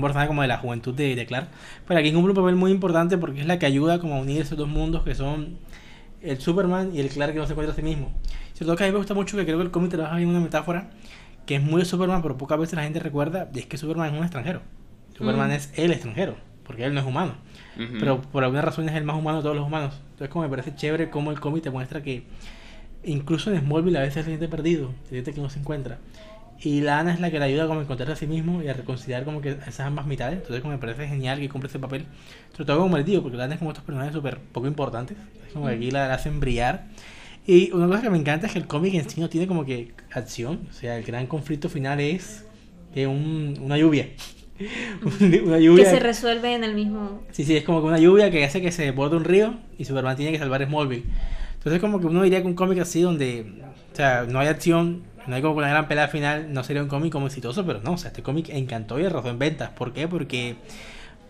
Un 0.00 0.04
personaje 0.04 0.28
como 0.28 0.42
de 0.42 0.48
la 0.48 0.58
juventud 0.58 0.94
de, 0.94 1.14
de 1.14 1.26
Clark. 1.26 1.48
Pero 1.86 2.00
aquí 2.00 2.12
cumple 2.12 2.30
un 2.30 2.36
papel 2.36 2.56
muy 2.56 2.70
importante 2.72 3.18
porque 3.18 3.40
es 3.40 3.46
la 3.46 3.58
que 3.58 3.66
ayuda 3.66 3.98
como 4.00 4.16
a 4.16 4.20
unir 4.20 4.40
esos 4.42 4.56
dos 4.58 4.68
mundos 4.68 5.02
que 5.04 5.14
son 5.14 5.58
el 6.22 6.38
Superman 6.40 6.90
y 6.94 7.00
el 7.00 7.08
Clark 7.08 7.32
que 7.32 7.38
no 7.38 7.46
se 7.46 7.52
encuentra 7.52 7.72
a 7.72 7.76
sí 7.76 7.82
mismo. 7.82 8.12
Todo 8.58 8.76
que 8.76 8.84
a 8.84 8.86
mí 8.86 8.92
me 8.92 8.98
gusta 8.98 9.14
mucho 9.14 9.36
que 9.38 9.44
creo 9.44 9.56
que 9.56 9.64
el 9.64 9.70
cómic 9.70 9.90
trabaja 9.90 10.16
bien 10.16 10.28
una 10.28 10.40
metáfora 10.40 10.90
que 11.46 11.54
es 11.56 11.62
muy 11.62 11.80
de 11.80 11.86
Superman, 11.86 12.20
pero 12.22 12.36
pocas 12.36 12.58
veces 12.58 12.74
la 12.76 12.82
gente 12.82 13.00
recuerda. 13.00 13.48
Y 13.54 13.60
es 13.60 13.66
que 13.66 13.78
Superman 13.78 14.08
es 14.12 14.18
un 14.18 14.24
extranjero. 14.24 14.60
Superman 15.16 15.48
Mm. 15.48 15.52
es 15.52 15.72
el 15.76 15.92
extranjero, 15.92 16.36
porque 16.64 16.84
él 16.84 16.92
no 16.92 17.00
es 17.00 17.06
humano. 17.06 17.34
Ujú. 17.76 17.94
Pero 17.98 18.20
por 18.20 18.44
alguna 18.44 18.60
razón 18.62 18.86
es 18.88 18.94
el 18.96 19.04
más 19.04 19.16
humano 19.16 19.38
de 19.38 19.42
todos 19.44 19.56
los 19.56 19.66
humanos. 19.66 19.94
Entonces 20.12 20.28
como 20.28 20.44
me 20.44 20.50
parece 20.50 20.74
chévere 20.74 21.08
cómo 21.10 21.30
el 21.30 21.40
cómic 21.40 21.62
te 21.62 21.70
muestra 21.70 22.02
que 22.02 22.24
incluso 23.04 23.50
en 23.50 23.60
Smallville 23.60 23.96
a 23.96 24.00
veces 24.02 24.24
se 24.24 24.30
siente 24.30 24.46
perdido, 24.48 24.92
se 25.04 25.10
siente 25.10 25.32
que 25.32 25.40
no 25.40 25.48
se 25.48 25.58
encuentra. 25.60 25.98
Y 26.62 26.82
la 26.82 26.98
Ana 26.98 27.14
es 27.14 27.20
la 27.20 27.30
que 27.30 27.38
le 27.38 27.46
ayuda 27.46 27.66
como 27.66 27.80
a 27.80 27.82
encontrarse 27.82 28.12
a 28.12 28.16
sí 28.16 28.26
mismo 28.26 28.62
y 28.62 28.68
a 28.68 28.74
reconciliar 28.74 29.24
como 29.24 29.40
que 29.40 29.50
esas 29.50 29.80
ambas 29.80 30.06
mitades. 30.06 30.36
Entonces 30.36 30.60
como 30.60 30.74
me 30.74 30.78
parece 30.78 31.06
genial 31.08 31.38
que 31.40 31.48
cumple 31.48 31.68
ese 31.68 31.78
papel. 31.78 32.04
Sobre 32.52 32.66
todo 32.66 32.80
como 32.80 32.96
el 32.98 33.04
tío, 33.04 33.22
porque 33.22 33.38
la 33.38 33.44
Ana 33.44 33.54
es 33.54 33.58
como 33.58 33.70
estos 33.70 33.84
personajes 33.84 34.14
súper 34.14 34.38
poco 34.38 34.66
importantes. 34.66 35.16
Es 35.46 35.52
como 35.54 35.66
que 35.66 35.72
aquí 35.74 35.90
la, 35.90 36.06
la 36.08 36.14
hacen 36.14 36.38
brillar. 36.38 36.86
Y 37.46 37.72
una 37.72 37.86
cosa 37.86 38.02
que 38.02 38.10
me 38.10 38.18
encanta 38.18 38.46
es 38.46 38.52
que 38.52 38.58
el 38.58 38.66
cómic 38.66 38.92
en 38.94 39.08
sí 39.08 39.20
no 39.20 39.30
tiene 39.30 39.46
como 39.46 39.64
que 39.64 39.92
acción. 40.12 40.68
O 40.68 40.72
sea, 40.72 40.98
el 40.98 41.04
gran 41.04 41.26
conflicto 41.26 41.70
final 41.70 41.98
es 41.98 42.44
que 42.92 43.06
un, 43.06 43.58
una 43.62 43.78
lluvia. 43.78 44.08
una 45.02 45.56
Que 45.56 45.62
lluvia. 45.62 45.88
se 45.88 45.98
resuelve 46.00 46.54
en 46.54 46.64
el 46.64 46.74
mismo... 46.74 47.22
Sí, 47.30 47.44
sí, 47.44 47.56
es 47.56 47.64
como 47.64 47.80
que 47.80 47.86
una 47.86 47.98
lluvia 47.98 48.30
que 48.30 48.44
hace 48.44 48.60
que 48.60 48.70
se 48.70 48.82
desborde 48.84 49.16
un 49.16 49.24
río 49.24 49.54
y 49.78 49.86
Superman 49.86 50.16
tiene 50.16 50.32
que 50.32 50.38
salvar 50.38 50.62
Smallville. 50.66 51.04
Entonces 51.54 51.80
como 51.80 52.00
que 52.00 52.06
uno 52.06 52.22
diría 52.22 52.42
que 52.42 52.46
un 52.46 52.54
cómic 52.54 52.78
así 52.80 53.00
donde, 53.00 53.46
o 53.92 53.96
sea, 53.96 54.26
no 54.28 54.38
hay 54.38 54.48
acción, 54.48 55.02
no 55.26 55.34
hay 55.36 55.42
como 55.42 55.54
una 55.56 55.68
gran 55.68 55.86
pelea 55.88 56.08
final, 56.08 56.52
no 56.52 56.64
sería 56.64 56.82
un 56.82 56.88
cómic 56.88 57.12
como 57.12 57.26
exitoso, 57.26 57.64
pero 57.66 57.80
no, 57.82 57.92
o 57.92 57.98
sea, 57.98 58.08
este 58.08 58.22
cómic 58.22 58.48
encantó 58.50 58.98
y 59.00 59.04
arrasó 59.04 59.28
en 59.30 59.38
ventas. 59.38 59.70
¿Por 59.70 59.92
qué? 59.92 60.08
Porque 60.08 60.56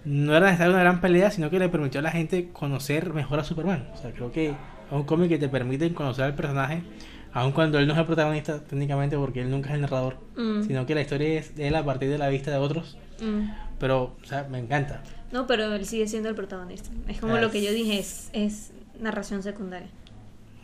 no 0.04 0.34
era 0.34 0.46
necesario 0.46 0.72
una 0.72 0.82
gran 0.82 1.00
pelea, 1.00 1.30
sino 1.30 1.50
que 1.50 1.58
le 1.58 1.68
permitió 1.68 2.00
a 2.00 2.02
la 2.02 2.10
gente 2.10 2.48
conocer 2.52 3.12
mejor 3.12 3.40
a 3.40 3.44
Superman. 3.44 3.86
O 3.92 3.96
sea, 3.96 4.12
creo 4.12 4.32
que 4.32 4.50
es 4.50 4.54
un 4.90 5.02
cómic 5.04 5.28
que 5.28 5.38
te 5.38 5.48
permite 5.48 5.92
conocer 5.92 6.24
al 6.24 6.34
personaje, 6.34 6.82
aun 7.32 7.52
cuando 7.52 7.78
él 7.78 7.86
no 7.86 7.92
es 7.92 7.98
el 7.98 8.06
protagonista 8.06 8.60
técnicamente, 8.60 9.16
porque 9.16 9.42
él 9.42 9.50
nunca 9.50 9.68
es 9.70 9.74
el 9.76 9.82
narrador, 9.82 10.16
Mm, 10.36 10.62
sino 10.62 10.86
que 10.86 10.94
la 10.94 11.02
historia 11.02 11.38
es 11.38 11.54
de 11.56 11.68
él 11.68 11.74
a 11.74 11.84
partir 11.84 12.08
de 12.08 12.18
la 12.18 12.28
vista 12.28 12.50
de 12.50 12.56
otros. 12.56 12.96
mm. 13.20 13.50
Pero, 13.78 14.16
o 14.22 14.26
sea, 14.26 14.46
me 14.50 14.58
encanta. 14.58 15.02
No, 15.32 15.46
pero 15.46 15.74
él 15.74 15.86
sigue 15.86 16.06
siendo 16.06 16.28
el 16.28 16.34
protagonista. 16.34 16.90
Es 17.08 17.18
como 17.20 17.36
Ah, 17.36 17.40
lo 17.40 17.50
que 17.50 17.62
yo 17.62 17.72
dije, 17.72 17.98
es, 17.98 18.28
es 18.34 18.72
narración 19.00 19.42
secundaria. 19.42 19.88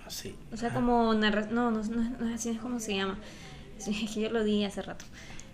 Sí. 0.08 0.34
O 0.52 0.56
sea, 0.56 0.70
como 0.70 1.12
narra... 1.14 1.46
No, 1.50 1.70
no, 1.70 1.82
no, 1.82 2.10
no 2.18 2.28
es 2.28 2.34
así, 2.34 2.50
es 2.50 2.58
como 2.58 2.80
se 2.80 2.96
llama. 2.96 3.18
Es 3.78 3.86
que 3.86 4.20
yo 4.22 4.30
lo 4.30 4.44
di 4.44 4.64
hace 4.64 4.82
rato 4.82 5.04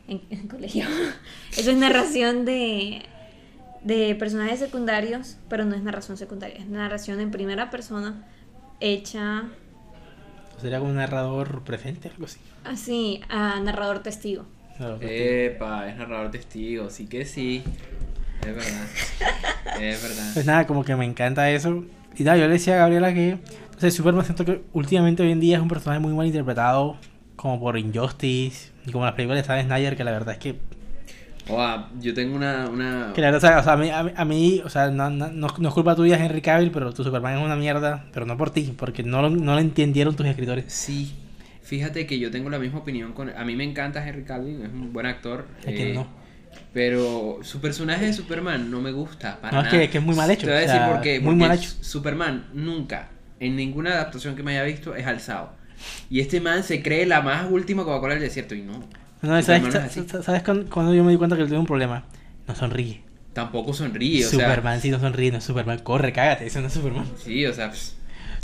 en, 0.08 0.22
en 0.30 0.48
colegio. 0.48 0.84
Eso 1.56 1.70
es 1.70 1.76
narración 1.76 2.44
de, 2.44 3.02
de 3.82 4.14
personajes 4.14 4.58
secundarios, 4.60 5.36
pero 5.48 5.64
no 5.64 5.74
es 5.74 5.82
narración 5.82 6.16
secundaria. 6.16 6.56
Es 6.56 6.66
narración 6.68 7.20
en 7.20 7.30
primera 7.30 7.70
persona, 7.70 8.24
hecha 8.80 9.44
Sería 10.60 10.78
como 10.78 10.90
un 10.90 10.96
narrador 10.96 11.64
presente, 11.64 12.08
algo 12.08 12.26
así. 12.26 12.38
así, 12.64 13.20
a 13.28 13.58
narrador 13.60 14.02
testigo. 14.02 14.46
Epa, 15.00 15.88
es 15.88 15.96
narrador 15.96 16.30
testigo, 16.30 16.88
sí 16.90 17.06
que 17.06 17.24
sí. 17.24 17.64
Es 18.40 18.54
verdad. 18.54 18.86
Es 19.80 20.02
verdad. 20.02 20.30
Pues 20.34 20.46
nada, 20.46 20.66
como 20.66 20.84
que 20.84 20.94
me 20.96 21.04
encanta 21.04 21.50
eso. 21.50 21.84
Y 22.16 22.24
nada, 22.24 22.36
yo 22.36 22.46
le 22.46 22.54
decía 22.54 22.74
a 22.74 22.78
Gabriela 22.78 23.12
que. 23.14 23.38
Entonces, 23.64 23.94
Superman 23.94 24.24
siento 24.24 24.44
que 24.44 24.62
últimamente 24.72 25.22
hoy 25.22 25.32
en 25.32 25.40
día 25.40 25.56
es 25.56 25.62
un 25.62 25.68
personaje 25.68 26.00
muy 26.00 26.12
mal 26.12 26.26
interpretado, 26.26 26.96
como 27.36 27.58
por 27.58 27.78
Injustice, 27.78 28.70
y 28.86 28.92
como 28.92 29.04
las 29.04 29.14
películas 29.14 29.42
de 29.42 29.46
Zack 29.46 29.64
Snyder, 29.66 29.96
que 29.96 30.04
la 30.04 30.12
verdad 30.12 30.34
es 30.34 30.38
que. 30.38 30.56
Oa, 31.48 31.90
yo 32.00 32.14
tengo 32.14 32.36
una. 32.36 32.68
una... 32.68 33.12
Que 33.14 33.20
la 33.20 33.32
verdad, 33.32 33.58
o 33.58 33.62
sea, 33.64 33.72
a 33.72 33.76
mí, 33.76 33.90
a 33.90 34.24
mí, 34.24 34.62
o 34.64 34.68
sea, 34.68 34.90
no, 34.90 35.10
no, 35.10 35.28
no, 35.28 35.48
no 35.58 35.68
es 35.68 35.74
culpa 35.74 35.96
tuya, 35.96 36.24
Henry 36.24 36.40
Cavill, 36.40 36.70
pero 36.70 36.92
tu 36.92 37.02
Superman 37.02 37.38
es 37.38 37.44
una 37.44 37.56
mierda, 37.56 38.04
pero 38.12 38.26
no 38.26 38.36
por 38.36 38.50
ti, 38.50 38.72
porque 38.76 39.02
no 39.02 39.22
lo, 39.22 39.30
no 39.30 39.54
lo 39.54 39.58
entendieron 39.58 40.14
tus 40.14 40.26
escritores. 40.26 40.72
Sí. 40.72 41.16
Fíjate 41.62 42.06
que 42.06 42.18
yo 42.18 42.30
tengo 42.30 42.50
la 42.50 42.58
misma 42.58 42.80
opinión 42.80 43.12
con... 43.12 43.30
A 43.30 43.44
mí 43.44 43.56
me 43.56 43.64
encanta 43.64 44.06
Henry 44.06 44.24
Cavill, 44.24 44.62
es 44.62 44.68
un 44.68 44.92
buen 44.92 45.06
actor. 45.06 45.46
¿A 45.60 45.66
quién 45.66 45.88
eh, 45.88 45.94
no? 45.94 46.21
Pero 46.72 47.38
su 47.42 47.60
personaje 47.60 48.06
de 48.06 48.12
Superman 48.12 48.70
no 48.70 48.80
me 48.80 48.92
gusta 48.92 49.40
para 49.40 49.52
No, 49.52 49.58
es 49.60 49.64
nada. 49.66 49.78
que- 49.78 49.84
es 49.84 49.90
que 49.90 49.98
es 49.98 50.04
muy 50.04 50.14
mal 50.16 50.30
hecho, 50.30 50.46
Te 50.46 50.52
voy 50.52 50.54
a 50.54 50.58
o 50.58 50.60
decir 50.66 50.76
sea, 50.80 50.92
por 50.92 51.00
qué. 51.02 51.20
muy 51.20 51.34
mal 51.36 51.52
hecho. 51.52 51.70
Superman 51.80 52.46
nunca, 52.54 53.08
en 53.40 53.56
ninguna 53.56 53.92
adaptación 53.92 54.36
que 54.36 54.42
me 54.42 54.52
haya 54.52 54.62
visto, 54.64 54.94
es 54.94 55.06
alzado. 55.06 55.52
Y 56.08 56.20
este 56.20 56.40
man 56.40 56.62
se 56.64 56.82
cree 56.82 57.06
la 57.06 57.20
más 57.22 57.50
última 57.50 57.84
Coca-Cola 57.84 58.14
del 58.14 58.22
desierto 58.22 58.54
y 58.54 58.62
no. 58.62 58.72
No, 59.20 59.42
¿sabes, 59.42 59.44
Superman 59.62 59.72
no 59.72 60.02
es 60.18 60.24
¿sabes 60.24 60.42
cuándo 60.42 60.94
yo 60.94 61.04
me 61.04 61.12
di 61.12 61.18
cuenta 61.18 61.36
que 61.36 61.42
él 61.42 61.48
tiene 61.48 61.60
un 61.60 61.66
problema? 61.66 62.04
No 62.48 62.54
sonríe. 62.54 63.02
Tampoco 63.32 63.72
sonríe, 63.72 64.26
o 64.26 64.28
sea... 64.28 64.40
Superman 64.40 64.80
sí 64.80 64.90
no 64.90 64.98
sonríe, 64.98 65.30
no 65.30 65.38
es 65.38 65.44
Superman, 65.44 65.78
corre, 65.80 66.12
cágate, 66.12 66.46
eso 66.46 66.60
no 66.60 66.66
es 66.66 66.72
Superman. 66.72 67.06
Sí, 67.22 67.44
o 67.46 67.52
sea... 67.54 67.70
pss, 67.70 67.96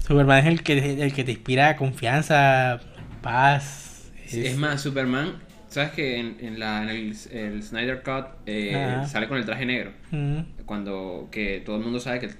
Superman 0.06 0.38
es 0.38 0.46
el 0.46 0.62
que, 0.62 1.02
el 1.02 1.12
que 1.12 1.24
te 1.24 1.32
inspira 1.32 1.76
confianza, 1.76 2.80
paz. 3.22 4.10
Es 4.32 4.56
más, 4.56 4.80
Superman, 4.80 5.34
¿sabes 5.68 5.90
que 5.92 6.18
en, 6.18 6.36
en 6.40 6.58
la, 6.58 6.82
en 6.82 6.88
el, 6.90 7.16
el 7.32 7.62
Snyder 7.62 8.02
Cut 8.02 8.26
eh, 8.46 9.02
sale 9.06 9.28
con 9.28 9.38
el 9.38 9.44
traje 9.44 9.64
negro? 9.66 9.92
Cuando 10.66 11.28
que 11.30 11.62
todo 11.64 11.76
el 11.76 11.82
mundo 11.82 12.00
sabe 12.00 12.20
que... 12.20 12.26
el- 12.26 12.34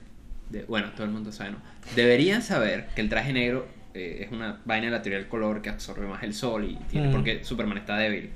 de- 0.51 0.65
bueno, 0.65 0.91
todo 0.95 1.05
el 1.05 1.11
mundo 1.13 1.31
sabe, 1.33 1.51
¿no? 1.51 1.59
Deberían 1.95 2.43
saber 2.43 2.87
que 2.95 3.01
el 3.03 3.09
traje 3.11 3.33
negro 3.35 3.67
eh, 3.95 4.23
es 4.25 4.33
una 4.33 4.61
vaina 4.65 4.87
de 4.87 4.93
la 4.93 5.03
teoría 5.03 5.19
del 5.19 5.29
color 5.29 5.61
que 5.63 5.69
absorbe 5.71 6.07
más 6.07 6.23
el 6.23 6.33
sol 6.35 6.65
y 6.65 6.77
tiene... 6.91 7.11
Porque 7.11 7.45
Superman 7.45 7.77
está 7.79 7.97
débil. 7.99 8.31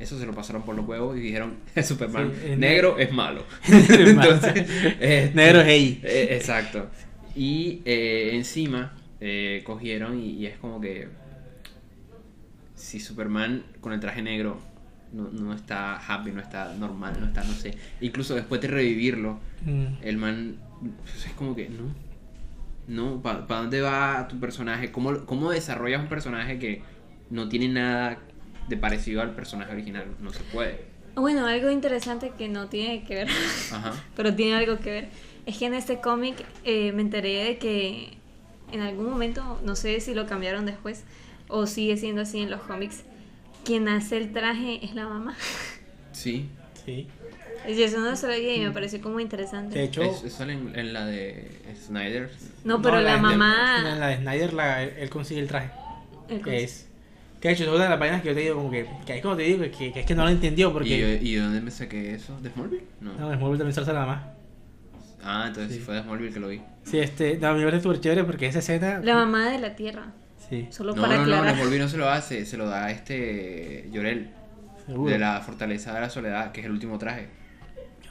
Eso 0.00 0.18
se 0.18 0.26
lo 0.26 0.32
pasaron 0.34 0.62
por 0.64 0.74
los 0.74 0.86
huevos 0.86 1.16
y 1.16 1.20
dijeron, 1.20 1.56
Superman 1.82 2.32
Sí, 2.32 2.50
es 2.52 2.58
negro 2.58 2.98
es 2.98 3.12
malo. 3.12 3.44
Negro 3.68 3.94
es 4.04 4.14
malo. 4.14 4.30
Entonces, 4.34 4.66
este, 5.00 5.30
Negro 5.34 5.60
es 5.62 5.68
eh, 6.04 6.28
exacto. 6.36 6.90
Y 7.36 7.80
eh, 7.84 8.30
encima 8.34 8.92
eh, 9.20 9.62
cogieron 9.64 10.20
y, 10.20 10.30
y 10.32 10.46
es 10.46 10.56
como 10.58 10.80
que 10.80 11.08
si 12.94 13.00
Superman 13.00 13.64
con 13.80 13.92
el 13.92 13.98
traje 13.98 14.22
negro 14.22 14.56
no, 15.12 15.28
no 15.32 15.52
está 15.52 15.96
happy, 15.96 16.30
no 16.30 16.40
está 16.40 16.72
normal, 16.74 17.16
no 17.18 17.26
está, 17.26 17.42
no 17.42 17.52
sé. 17.52 17.76
Incluso 18.00 18.34
después 18.36 18.60
de 18.60 18.68
revivirlo, 18.68 19.40
Mm. 19.64 19.86
el 20.02 20.16
man 20.18 20.56
pues, 21.02 21.26
es 21.26 21.32
como 21.32 21.56
que, 21.56 21.68
no. 21.70 21.84
No, 22.86 23.20
¿para 23.22 23.40
dónde 23.62 23.80
va 23.80 24.28
tu 24.28 24.38
personaje? 24.38 24.92
¿Cómo, 24.92 25.24
¿Cómo 25.24 25.50
desarrollas 25.50 26.02
un 26.02 26.08
personaje 26.08 26.58
que 26.58 26.82
no 27.30 27.48
tiene 27.48 27.68
nada 27.68 28.18
de 28.68 28.76
parecido 28.76 29.22
al 29.22 29.34
personaje 29.34 29.72
original? 29.72 30.04
No 30.20 30.30
se 30.32 30.42
puede. 30.44 30.84
Bueno, 31.16 31.46
algo 31.46 31.70
interesante 31.70 32.32
que 32.36 32.48
no 32.48 32.68
tiene 32.68 33.02
que 33.04 33.14
ver, 33.14 33.28
Ajá. 33.72 33.92
pero 34.16 34.34
tiene 34.36 34.54
algo 34.54 34.78
que 34.78 34.90
ver, 34.90 35.08
es 35.46 35.56
que 35.58 35.66
en 35.66 35.74
este 35.74 36.00
cómic 36.00 36.44
eh, 36.64 36.92
me 36.92 37.02
enteré 37.02 37.44
de 37.44 37.58
que 37.58 38.18
en 38.72 38.80
algún 38.82 39.08
momento, 39.10 39.60
no 39.64 39.74
sé 39.76 39.98
si 40.00 40.14
lo 40.14 40.26
cambiaron 40.26 40.66
después 40.66 41.04
o 41.48 41.66
sigue 41.66 41.96
siendo 41.96 42.22
así 42.22 42.40
en 42.40 42.50
los 42.50 42.60
cómics, 42.62 43.02
quien 43.64 43.88
hace 43.88 44.16
el 44.18 44.32
traje 44.32 44.84
es 44.84 44.94
la 44.94 45.08
mamá. 45.08 45.36
Sí. 46.12 46.48
Sí. 46.84 47.06
Y 47.66 47.82
eso 47.82 47.98
no 47.98 48.14
se 48.14 48.26
lo 48.26 48.36
y 48.36 48.60
me 48.60 48.70
pareció 48.72 49.00
como 49.00 49.20
interesante. 49.20 49.78
De 49.78 49.84
hecho, 49.84 50.02
Es, 50.02 50.22
eso 50.22 50.36
sale 50.38 50.52
en, 50.52 50.78
en 50.78 50.92
la 50.92 51.06
de 51.06 51.50
Snyder. 51.86 52.30
no, 52.64 52.82
pero 52.82 53.00
la 53.00 53.14
de- 53.14 53.20
mamá... 53.20 53.78
En 53.90 54.00
la 54.00 54.08
de 54.08 54.16
Snyder, 54.18 54.52
la- 54.52 54.82
él, 54.82 54.92
él 54.98 55.10
consigue 55.10 55.40
el 55.40 55.48
traje. 55.48 55.70
el 56.28 56.42
Que 56.42 56.62
es. 56.64 56.88
Que 57.40 57.48
de 57.48 57.54
hecho, 57.54 57.64
es 57.64 57.70
una 57.70 57.84
de 57.84 57.90
las 57.90 57.98
páginas 57.98 58.22
que 58.22 58.28
yo 58.28 58.34
te 58.34 58.40
digo, 58.40 58.56
como 58.56 58.70
que. 58.70 58.86
Que 59.06 59.16
es 59.16 59.22
como 59.22 59.36
te 59.36 59.42
digo, 59.42 59.62
que, 59.64 59.92
que 59.92 60.00
es 60.00 60.06
que 60.06 60.14
no 60.14 60.24
lo 60.24 60.30
entendió, 60.30 60.70
¿Y, 60.70 60.72
porque. 60.72 61.20
¿Y 61.22 61.34
de 61.34 61.40
dónde 61.40 61.60
me 61.60 61.70
saqué 61.70 62.14
eso? 62.14 62.38
¿De 62.40 62.50
Smallville? 62.50 62.84
No. 63.00 63.12
No, 63.14 63.32
es 63.32 63.38
muy 63.38 63.58
también 63.58 63.74
se 63.74 63.80
nada 63.92 64.06
más. 64.06 64.22
Ah, 65.22 65.44
entonces 65.48 65.72
sí. 65.72 65.78
Sí. 65.78 65.84
fue 65.84 65.94
de 65.94 66.02
Smallville 66.02 66.32
que 66.32 66.40
lo 66.40 66.48
vi. 66.48 66.62
Sí, 66.84 66.98
este. 67.00 67.36
No, 67.38 67.48
a 67.48 67.52
mí 67.52 67.58
me 67.58 67.64
parece 67.66 67.82
súper 67.82 68.00
chévere 68.00 68.24
porque 68.24 68.46
esa 68.46 68.60
escena. 68.60 69.00
La 69.00 69.14
mamá 69.14 69.50
de 69.50 69.58
la 69.58 69.74
tierra, 69.76 70.12
Sí, 70.48 70.66
solo 70.70 70.94
No, 70.94 71.02
para 71.02 71.16
no, 71.16 71.26
no, 71.26 71.34
aclarar. 71.36 71.54
Smallville 71.56 71.78
no 71.82 71.88
se 71.88 71.96
lo 71.96 72.08
hace, 72.08 72.44
se 72.46 72.56
lo 72.56 72.66
da 72.68 72.90
este 72.90 73.88
Llorel. 73.92 74.30
seguro. 74.86 75.10
De 75.12 75.18
la 75.18 75.40
Fortaleza 75.40 75.92
de 75.94 76.00
la 76.00 76.10
Soledad, 76.10 76.52
que 76.52 76.60
es 76.60 76.66
el 76.66 76.72
último 76.72 76.98
traje. 76.98 77.28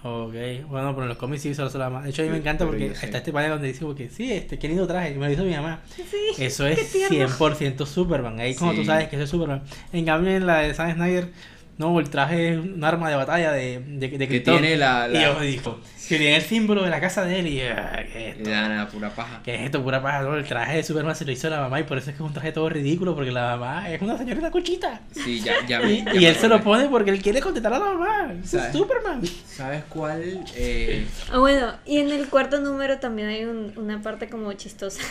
Ok, 0.05 0.33
bueno, 0.67 0.91
pero 0.93 1.03
en 1.03 1.07
los 1.09 1.17
cómics 1.17 1.43
sí 1.43 1.55
solo 1.55 1.69
se 1.69 1.77
la 1.77 1.89
mamá. 1.89 2.03
De 2.03 2.09
hecho, 2.09 2.23
a 2.23 2.25
mí 2.25 2.31
me 2.31 2.37
encanta 2.39 2.65
pero 2.65 2.71
porque 2.77 2.87
está 2.87 3.19
este 3.19 3.31
panel 3.31 3.51
donde 3.51 3.67
dice, 3.69 3.85
porque 3.85 4.09
sí, 4.09 4.33
este, 4.33 4.59
qué 4.59 4.67
lindo 4.67 4.85
traje, 4.85 5.15
me 5.15 5.27
lo 5.27 5.31
hizo 5.31 5.43
mi 5.45 5.51
mamá. 5.55 5.79
Sí, 5.95 6.03
Eso 6.39 6.67
es 6.67 6.91
tierno. 7.09 7.33
100% 7.33 7.85
Superman. 7.85 8.37
Ahí 8.39 8.53
como 8.53 8.73
tú 8.73 8.83
sabes 8.83 9.07
que 9.07 9.15
eso 9.15 9.23
es 9.23 9.29
Superman. 9.29 9.63
En 9.93 10.03
cambio, 10.05 10.31
en 10.35 10.45
la 10.45 10.59
de 10.59 10.73
Zack 10.73 10.95
Snyder, 10.95 11.29
no, 11.77 11.99
el 11.99 12.09
traje 12.09 12.53
es 12.53 12.57
un 12.59 12.83
arma 12.83 13.09
de 13.09 13.15
batalla 13.15 13.51
de, 13.51 13.79
de, 13.79 14.07
de 14.09 14.27
Que 14.27 14.39
tiene 14.39 14.77
la. 14.77 15.09
Y 15.11 15.21
yo 15.21 15.39
me 15.39 15.45
dijo, 15.45 15.79
que 16.07 16.17
tiene 16.17 16.35
el 16.35 16.41
símbolo 16.43 16.83
de 16.83 16.89
la 16.89 16.99
casa 17.01 17.23
de 17.25 17.39
él 17.39 17.47
y 17.47 17.61
ah, 17.61 18.03
¿qué 18.11 18.29
es 18.29 18.35
esto? 18.35 18.49
le 18.49 18.51
dan 18.55 18.75
la 18.77 18.87
pura 18.87 19.09
paja. 19.09 19.41
¿Qué 19.43 19.55
es 19.55 19.61
esto? 19.61 19.81
Pura 19.81 20.01
paja, 20.01 20.21
no, 20.21 20.35
El 20.35 20.43
traje 20.45 20.75
de 20.77 20.83
Superman 20.83 21.15
se 21.15 21.25
lo 21.25 21.31
hizo 21.31 21.49
la 21.49 21.61
mamá 21.61 21.79
y 21.79 21.83
por 21.83 21.97
eso 21.97 22.09
es 22.11 22.15
que 22.17 22.21
es 22.23 22.27
un 22.27 22.33
traje 22.33 22.51
todo 22.51 22.69
ridículo 22.69 23.15
porque 23.15 23.31
la 23.31 23.55
mamá 23.57 23.89
es 23.89 24.01
una 24.01 24.17
señorita 24.17 24.51
cochita. 24.51 25.01
Sí, 25.11 25.41
ya, 25.41 25.53
ya 25.67 25.81
Y, 25.89 26.03
ya 26.03 26.13
y 26.13 26.17
me 26.19 26.27
él 26.29 26.35
se 26.35 26.47
lo 26.47 26.61
pone 26.61 26.87
porque 26.89 27.09
él 27.09 27.21
quiere 27.21 27.39
contentar 27.41 27.73
a 27.73 27.79
la 27.79 27.85
mamá. 27.85 28.33
Eso 28.33 28.57
es 28.57 28.63
¿Sabes? 28.63 28.73
Superman. 28.77 29.21
¿Sabes 29.47 29.83
cuál? 29.89 30.43
Eh, 30.55 31.05
Ah, 31.31 31.39
bueno, 31.39 31.73
y 31.85 31.97
en 31.99 32.11
el 32.11 32.27
cuarto 32.27 32.59
número 32.59 32.99
también 32.99 33.29
hay 33.29 33.45
un- 33.45 33.73
una 33.77 34.01
parte 34.01 34.29
como 34.29 34.51
chistosa. 34.53 35.01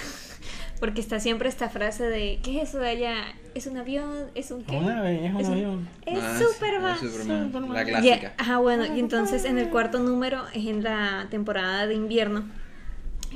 Porque 0.82 1.00
está 1.00 1.20
siempre 1.20 1.48
esta 1.48 1.68
frase 1.68 2.02
de, 2.08 2.40
¿qué 2.42 2.60
es 2.60 2.70
eso 2.70 2.80
de 2.80 2.88
allá? 2.88 3.14
¿Es 3.54 3.68
un 3.68 3.76
avión? 3.76 4.10
¿Es 4.34 4.50
un 4.50 4.64
qué? 4.64 4.76
Una 4.76 5.00
vez, 5.00 5.22
es 5.22 5.30
un 5.32 5.40
Es 5.40 5.46
un- 5.46 5.52
avión. 5.54 5.88
Es 6.06 6.18
ah, 6.20 6.38
Superman. 6.40 6.96
sí, 6.98 7.06
Superman, 7.08 7.44
Superman. 7.52 7.72
La 7.74 7.82
Y- 7.82 7.86
clásica. 7.86 8.32
ajá, 8.36 8.58
bueno, 8.58 8.84
y 8.96 8.98
entonces 8.98 9.44
en 9.44 9.58
el 9.58 9.68
cuarto 9.68 10.00
número 10.00 10.42
es 10.52 10.66
en 10.66 10.82
la 10.82 11.28
temporada 11.30 11.86
de 11.86 11.94
invierno. 11.94 12.46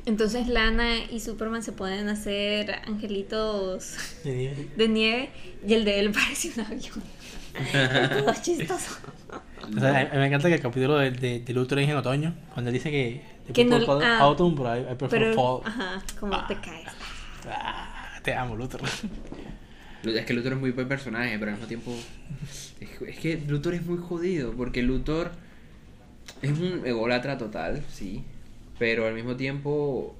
Entonces 0.06 0.48
Lana 0.48 0.98
y 1.08 1.20
Superman 1.20 1.62
se 1.62 1.70
pueden 1.70 2.08
hacer 2.08 2.80
angelitos 2.86 3.94
De 4.24 4.32
nieve. 4.34 4.68
de 4.76 4.88
nieve 4.88 5.30
y 5.66 5.74
el 5.74 5.84
de 5.84 6.00
él 6.00 6.10
parece 6.12 6.50
un 6.56 6.64
avión. 6.66 7.02
Es 7.54 8.10
todo 8.24 8.34
chistoso. 8.42 8.96
O 9.76 9.80
sea, 9.80 10.10
me 10.14 10.26
encanta 10.26 10.48
que 10.48 10.54
el 10.54 10.60
capítulo 10.60 10.96
de, 10.98 11.12
de, 11.12 11.40
de 11.40 11.52
Luthor 11.54 11.78
es 11.78 11.88
en 11.88 11.96
otoño, 11.96 12.34
cuando 12.52 12.70
él 12.70 12.74
dice 12.74 12.90
que, 12.90 13.22
Que 13.54 13.64
no- 13.64 13.76
ah. 14.02 14.18
autumn, 14.18 14.54
but 14.56 14.66
I, 14.66 14.92
I 14.92 14.94
prefer 14.96 15.20
Pero, 15.20 15.34
fall. 15.34 15.60
ajá, 15.64 16.02
como 16.20 16.34
Ah. 16.34 16.44
te 16.48 16.56
caes. 16.56 16.88
Ah, 17.50 18.18
te 18.22 18.34
amo, 18.34 18.56
Luthor. 18.56 18.82
Es 20.04 20.24
que 20.24 20.34
Luthor 20.34 20.52
es 20.52 20.58
muy 20.58 20.70
buen 20.70 20.88
personaje, 20.88 21.36
pero 21.38 21.50
al 21.50 21.56
mismo 21.56 21.66
tiempo. 21.66 21.94
Es, 22.80 23.18
que 23.18 23.42
Luthor 23.46 23.74
es 23.74 23.84
muy 23.84 23.98
jodido, 23.98 24.52
porque 24.52 24.82
Luthor 24.82 25.32
es 26.42 26.50
un 26.52 26.82
ególatra 26.84 27.38
total, 27.38 27.82
sí. 27.90 28.22
Pero 28.78 29.06
al 29.06 29.14
mismo 29.14 29.36
tiempo. 29.36 30.16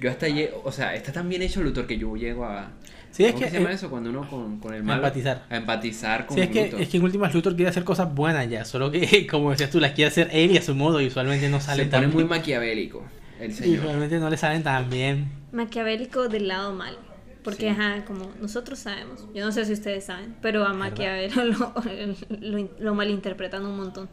Yo 0.00 0.10
hasta 0.10 0.28
llego. 0.28 0.62
O 0.64 0.72
sea, 0.72 0.94
está 0.94 1.12
tan 1.12 1.28
bien 1.28 1.42
hecho 1.42 1.62
Luthor 1.62 1.86
que 1.86 1.98
yo 1.98 2.16
llego 2.16 2.44
a. 2.44 2.70
Sí, 3.10 3.24
es 3.24 3.32
¿Cómo 3.32 3.44
que, 3.44 3.50
se 3.50 3.58
llama 3.58 3.72
eso? 3.72 3.90
Cuando 3.90 4.10
uno 4.10 4.28
con, 4.28 4.58
con 4.60 4.72
el 4.74 4.82
a 4.82 4.84
malo. 4.84 4.98
empatizar. 5.02 5.44
A 5.48 5.56
empatizar 5.56 6.26
con 6.26 6.36
Sí, 6.36 6.42
es 6.42 6.50
que, 6.50 6.64
Luthor. 6.64 6.80
es 6.80 6.88
que 6.88 6.96
en 6.96 7.02
últimas 7.02 7.34
Luthor 7.34 7.56
quiere 7.56 7.70
hacer 7.70 7.84
cosas 7.84 8.14
buenas 8.14 8.48
ya, 8.48 8.64
solo 8.64 8.90
que, 8.90 9.26
como 9.30 9.50
decías 9.50 9.70
tú, 9.70 9.80
las 9.80 9.92
quiere 9.92 10.08
hacer 10.08 10.28
él 10.32 10.52
y 10.52 10.58
a 10.58 10.62
su 10.62 10.74
modo 10.74 11.00
y 11.00 11.06
usualmente 11.06 11.48
no 11.48 11.60
Se 11.60 11.66
salen 11.66 11.90
pone 11.90 12.02
tan 12.02 12.12
muy 12.12 12.24
maquiavélico 12.24 13.04
el 13.40 13.66
Y 13.66 13.78
usualmente 13.78 14.18
no 14.18 14.30
le 14.30 14.36
salen 14.36 14.62
tan 14.62 14.90
bien. 14.90 15.39
Maquiavélico 15.52 16.28
del 16.28 16.48
lado 16.48 16.72
malo. 16.72 16.98
Porque, 17.42 17.62
Sí. 17.62 17.68
ajá, 17.68 18.04
como 18.04 18.30
nosotros 18.40 18.78
sabemos, 18.78 19.26
yo 19.34 19.44
no 19.44 19.50
sé 19.50 19.64
si 19.64 19.72
ustedes 19.72 20.04
saben, 20.04 20.36
pero 20.42 20.66
a 20.66 20.74
Maquiavelo 20.74 21.44
lo, 21.44 21.74
lo, 22.40 22.68
lo 22.78 22.94
malinterpretan 22.94 23.64
un 23.64 23.76
montón. 23.78 24.08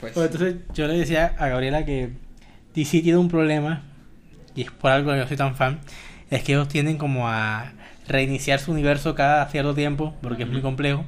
Pues, 0.00 0.14
Bueno, 0.14 0.30
entonces 0.32 0.56
yo 0.74 0.86
le 0.86 0.94
decía 0.98 1.34
a 1.38 1.48
Gabriela 1.48 1.84
que 1.84 2.10
DC 2.74 3.00
tiene 3.02 3.18
un 3.18 3.28
problema, 3.28 3.82
y 4.54 4.62
es 4.62 4.70
por 4.70 4.90
algo 4.90 5.12
que 5.12 5.18
yo 5.18 5.28
soy 5.28 5.36
tan 5.36 5.56
fan, 5.56 5.80
es 6.30 6.42
que 6.42 6.52
ellos 6.52 6.68
tienden 6.68 6.96
como 6.96 7.28
a 7.28 7.72
reiniciar 8.08 8.60
su 8.60 8.72
universo 8.72 9.14
cada 9.14 9.46
cierto 9.48 9.74
tiempo, 9.74 10.14
porque 10.22 10.44
es 10.44 10.48
muy 10.48 10.62
complejo. 10.62 11.04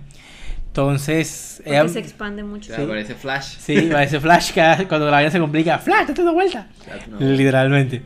Entonces, 0.77 1.55
Porque 1.65 1.71
ella- 1.79 1.89
se 1.89 1.99
expande 2.01 2.43
mucho. 2.45 2.71
ya 2.77 2.83
aparece 2.83 3.15
Flash. 3.15 3.57
sí, 3.59 3.89
parece 3.91 4.21
Flash 4.21 4.53
cada- 4.55 4.87
cuando 4.87 5.11
la 5.11 5.21
vida 5.21 5.31
se 5.31 5.39
complica, 5.39 5.79
Flash, 5.79 6.09
date 6.09 6.21
una 6.23 6.33
vuelta. 6.33 6.67
No, 7.11 7.19
Literalmente. 7.19 8.03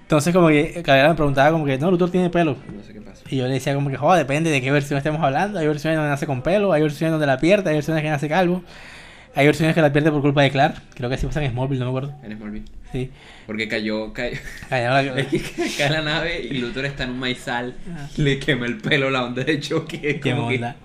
Entonces 0.00 0.32
como 0.32 0.48
que 0.48 0.82
Gabriela 0.84 1.08
me 1.10 1.14
preguntaba 1.16 1.50
como 1.50 1.64
que, 1.64 1.78
no, 1.78 1.90
Luthor 1.90 2.10
tiene 2.10 2.30
pelo. 2.30 2.56
no 2.74 2.82
sé 2.84 2.92
qué 2.92 3.00
pasa. 3.00 3.22
Y 3.28 3.36
yo 3.38 3.46
le 3.48 3.54
decía 3.54 3.74
como 3.74 3.90
que, 3.90 3.96
joder, 3.96 4.18
depende 4.24 4.50
de 4.50 4.60
qué 4.62 4.70
versión 4.70 4.98
estemos 4.98 5.20
hablando. 5.22 5.58
Hay 5.58 5.66
versiones 5.66 5.96
donde 5.98 6.10
nace 6.10 6.26
con 6.26 6.42
pelo, 6.42 6.72
hay 6.72 6.82
versiones 6.82 7.10
donde 7.12 7.26
la 7.26 7.38
pierde, 7.38 7.70
hay 7.70 7.76
versiones 7.76 8.02
que 8.02 8.10
nace 8.10 8.28
calvo. 8.28 8.62
Hay 9.34 9.46
versiones 9.46 9.74
que 9.74 9.80
la 9.80 9.90
pierde 9.92 10.10
por 10.12 10.20
culpa 10.20 10.42
de 10.42 10.50
Clark. 10.50 10.76
Creo 10.94 11.08
que 11.08 11.14
así 11.16 11.26
pasa 11.26 11.42
en 11.42 11.50
Smallville, 11.52 11.78
no 11.80 11.86
me 11.86 11.90
acuerdo. 11.90 12.14
En 12.22 12.36
Smallville. 12.36 12.64
Sí. 12.92 13.10
Porque 13.46 13.66
cayó, 13.66 14.12
cayó, 14.12 14.36
Callaba 14.68 15.02
la- 15.02 15.14
que 15.26 15.40
cae 15.78 15.88
la 15.90 16.02
nave 16.02 16.40
y 16.42 16.58
Luthor 16.58 16.84
está 16.84 17.04
en 17.04 17.10
un 17.12 17.18
maizal, 17.18 17.74
Ah. 17.96 18.06
le 18.18 18.38
quema 18.38 18.66
el 18.66 18.76
pelo 18.76 19.10
la 19.10 19.24
onda 19.24 19.42
de 19.42 19.58
choque. 19.58 20.00
Qué 20.00 20.20
que- 20.20 20.34
onda. 20.34 20.76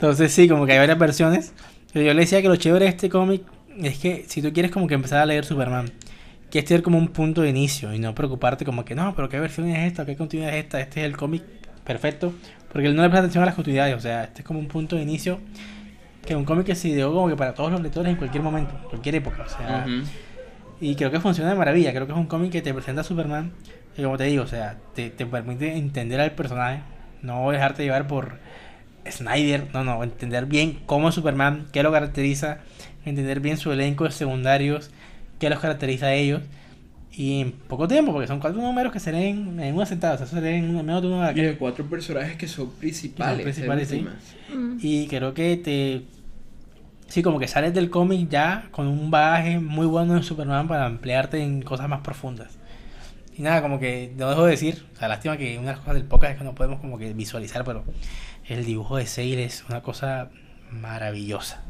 Entonces 0.00 0.32
sí, 0.32 0.48
como 0.48 0.64
que 0.64 0.72
hay 0.72 0.78
varias 0.78 0.98
versiones. 0.98 1.52
Pero 1.92 2.06
yo 2.06 2.14
le 2.14 2.20
decía 2.22 2.40
que 2.40 2.48
lo 2.48 2.56
chévere 2.56 2.86
de 2.86 2.90
este 2.90 3.10
cómic 3.10 3.42
es 3.82 3.98
que 3.98 4.24
si 4.28 4.40
tú 4.40 4.50
quieres 4.50 4.70
como 4.72 4.86
que 4.86 4.94
empezar 4.94 5.18
a 5.18 5.26
leer 5.26 5.44
Superman, 5.44 5.90
quieres 6.50 6.66
tener 6.68 6.82
como 6.82 6.96
un 6.96 7.08
punto 7.08 7.42
de 7.42 7.50
inicio 7.50 7.92
y 7.92 7.98
no 7.98 8.14
preocuparte 8.14 8.64
como 8.64 8.84
que 8.84 8.94
no, 8.94 9.14
pero 9.14 9.28
qué 9.28 9.38
versión 9.38 9.68
es 9.68 9.86
esta, 9.86 10.06
qué 10.06 10.16
continuidad 10.16 10.54
es 10.56 10.64
esta, 10.64 10.80
este 10.80 11.00
es 11.00 11.06
el 11.06 11.18
cómic 11.18 11.42
perfecto. 11.84 12.32
Porque 12.72 12.88
él 12.88 12.96
no 12.96 13.02
le 13.02 13.08
presta 13.08 13.20
atención 13.24 13.42
a 13.42 13.46
las 13.46 13.54
continuidades, 13.54 13.94
o 13.94 14.00
sea, 14.00 14.24
este 14.24 14.40
es 14.40 14.46
como 14.46 14.58
un 14.58 14.68
punto 14.68 14.96
de 14.96 15.02
inicio 15.02 15.38
que 16.24 16.32
es 16.34 16.36
un 16.38 16.44
cómic 16.44 16.66
que 16.66 16.74
se 16.74 16.88
ideó 16.88 17.12
como 17.12 17.28
que 17.28 17.36
para 17.36 17.52
todos 17.52 17.70
los 17.70 17.80
lectores 17.82 18.10
en 18.10 18.16
cualquier 18.16 18.42
momento, 18.42 18.74
en 18.82 18.88
cualquier 18.88 19.16
época, 19.16 19.44
o 19.46 19.48
sea, 19.48 19.84
Ujú. 19.86 20.06
y 20.80 20.94
creo 20.94 21.10
que 21.10 21.20
funciona 21.20 21.50
de 21.50 21.56
maravilla. 21.56 21.92
Creo 21.92 22.06
que 22.06 22.12
es 22.12 22.18
un 22.18 22.26
cómic 22.26 22.52
que 22.52 22.62
te 22.62 22.72
presenta 22.72 23.00
a 23.02 23.04
Superman. 23.04 23.52
Y 23.98 24.02
como 24.02 24.16
te 24.16 24.24
digo, 24.24 24.44
o 24.44 24.46
sea, 24.46 24.76
te, 24.94 25.10
te 25.10 25.26
permite 25.26 25.76
entender 25.76 26.20
al 26.20 26.32
personaje. 26.32 26.80
No 27.22 27.50
dejarte 27.50 27.82
llevar 27.82 28.06
por 28.06 28.38
Snyder. 29.08 29.68
No, 29.72 29.84
no. 29.84 30.02
Entender 30.02 30.46
bien 30.46 30.80
cómo 30.86 31.08
es 31.08 31.14
Superman, 31.14 31.66
qué 31.72 31.82
lo 31.82 31.92
caracteriza. 31.92 32.58
Entender 33.04 33.40
bien 33.40 33.56
su 33.56 33.72
elenco 33.72 34.04
de 34.04 34.10
secundarios, 34.10 34.90
qué 35.38 35.50
los 35.50 35.58
caracteriza 35.60 36.06
a 36.06 36.14
ellos. 36.14 36.42
Y 37.12 37.40
en 37.40 37.52
poco 37.52 37.88
tiempo, 37.88 38.12
porque 38.12 38.28
son 38.28 38.38
cuatro 38.38 38.60
números 38.60 38.92
que 38.92 39.00
se 39.00 39.12
leen 39.12 39.58
en 39.60 39.74
una 39.74 39.86
sentada. 39.86 40.14
O 40.14 40.18
sea, 40.18 40.26
se 40.26 40.40
leen 40.40 40.64
en 40.64 40.86
menos 40.86 41.02
de 41.02 41.08
una 41.08 41.32
Y 41.32 41.42
de 41.42 41.56
cuatro 41.56 41.84
personajes 41.86 42.36
que 42.36 42.46
son 42.46 42.70
principales. 42.70 43.44
Que 43.44 43.52
son 43.52 43.66
principales, 43.76 43.88
sí. 43.88 44.54
Mm. 44.54 44.78
Y 44.80 45.06
creo 45.08 45.34
que 45.34 45.56
te. 45.56 46.02
Sí, 47.08 47.22
como 47.22 47.40
que 47.40 47.48
sales 47.48 47.74
del 47.74 47.90
cómic 47.90 48.28
ya 48.28 48.68
con 48.70 48.86
un 48.86 49.10
bagaje 49.10 49.58
muy 49.58 49.86
bueno 49.86 50.14
de 50.14 50.22
Superman 50.22 50.68
para 50.68 50.86
ampliarte 50.86 51.42
en 51.42 51.62
cosas 51.62 51.88
más 51.88 52.02
profundas. 52.02 52.59
Y 53.40 53.42
nada, 53.42 53.62
como 53.62 53.80
que 53.80 54.12
no 54.18 54.28
dejo 54.28 54.44
de 54.44 54.50
decir, 54.50 54.84
o 54.94 54.98
sea, 54.98 55.08
lástima 55.08 55.38
que 55.38 55.56
una 55.56 55.68
de 55.68 55.72
las 55.72 55.78
cosas 55.78 55.94
del 55.94 56.04
podcast 56.04 56.32
es 56.32 56.38
que 56.40 56.44
no 56.44 56.54
podemos 56.54 56.78
como 56.78 56.98
que 56.98 57.14
visualizar, 57.14 57.64
pero 57.64 57.84
el 58.46 58.66
dibujo 58.66 58.98
de 58.98 59.06
Sale 59.06 59.44
es 59.44 59.64
una 59.66 59.80
cosa 59.82 60.28
maravillosa. 60.70 61.62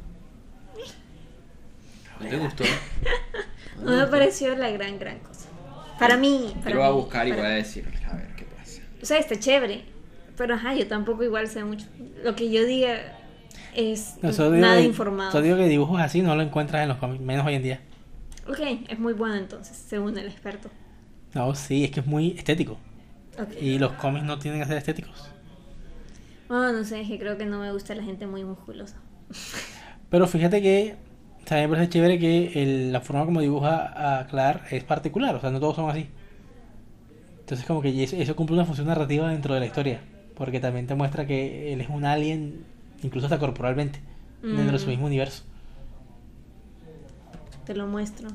¿No 2.21 2.29
te 2.29 2.37
gustó? 2.39 2.65
No 3.85 3.97
me 3.97 4.07
pareció 4.09 4.55
la 4.57 4.69
gran, 4.71 4.99
gran 4.99 5.21
cosa. 5.21 5.47
Para 5.99 6.17
mí. 6.17 6.53
Para 6.59 6.71
Yo 6.71 6.75
lo 6.75 6.81
voy 6.81 6.89
a 6.89 6.91
mí, 6.93 7.01
buscar 7.03 7.29
y 7.29 7.31
para- 7.31 7.43
voy 7.43 7.51
a 7.53 7.55
decir, 7.55 7.89
a 8.11 8.17
ver 8.17 8.35
qué 8.37 8.45
pasa. 8.45 8.83
O 9.01 9.07
sea, 9.07 9.19
está 9.19 9.39
chévere. 9.39 9.85
Pero 10.37 10.55
ajá, 10.57 10.75
yo 10.75 10.89
tampoco 10.89 11.23
igual 11.23 11.47
sé 11.47 11.63
mucho. 11.65 11.87
Lo 12.25 12.35
que 12.35 12.51
yo 12.51 12.67
diga 12.67 12.99
es 13.77 14.17
No, 14.23 14.51
nada 14.51 14.81
informado. 14.81 15.31
solo 15.31 15.45
digo 15.45 15.57
que 15.57 15.69
dibujos 15.69 16.01
así 16.01 16.21
no 16.21 16.35
lo 16.35 16.43
encuentras 16.43 16.83
en 16.83 16.89
los 16.89 16.99
cómics, 16.99 17.23
menos 17.23 17.47
hoy 17.47 17.55
en 17.55 17.63
día. 17.63 17.81
Ok, 18.49 18.59
es 18.89 18.99
muy 18.99 19.13
bueno 19.13 19.37
entonces, 19.37 19.77
según 19.89 20.19
el 20.19 20.27
experto. 20.27 20.69
No, 21.35 21.55
sí, 21.55 21.85
es 21.85 21.91
que 21.91 22.01
es 22.01 22.07
muy 22.07 22.33
estético. 22.33 22.79
Y 23.61 23.79
los 23.79 23.93
cómics 23.93 24.25
no 24.25 24.39
tienen 24.39 24.61
que 24.61 24.67
ser 24.67 24.77
estéticos. 24.79 25.29
Bueno, 26.49 26.73
no 26.73 26.85
sé, 26.85 27.01
es 27.03 27.09
que 27.09 27.19
creo 27.19 27.39
que 27.39 27.47
no 27.47 27.61
me 27.61 27.73
gusta 27.73 27.95
la 27.95 28.03
gente 28.03 28.27
muy 28.27 28.45
musculosa. 28.45 28.97
Pero 30.11 30.27
fíjate 30.27 30.61
que 30.61 30.97
también 31.45 31.71
me 31.71 31.77
parece 31.77 31.93
chévere 31.93 32.19
que 32.19 32.63
el- 32.63 32.93
la 32.93 33.01
forma 33.01 33.25
como 33.25 33.41
dibuja 33.41 34.19
a 34.21 34.27
Clark 34.27 34.65
es 34.73 34.83
particular, 34.85 35.35
o 35.37 35.41
sea, 35.41 35.51
no 35.51 35.61
todos 35.61 35.77
son 35.77 35.89
así. 35.89 36.09
Entonces 37.41 37.67
como 37.67 37.81
que 37.81 38.03
eso, 38.03 38.17
eso 38.17 38.37
cumple 38.37 38.55
una 38.57 38.65
función 38.65 38.89
narrativa 38.89 39.29
dentro 39.31 39.55
de 39.55 39.61
la 39.61 39.67
historia, 39.67 40.01
porque 40.35 40.59
también 40.61 40.87
te 40.87 40.95
muestra 40.95 41.27
que 41.27 41.73
él 41.73 41.81
es 41.81 41.89
un 41.89 42.05
alien, 42.05 42.65
incluso 43.03 43.27
hasta 43.27 43.39
corporalmente, 43.39 44.01
dentro 44.43 44.73
de 44.73 44.79
su 44.79 44.87
Mm. 44.87 44.91
mismo 44.91 45.07
universo. 45.07 45.45
Te 47.65 47.75
lo 47.75 47.87
muestro. 47.87 48.29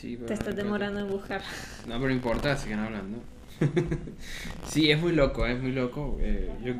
Sí, 0.00 0.16
pero 0.16 0.28
Te 0.28 0.34
estás 0.34 0.56
no, 0.56 0.62
demorando 0.62 1.00
en 1.00 1.08
buscar. 1.08 1.42
No, 1.86 1.94
pero 1.96 2.06
no 2.08 2.12
importa, 2.12 2.56
siguen 2.56 2.78
hablando. 2.78 3.18
sí, 4.64 4.90
es 4.90 4.98
muy 4.98 5.12
loco, 5.12 5.44
es 5.44 5.60
muy 5.60 5.72
loco. 5.72 6.16
eh, 6.20 6.50
yo, 6.64 6.72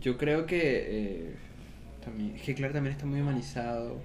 yo 0.00 0.18
creo 0.18 0.46
que 0.46 0.58
eh, 0.60 1.34
también, 2.04 2.34
es 2.34 2.42
que 2.42 2.56
Clark 2.56 2.72
también 2.72 2.92
está 2.92 3.06
muy 3.06 3.20
humanizado, 3.20 4.00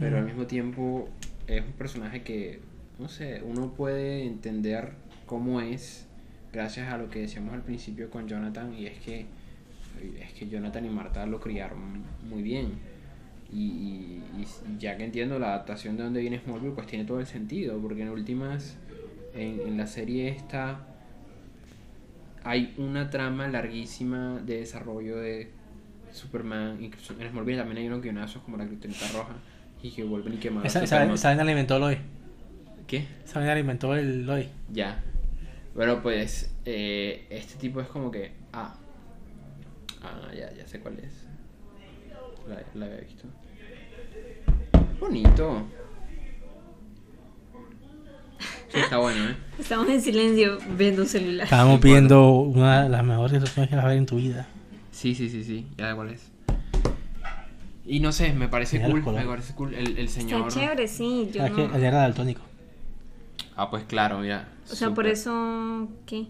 pero 0.00 0.18
al 0.18 0.24
mismo 0.24 0.46
tiempo 0.46 1.08
es 1.46 1.64
un 1.64 1.72
personaje 1.74 2.22
que, 2.22 2.58
no 2.98 3.08
sé, 3.08 3.40
uno 3.44 3.72
puede 3.74 4.24
entender 4.26 4.94
cómo 5.26 5.60
es 5.60 6.06
gracias 6.52 6.92
a 6.92 6.98
lo 6.98 7.08
que 7.08 7.20
decíamos 7.20 7.54
al 7.54 7.62
principio 7.62 8.10
con 8.10 8.26
Jonathan 8.26 8.74
y 8.74 8.86
es 8.86 8.98
que 8.98 9.26
es 10.20 10.32
que 10.32 10.48
Jonathan 10.48 10.86
y 10.86 10.88
Marta 10.88 11.24
lo 11.26 11.38
criaron 11.38 12.02
muy 12.28 12.42
bien. 12.42 12.72
Y, 13.52 13.56
y- 13.58 14.22
y 14.42 14.46
ya 14.78 14.96
que 14.96 15.04
entiendo 15.04 15.38
la 15.38 15.48
adaptación 15.54 15.96
de 15.96 16.04
donde 16.04 16.20
viene 16.20 16.38
Smallville, 16.38 16.72
pues 16.74 16.86
tiene 16.86 17.04
todo 17.04 17.20
el 17.20 17.26
sentido, 17.26 17.78
porque 17.80 18.02
en 18.02 18.08
últimas, 18.10 18.76
en, 19.34 19.60
en 19.66 19.76
la 19.76 19.86
serie 19.86 20.28
esta, 20.28 20.86
hay 22.44 22.74
una 22.78 23.10
trama 23.10 23.48
larguísima 23.48 24.40
de 24.44 24.58
desarrollo 24.60 25.18
de 25.18 25.50
Superman, 26.12 26.82
incluso 26.82 27.14
en 27.20 27.28
Smallville 27.28 27.58
también 27.58 27.78
hay 27.78 27.86
unos 27.88 28.02
guionazos 28.02 28.42
como 28.42 28.56
la 28.56 28.66
Kryptonita 28.66 29.06
Roja, 29.12 29.34
y 29.82 29.90
que 29.90 30.04
vuelven 30.04 30.34
y 30.34 30.36
queman 30.38 30.64
a 30.64 30.66
Esa, 30.66 30.82
esa, 30.82 30.96
Superman. 30.96 31.14
esa 31.14 31.28
vaina 31.28 31.44
la 31.44 31.50
inventó 31.50 31.78
Lois. 31.78 31.98
¿Qué? 32.86 33.06
La 33.34 33.58
inventó 33.58 33.94
el 33.94 34.26
Lois. 34.26 34.48
Ya. 34.72 35.02
Bueno, 35.74 36.02
pues 36.02 36.52
eh, 36.64 37.26
este 37.30 37.54
tipo 37.58 37.80
es 37.80 37.86
como 37.88 38.10
que. 38.10 38.32
Ah. 38.52 38.76
Ah, 40.02 40.30
ya, 40.34 40.52
ya 40.52 40.66
sé 40.66 40.80
cuál 40.80 40.98
es. 40.98 41.26
La, 42.48 42.62
la 42.74 42.86
había 42.86 43.00
visto. 43.00 43.28
Bonito. 44.98 45.62
Sí, 48.68 48.78
está 48.78 48.98
bueno, 48.98 49.30
¿eh? 49.30 49.36
Estamos 49.58 49.88
en 49.88 50.00
silencio 50.00 50.58
viendo 50.76 51.02
un 51.02 51.08
celular. 51.08 51.44
Estábamos 51.44 51.80
viendo 51.80 52.32
una 52.32 52.84
de 52.84 52.88
las 52.88 53.04
mejores 53.04 53.32
situaciones 53.32 53.70
que 53.70 53.76
vas 53.76 53.84
a 53.84 53.88
ver 53.88 53.98
en 53.98 54.06
tu 54.06 54.16
vida. 54.16 54.46
Sí, 54.92 55.14
sí, 55.14 55.28
sí, 55.28 55.44
sí. 55.44 55.66
Ya 55.76 55.90
sé 55.90 55.96
cuál 55.96 56.10
es. 56.10 56.30
Y 57.86 57.98
no 58.00 58.12
sé, 58.12 58.32
me 58.32 58.46
parece 58.48 58.78
Mira 58.78 59.02
cool. 59.02 59.14
Me 59.14 59.24
parece 59.24 59.54
cool. 59.54 59.74
El, 59.74 59.98
el 59.98 60.08
señor. 60.08 60.46
Está 60.48 60.60
chévere, 60.60 60.86
sí. 60.86 61.30
Yo 61.32 61.38
¿Sabes 61.40 61.56
no... 61.56 61.70
que 61.70 61.76
él 61.76 61.84
era 61.84 61.98
daltónico? 61.98 62.42
Ah, 63.56 63.68
pues 63.68 63.84
claro, 63.84 64.18
mira. 64.20 64.48
O 64.70 64.74
sea, 64.74 64.90
por 64.90 65.06
eso... 65.06 65.88
¿Qué? 66.06 66.26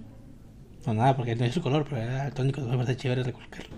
No, 0.87 0.95
nada, 0.95 1.15
porque 1.17 1.37
no 1.37 1.45
es 1.45 1.53
su 1.53 1.61
color, 1.61 1.85
pero 1.89 2.01
era 2.01 2.15
daltónico, 2.15 2.63
me 2.63 2.77
parece 2.77 2.97
chévere 2.97 3.23
recalcarlo. 3.23 3.77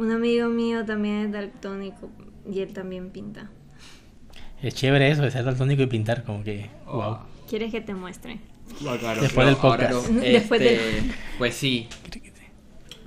Un 0.00 0.10
amigo 0.12 0.48
mío 0.48 0.84
también 0.86 1.26
es 1.26 1.32
daltónico 1.32 2.10
y 2.50 2.60
él 2.60 2.72
también 2.72 3.10
pinta. 3.10 3.50
Es 4.62 4.74
chévere 4.74 5.10
eso 5.10 5.20
de 5.22 5.30
ser 5.30 5.44
daltónico 5.44 5.82
y 5.82 5.86
pintar, 5.86 6.24
como 6.24 6.42
que, 6.42 6.70
Oh. 6.86 6.96
wow. 6.96 7.18
¿Quieres 7.48 7.70
que 7.70 7.80
te 7.82 7.92
muestre? 7.94 8.38
Ah, 8.86 8.96
claro, 8.98 9.20
Después 9.20 9.46
del 9.46 9.56
ahora 9.60 9.88
podcast. 9.90 10.10
no, 10.10 10.20
Después 10.22 10.60
este, 10.62 10.74
del- 10.78 11.12
Pues 11.38 11.54
sí. 11.54 11.86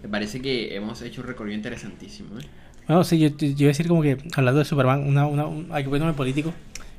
Me 0.04 0.10
parece 0.10 0.40
que 0.42 0.76
hemos 0.76 1.02
hecho 1.02 1.22
un 1.22 1.28
recorrido 1.28 1.56
interesantísimo, 1.56 2.38
¿eh? 2.40 2.44
Bueno, 2.88 3.04
sí, 3.06 3.18
yo, 3.18 3.30
yo, 3.30 3.48
iba 3.48 3.66
a 3.66 3.68
decir 3.70 3.88
como 3.88 4.02
que, 4.02 4.18
hablando 4.36 4.60
de 4.60 4.66
Superman, 4.66 5.08
una, 5.08 5.26
una, 5.26 5.46
un, 5.48 5.70
hay 5.72 5.84
que 5.84 5.90
ponerme 5.90 6.14
político. 6.14 6.54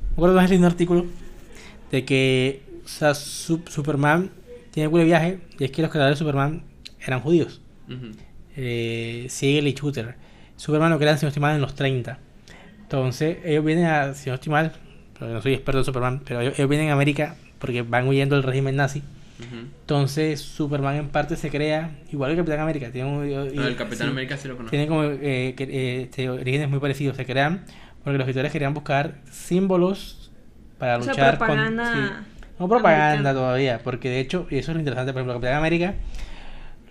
Me 0.09 0.13
acuerdo 0.13 0.41
leí 0.41 0.57
un 0.57 0.65
artículo 0.65 1.05
de 1.91 2.03
que, 2.03 2.63
o 2.83 2.87
sea, 2.87 3.13
Su- 3.13 3.61
Superman 3.69 4.31
tiene 4.71 4.87
un 4.89 5.05
viaje, 5.05 5.39
y 5.59 5.63
es 5.63 5.71
que 5.71 5.81
los 5.83 5.91
creadores 5.91 6.17
de 6.17 6.25
Superman 6.25 6.63
eran 6.99 7.21
judíos. 7.21 7.61
Ujú. 7.87 8.07
Eh, 8.55 9.25
Siegel 9.29 9.67
y 9.67 9.73
Shooter. 9.73 10.15
Superman 10.55 10.89
lo 10.91 10.99
crean, 10.99 11.17
si 11.17 11.25
no 11.25 11.29
estoy 11.29 11.41
mal, 11.41 11.55
en 11.55 11.61
los 11.61 11.75
30. 11.75 12.17
Entonces, 12.81 13.37
ellos 13.43 13.65
vienen 13.65 13.85
a, 13.85 14.13
si 14.13 14.29
no 14.29 14.35
estoy 14.35 14.51
mal, 14.51 14.71
porque 15.17 15.33
no 15.33 15.41
soy 15.41 15.53
experto 15.53 15.79
en 15.79 15.85
Superman, 15.85 16.21
pero 16.25 16.41
ellos, 16.41 16.53
ellos 16.57 16.69
vienen 16.69 16.89
a 16.89 16.93
América 16.93 17.35
porque 17.59 17.81
van 17.81 18.07
huyendo 18.07 18.35
del 18.35 18.43
régimen 18.43 18.75
nazi. 18.75 19.01
Entonces, 19.81 20.39
Superman 20.41 20.95
en 20.95 21.09
parte 21.09 21.35
se 21.35 21.49
crea, 21.49 21.91
igual 22.11 22.31
que 22.31 22.37
Capitán 22.37 22.61
América, 22.61 22.89
tiene, 22.91 23.09
un- 23.09 23.29
No, 23.29 23.45
y- 23.45 23.57
el 23.67 23.75
Capitán 23.75 24.07
sí, 24.07 24.11
América 24.11 24.37
sí 24.37 24.47
lo 24.47 24.55
conozco. 24.55 24.71
tiene 24.71 24.87
como 24.87 25.03
eh, 25.03 25.53
que, 25.57 25.63
eh, 25.63 26.01
este, 26.03 26.29
orígenes 26.29 26.69
muy 26.69 26.79
parecidos. 26.79 27.17
Se 27.17 27.25
crean 27.25 27.65
porque 28.03 28.17
los 28.17 28.25
escritores 28.27 28.51
querían 28.51 28.73
buscar 28.73 29.15
símbolos 29.29 30.31
para 30.79 30.97
O 30.97 31.01
sea, 31.01 31.11
luchar 31.13 31.37
propaganda 31.37 31.83
con. 31.91 31.93
sí. 31.93 32.09
No 32.59 32.69
propaganda 32.69 33.05
americana. 33.11 33.33
todavía, 33.33 33.79
porque 33.83 34.09
de 34.09 34.19
hecho, 34.21 34.47
y 34.49 34.57
eso 34.57 34.71
es 34.71 34.75
lo 34.75 34.79
interesante, 34.79 35.11
por 35.11 35.19
ejemplo, 35.21 35.33
Capitán 35.35 35.55
América 35.57 35.95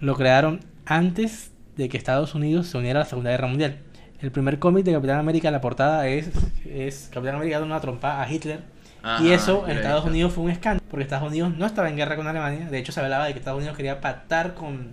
lo 0.00 0.14
crearon 0.14 0.60
antes 0.84 1.50
de 1.76 1.88
que 1.88 1.96
Estados 1.96 2.34
Unidos 2.34 2.66
se 2.68 2.78
uniera 2.78 3.00
a 3.00 3.02
la 3.04 3.08
Segunda 3.08 3.30
Guerra 3.30 3.46
Mundial. 3.48 3.78
El 4.20 4.30
primer 4.30 4.58
cómic 4.58 4.84
de 4.84 4.92
Capitán 4.92 5.18
América, 5.18 5.50
la 5.50 5.60
portada 5.60 6.06
es, 6.08 6.30
es 6.68 7.10
Capitán 7.12 7.34
América 7.36 7.58
dando 7.58 7.74
una 7.74 7.80
trompa 7.80 8.22
a 8.22 8.30
Hitler. 8.32 8.60
Ajá, 9.02 9.22
y 9.22 9.32
eso 9.32 9.64
en 9.68 9.76
Estados. 9.76 10.04
Unidos 10.06 10.32
fue 10.32 10.44
un 10.44 10.50
escándalo, 10.50 10.82
porque 10.90 11.02
Estados 11.04 11.28
Unidos 11.28 11.52
no 11.58 11.66
estaba 11.66 11.90
en 11.90 11.96
guerra 11.96 12.16
con 12.16 12.26
Alemania. 12.26 12.70
De 12.70 12.78
hecho, 12.78 12.90
se 12.92 13.00
hablaba 13.00 13.26
de 13.26 13.32
que 13.34 13.38
Estados 13.38 13.58
Unidos 13.58 13.76
quería 13.76 14.00
pactar 14.00 14.54
con, 14.54 14.92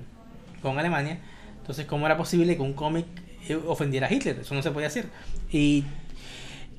con 0.62 0.78
Alemania. 0.78 1.20
Entonces, 1.62 1.86
¿cómo 1.86 2.06
era 2.08 2.18
posible 2.18 2.56
que 2.58 2.62
un 2.62 2.74
cómic 2.74 3.06
eh, 3.48 3.56
ofendiera 3.68 4.08
a 4.08 4.14
Hitler? 4.14 4.40
Eso 4.42 4.54
no 4.54 4.62
se 4.62 4.72
podía 4.72 4.88
hacer. 4.88 5.06
Y 5.50 5.86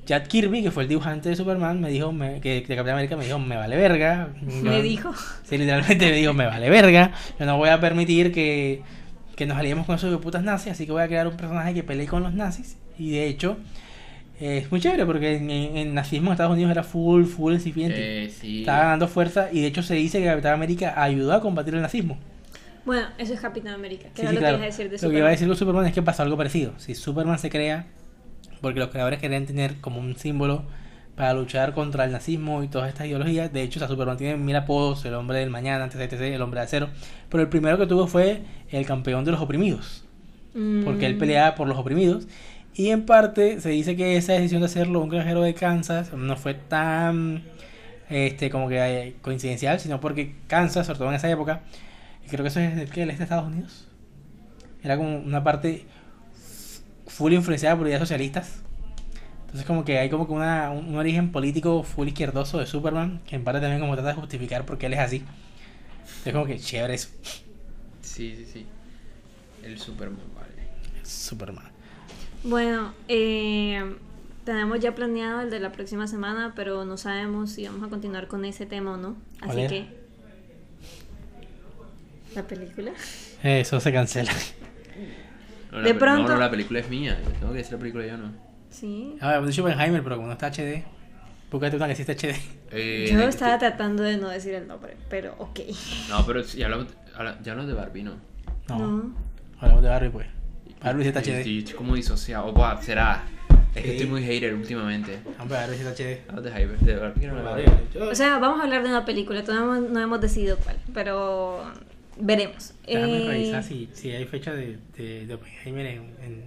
Jack 0.05 0.27
Kirby, 0.27 0.61
que 0.61 0.69
fue 0.69 0.83
el 0.83 0.89
dibujante 0.89 1.29
de 1.29 1.35
Superman, 1.35 1.79
me 1.81 1.89
dijo 1.89 2.11
me- 2.11 2.39
que 2.41 2.55
de 2.55 2.75
Capitán 2.75 2.89
América, 2.95 3.15
me 3.15 3.23
dijo, 3.25 3.39
me 3.39 3.55
vale 3.55 3.77
verga. 3.77 4.29
Me 4.41 4.77
Yo- 4.77 4.81
dijo. 4.83 5.13
Sí, 5.43 5.57
literalmente 5.57 6.05
me 6.05 6.11
dijo, 6.17 6.33
me 6.33 6.45
vale 6.45 6.69
verga. 6.69 7.11
Yo 7.39 7.45
no 7.47 7.57
voy 7.57 7.69
a 7.69 7.79
permitir 7.79 8.31
que, 8.31 8.83
que 9.35 9.45
nos 9.45 9.57
aliemos 9.57 9.85
con 9.85 9.95
esos 9.95 10.11
de 10.11 10.17
putas 10.17 10.43
nazis, 10.43 10.71
así 10.73 10.85
que 10.85 10.91
voy 10.91 11.01
a 11.03 11.07
crear 11.07 11.27
un 11.27 11.37
personaje 11.37 11.73
que 11.73 11.83
pelee 11.83 12.07
con 12.07 12.23
los 12.23 12.33
nazis. 12.33 12.77
Y 12.97 13.11
de 13.11 13.27
hecho, 13.27 13.57
eh, 14.39 14.59
es 14.59 14.71
muy 14.71 14.79
chévere 14.81 15.05
porque 15.05 15.35
en, 15.37 15.49
en- 15.51 15.77
en 15.77 15.93
nazismo 15.93 16.27
en 16.29 16.33
Estados 16.33 16.53
Unidos 16.53 16.71
era 16.71 16.83
full, 16.83 17.25
full 17.25 17.53
incipiente. 17.53 18.09
Eh, 18.25 18.29
sí. 18.29 18.61
Estaba 18.61 18.79
ganando 18.85 19.07
fuerza 19.07 19.49
y 19.51 19.61
de 19.61 19.67
hecho 19.67 19.83
se 19.83 19.95
dice 19.95 20.19
que 20.19 20.25
Capitán 20.25 20.53
América 20.53 20.93
ayudó 21.01 21.33
a 21.33 21.41
combatir 21.41 21.75
el 21.75 21.81
nazismo. 21.81 22.19
Bueno, 22.85 23.07
eso 23.17 23.33
es 23.33 23.39
Capitán 23.39 23.73
América. 23.73 24.09
¿Qué 24.13 24.21
Sí, 24.21 24.21
era 24.23 24.29
sí, 24.29 24.35
lo 24.35 24.39
claro. 24.39 24.57
que 24.57 24.63
ibas 24.65 24.79
a 24.79 24.83
decir 24.83 24.89
de 24.91 24.97
Lo 25.01 25.09
que 25.11 25.17
iba 25.17 25.29
a 25.29 25.31
Superman? 25.31 25.31
decir 25.31 25.47
con 25.47 25.57
Superman 25.57 25.85
es 25.87 25.93
que 25.93 26.01
pasó 26.01 26.23
algo 26.23 26.37
parecido. 26.37 26.73
Si 26.77 26.95
Superman 26.95 27.39
se 27.39 27.49
crea 27.49 27.87
porque 28.61 28.79
los 28.79 28.89
creadores 28.89 29.19
querían 29.19 29.45
tener 29.45 29.79
como 29.81 29.99
un 29.99 30.15
símbolo 30.17 30.65
para 31.15 31.33
luchar 31.33 31.73
contra 31.73 32.05
el 32.05 32.11
nazismo 32.11 32.63
y 32.63 32.67
todas 32.67 32.89
estas 32.89 33.07
ideologías. 33.07 33.51
De 33.53 33.61
hecho, 33.61 33.77
o 33.77 33.81
sea, 33.81 33.87
Superman 33.87 34.17
tiene 34.17 34.37
mil 34.37 34.55
apodos, 34.55 35.05
el 35.05 35.13
hombre 35.13 35.39
del 35.39 35.49
mañana, 35.49 35.85
etc, 35.85 36.13
el 36.21 36.41
hombre 36.41 36.59
de 36.59 36.65
acero. 36.65 36.89
Pero 37.29 37.43
el 37.43 37.49
primero 37.49 37.77
que 37.77 37.85
tuvo 37.85 38.07
fue 38.07 38.41
el 38.69 38.85
campeón 38.85 39.23
de 39.25 39.31
los 39.31 39.41
oprimidos. 39.41 40.05
Porque 40.83 41.05
él 41.05 41.15
Mm, 41.15 41.19
peleaba 41.19 41.55
por 41.55 41.67
los 41.67 41.77
oprimidos. 41.77 42.27
Y 42.75 42.89
en 42.89 43.05
parte 43.05 43.61
se 43.61 43.69
dice 43.69 43.95
que 43.95 44.17
esa 44.17 44.33
decisión 44.33 44.61
de 44.61 44.65
hacerlo 44.65 45.01
un 45.01 45.09
granjero 45.09 45.41
de 45.41 45.53
Kansas 45.53 46.11
no 46.13 46.35
fue 46.35 46.55
tan 46.55 47.43
este 48.09 48.49
como 48.49 48.67
que 48.67 48.77
eh, 48.77 49.15
coincidencial, 49.21 49.79
sino 49.79 49.99
porque 49.99 50.35
Kansas, 50.47 50.85
sobre 50.85 50.99
todo 50.99 51.09
en 51.09 51.15
esa 51.15 51.29
época, 51.29 51.61
creo 52.29 52.43
que 52.43 52.49
eso 52.49 52.59
es 52.59 52.77
el, 52.77 52.89
que 52.89 53.03
el 53.03 53.09
este 53.09 53.19
de 53.19 53.23
Estados 53.25 53.47
Unidos, 53.47 53.87
era 54.83 54.97
como 54.97 55.17
una 55.17 55.43
parte 55.43 55.85
full 57.07 57.33
influenciada 57.33 57.77
por 57.77 57.87
ideas 57.87 57.99
socialistas. 57.99 58.63
Entonces 59.53 59.67
como 59.67 59.85
que 59.85 59.99
hay 59.99 60.09
como 60.09 60.25
que 60.25 60.33
una, 60.33 60.71
un, 60.71 60.87
un 60.87 60.95
origen 60.95 61.31
político 61.31 61.83
full 61.83 62.07
izquierdoso 62.07 62.57
de 62.57 62.65
Superman, 62.65 63.21
que 63.27 63.35
en 63.35 63.43
parte 63.43 63.61
también 63.61 63.79
como 63.79 63.93
trata 63.93 64.09
de 64.09 64.15
justificar 64.15 64.65
por 64.65 64.79
qué 64.79 64.87
él 64.87 64.93
es 64.93 64.99
así. 64.99 65.23
Es 66.25 66.33
como 66.33 66.47
que 66.47 66.57
chévere 66.59 66.95
eso. 66.95 67.09
Sí, 68.01 68.33
sí, 68.35 68.47
sí. 68.51 68.65
El 69.61 69.77
Superman, 69.77 70.17
vale. 70.35 71.03
Superman. 71.03 71.71
Bueno, 72.43 72.95
eh, 73.07 73.95
tenemos 74.43 74.79
ya 74.79 74.95
planeado 74.95 75.41
el 75.41 75.51
de 75.51 75.59
la 75.59 75.71
próxima 75.71 76.07
semana, 76.07 76.53
pero 76.55 76.83
no 76.83 76.97
sabemos 76.97 77.51
si 77.51 77.67
vamos 77.67 77.83
a 77.83 77.89
continuar 77.89 78.27
con 78.27 78.45
ese 78.45 78.65
tema 78.65 78.93
o 78.93 78.97
no. 78.97 79.15
¿Cuál 79.45 79.51
Así 79.59 79.67
que... 79.67 79.87
¿La 82.33 82.41
película? 82.47 82.91
Eso 83.43 83.79
se 83.79 83.93
cancela. 83.93 84.31
No, 85.71 85.81
De 85.81 85.93
pronto- 85.93 86.23
No, 86.23 86.33
no, 86.33 86.39
la 86.39 86.49
película 86.49 86.79
es 86.79 86.89
mía. 86.89 87.19
Yo 87.23 87.31
tengo 87.33 87.51
que 87.51 87.59
decir 87.59 87.73
la 87.73 87.79
película 87.79 88.07
yo 88.07 88.17
no. 88.17 88.52
Sí. 88.73 89.15
Ah, 89.21 89.35
hemos 89.35 89.49
dicho 89.49 89.63
Oppenheimer, 89.63 90.03
pero 90.03 90.15
como 90.15 90.27
no 90.27 90.33
está 90.33 90.47
HD, 90.51 90.83
búscate 91.51 91.75
una 91.75 91.87
que 91.87 91.95
sí 91.95 92.01
está 92.01 92.13
HD. 92.13 92.35
Eh, 92.71 93.07
Yo 93.11 93.21
estaba 93.21 93.57
tratando 93.59 94.01
de 94.03 94.17
no 94.17 94.29
decir 94.29 94.53
el 94.55 94.67
nombre, 94.67 94.97
pero 95.09 95.35
ok. 95.37 95.59
No, 96.09 96.25
pero 96.25 96.41
ya 96.41 96.65
hablamos, 96.65 96.87
habla- 97.15 97.37
ya 97.43 97.51
hablamos 97.51 97.71
de 97.71 97.77
Barbie, 97.79 98.03
¿no? 98.03 98.13
No, 98.67 98.77
No. 98.79 99.13
hablamos 99.59 99.83
de 99.83 99.89
Barbie, 99.89 100.09
pues. 100.09 100.27
Barbie 100.83 101.03
sí 101.03 101.07
está 101.09 101.19
HD. 101.21 101.37
Estoy, 101.37 101.57
estoy 101.59 101.73
como 101.75 101.95
disociado. 101.95 102.47
O 102.47 102.51
buah, 102.53 102.81
será. 102.81 103.23
Es 103.75 103.81
que 103.83 103.91
estoy 103.93 104.07
muy 104.07 104.23
hater 104.23 104.53
últimamente. 104.53 105.19
Hombre, 105.39 105.57
Barbie 105.57 105.75
sí 105.77 105.83
está 105.83 105.91
HD. 106.03 106.21
Hablamos 106.29 106.43
de 106.43 106.49
Hyper, 106.63 106.79
de 106.79 106.95
Barbie. 106.95 107.21
que 107.21 107.27
no 107.27 107.33
me 107.35 108.09
O 108.11 108.15
sea, 108.15 108.37
vamos 108.39 108.59
a 108.59 108.63
hablar 108.63 108.83
de 108.83 108.89
una 108.89 109.05
película, 109.05 109.43
todavía 109.43 109.65
no, 109.67 109.81
no 109.89 109.99
hemos 109.99 110.19
decidido 110.19 110.57
cuál, 110.57 110.77
pero 110.93 111.63
veremos. 112.19 112.73
Déjame 112.87 113.23
Eh, 113.25 113.27
revisar 113.29 113.63
si, 113.63 113.89
si 113.93 114.11
hay 114.11 114.25
fecha 114.25 114.51
de, 114.53 114.77
de, 114.97 115.25
de 115.27 115.33
Oppenheimer 115.35 115.85
en, 115.85 116.01
en, 116.23 116.43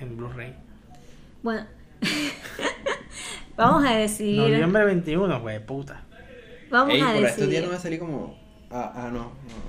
en 0.00 0.16
Blu-ray. 0.16 0.54
Bueno, 1.42 1.66
vamos 3.56 3.84
a 3.84 3.94
decidir. 3.96 4.40
Noviembre 4.40 4.84
21, 4.84 5.40
güey, 5.40 5.64
puta. 5.64 6.02
Vamos 6.70 6.94
Ey, 6.94 7.00
a 7.00 7.12
por 7.12 7.24
estos 7.24 7.36
días 7.36 7.36
decidir. 7.48 7.62
no 7.64 7.70
va 7.70 7.76
a 7.76 7.80
salir 7.80 7.98
como. 7.98 8.38
Ah, 8.70 8.92
ah 8.94 9.08
no, 9.12 9.18
no, 9.18 9.24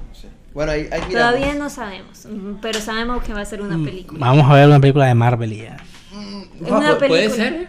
no 0.09 0.15
sé. 0.15 0.27
Bueno, 0.53 0.71
ahí, 0.73 0.87
ahí. 0.91 1.01
Todavía 1.11 1.55
no 1.55 1.69
sabemos, 1.69 2.27
pero 2.61 2.79
sabemos 2.79 3.23
que 3.23 3.33
va 3.33 3.41
a 3.41 3.45
ser 3.45 3.61
una 3.61 3.77
Mm, 3.77 3.85
película. 3.85 4.19
Vamos 4.19 4.49
a 4.49 4.53
ver 4.53 4.67
una 4.67 4.79
película 4.79 5.05
de 5.07 5.15
Marvel 5.15 5.53
y 5.53 5.57
ya. 5.63 5.77
Es 6.63 6.69
una 6.71 6.97
pu- 6.99 7.07
¿Puede 7.07 7.29
película. 7.29 7.35
ser? 7.49 7.67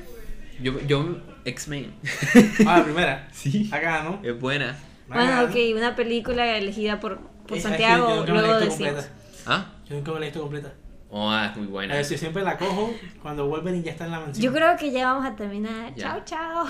Yo, 0.61 0.81
yo 0.81 1.17
X-Men. 1.45 1.95
Ah, 2.67 2.79
la 2.79 2.85
primera. 2.85 3.29
Sí. 3.33 3.71
Acá, 3.73 4.03
¿no? 4.05 4.21
Es 4.23 4.39
buena. 4.39 4.77
Bueno, 5.09 5.23
Acá, 5.25 5.45
ok, 5.45 5.57
una 5.77 5.97
película 5.97 6.57
elegida 6.57 7.01
por, 7.01 7.19
por 7.47 7.59
Santiago, 7.61 8.25
luego 8.27 8.59
decimos. 8.59 8.77
completa. 8.77 9.09
¿Ah? 9.47 9.67
Yo 9.89 9.97
nunca 9.97 10.13
me 10.13 10.21
la 10.21 10.27
he 10.27 10.29
visto 10.29 10.41
completa. 10.41 10.73
Oh, 11.15 11.31
es 11.35 11.55
muy 11.59 11.67
A 11.67 11.71
buena. 11.71 11.95
ver, 11.95 12.05
si 12.07 12.17
siempre 12.17 12.43
la 12.43 12.57
cojo 12.57 12.95
cuando 13.21 13.47
Wolverine 13.47 13.85
ya 13.85 13.93
está 13.93 14.07
en 14.07 14.13
la 14.13 14.21
mansión. 14.21 14.43
Yo 14.43 14.51
creo 14.51 14.75
que 14.79 14.91
ya 14.91 15.13
vamos 15.13 15.27
a 15.27 15.37
terminar. 15.37 15.95
Ya. 15.95 16.09
Chao, 16.09 16.23
chao. 16.25 16.65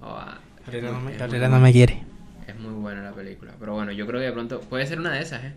Oh, 0.00 0.06
ah, 0.18 0.38
es 0.72 0.82
no 0.82 1.00
me, 1.00 1.48
no 1.48 1.60
me 1.60 1.72
quiere. 1.72 2.02
Es 2.48 2.58
muy 2.58 2.72
buena 2.72 3.02
la 3.02 3.12
película. 3.12 3.52
Pero 3.60 3.74
bueno, 3.74 3.92
yo 3.92 4.08
creo 4.08 4.18
que 4.18 4.26
de 4.26 4.32
pronto 4.32 4.60
puede 4.60 4.86
ser 4.86 4.98
una 4.98 5.12
de 5.12 5.20
esas, 5.20 5.44
¿eh? 5.44 5.52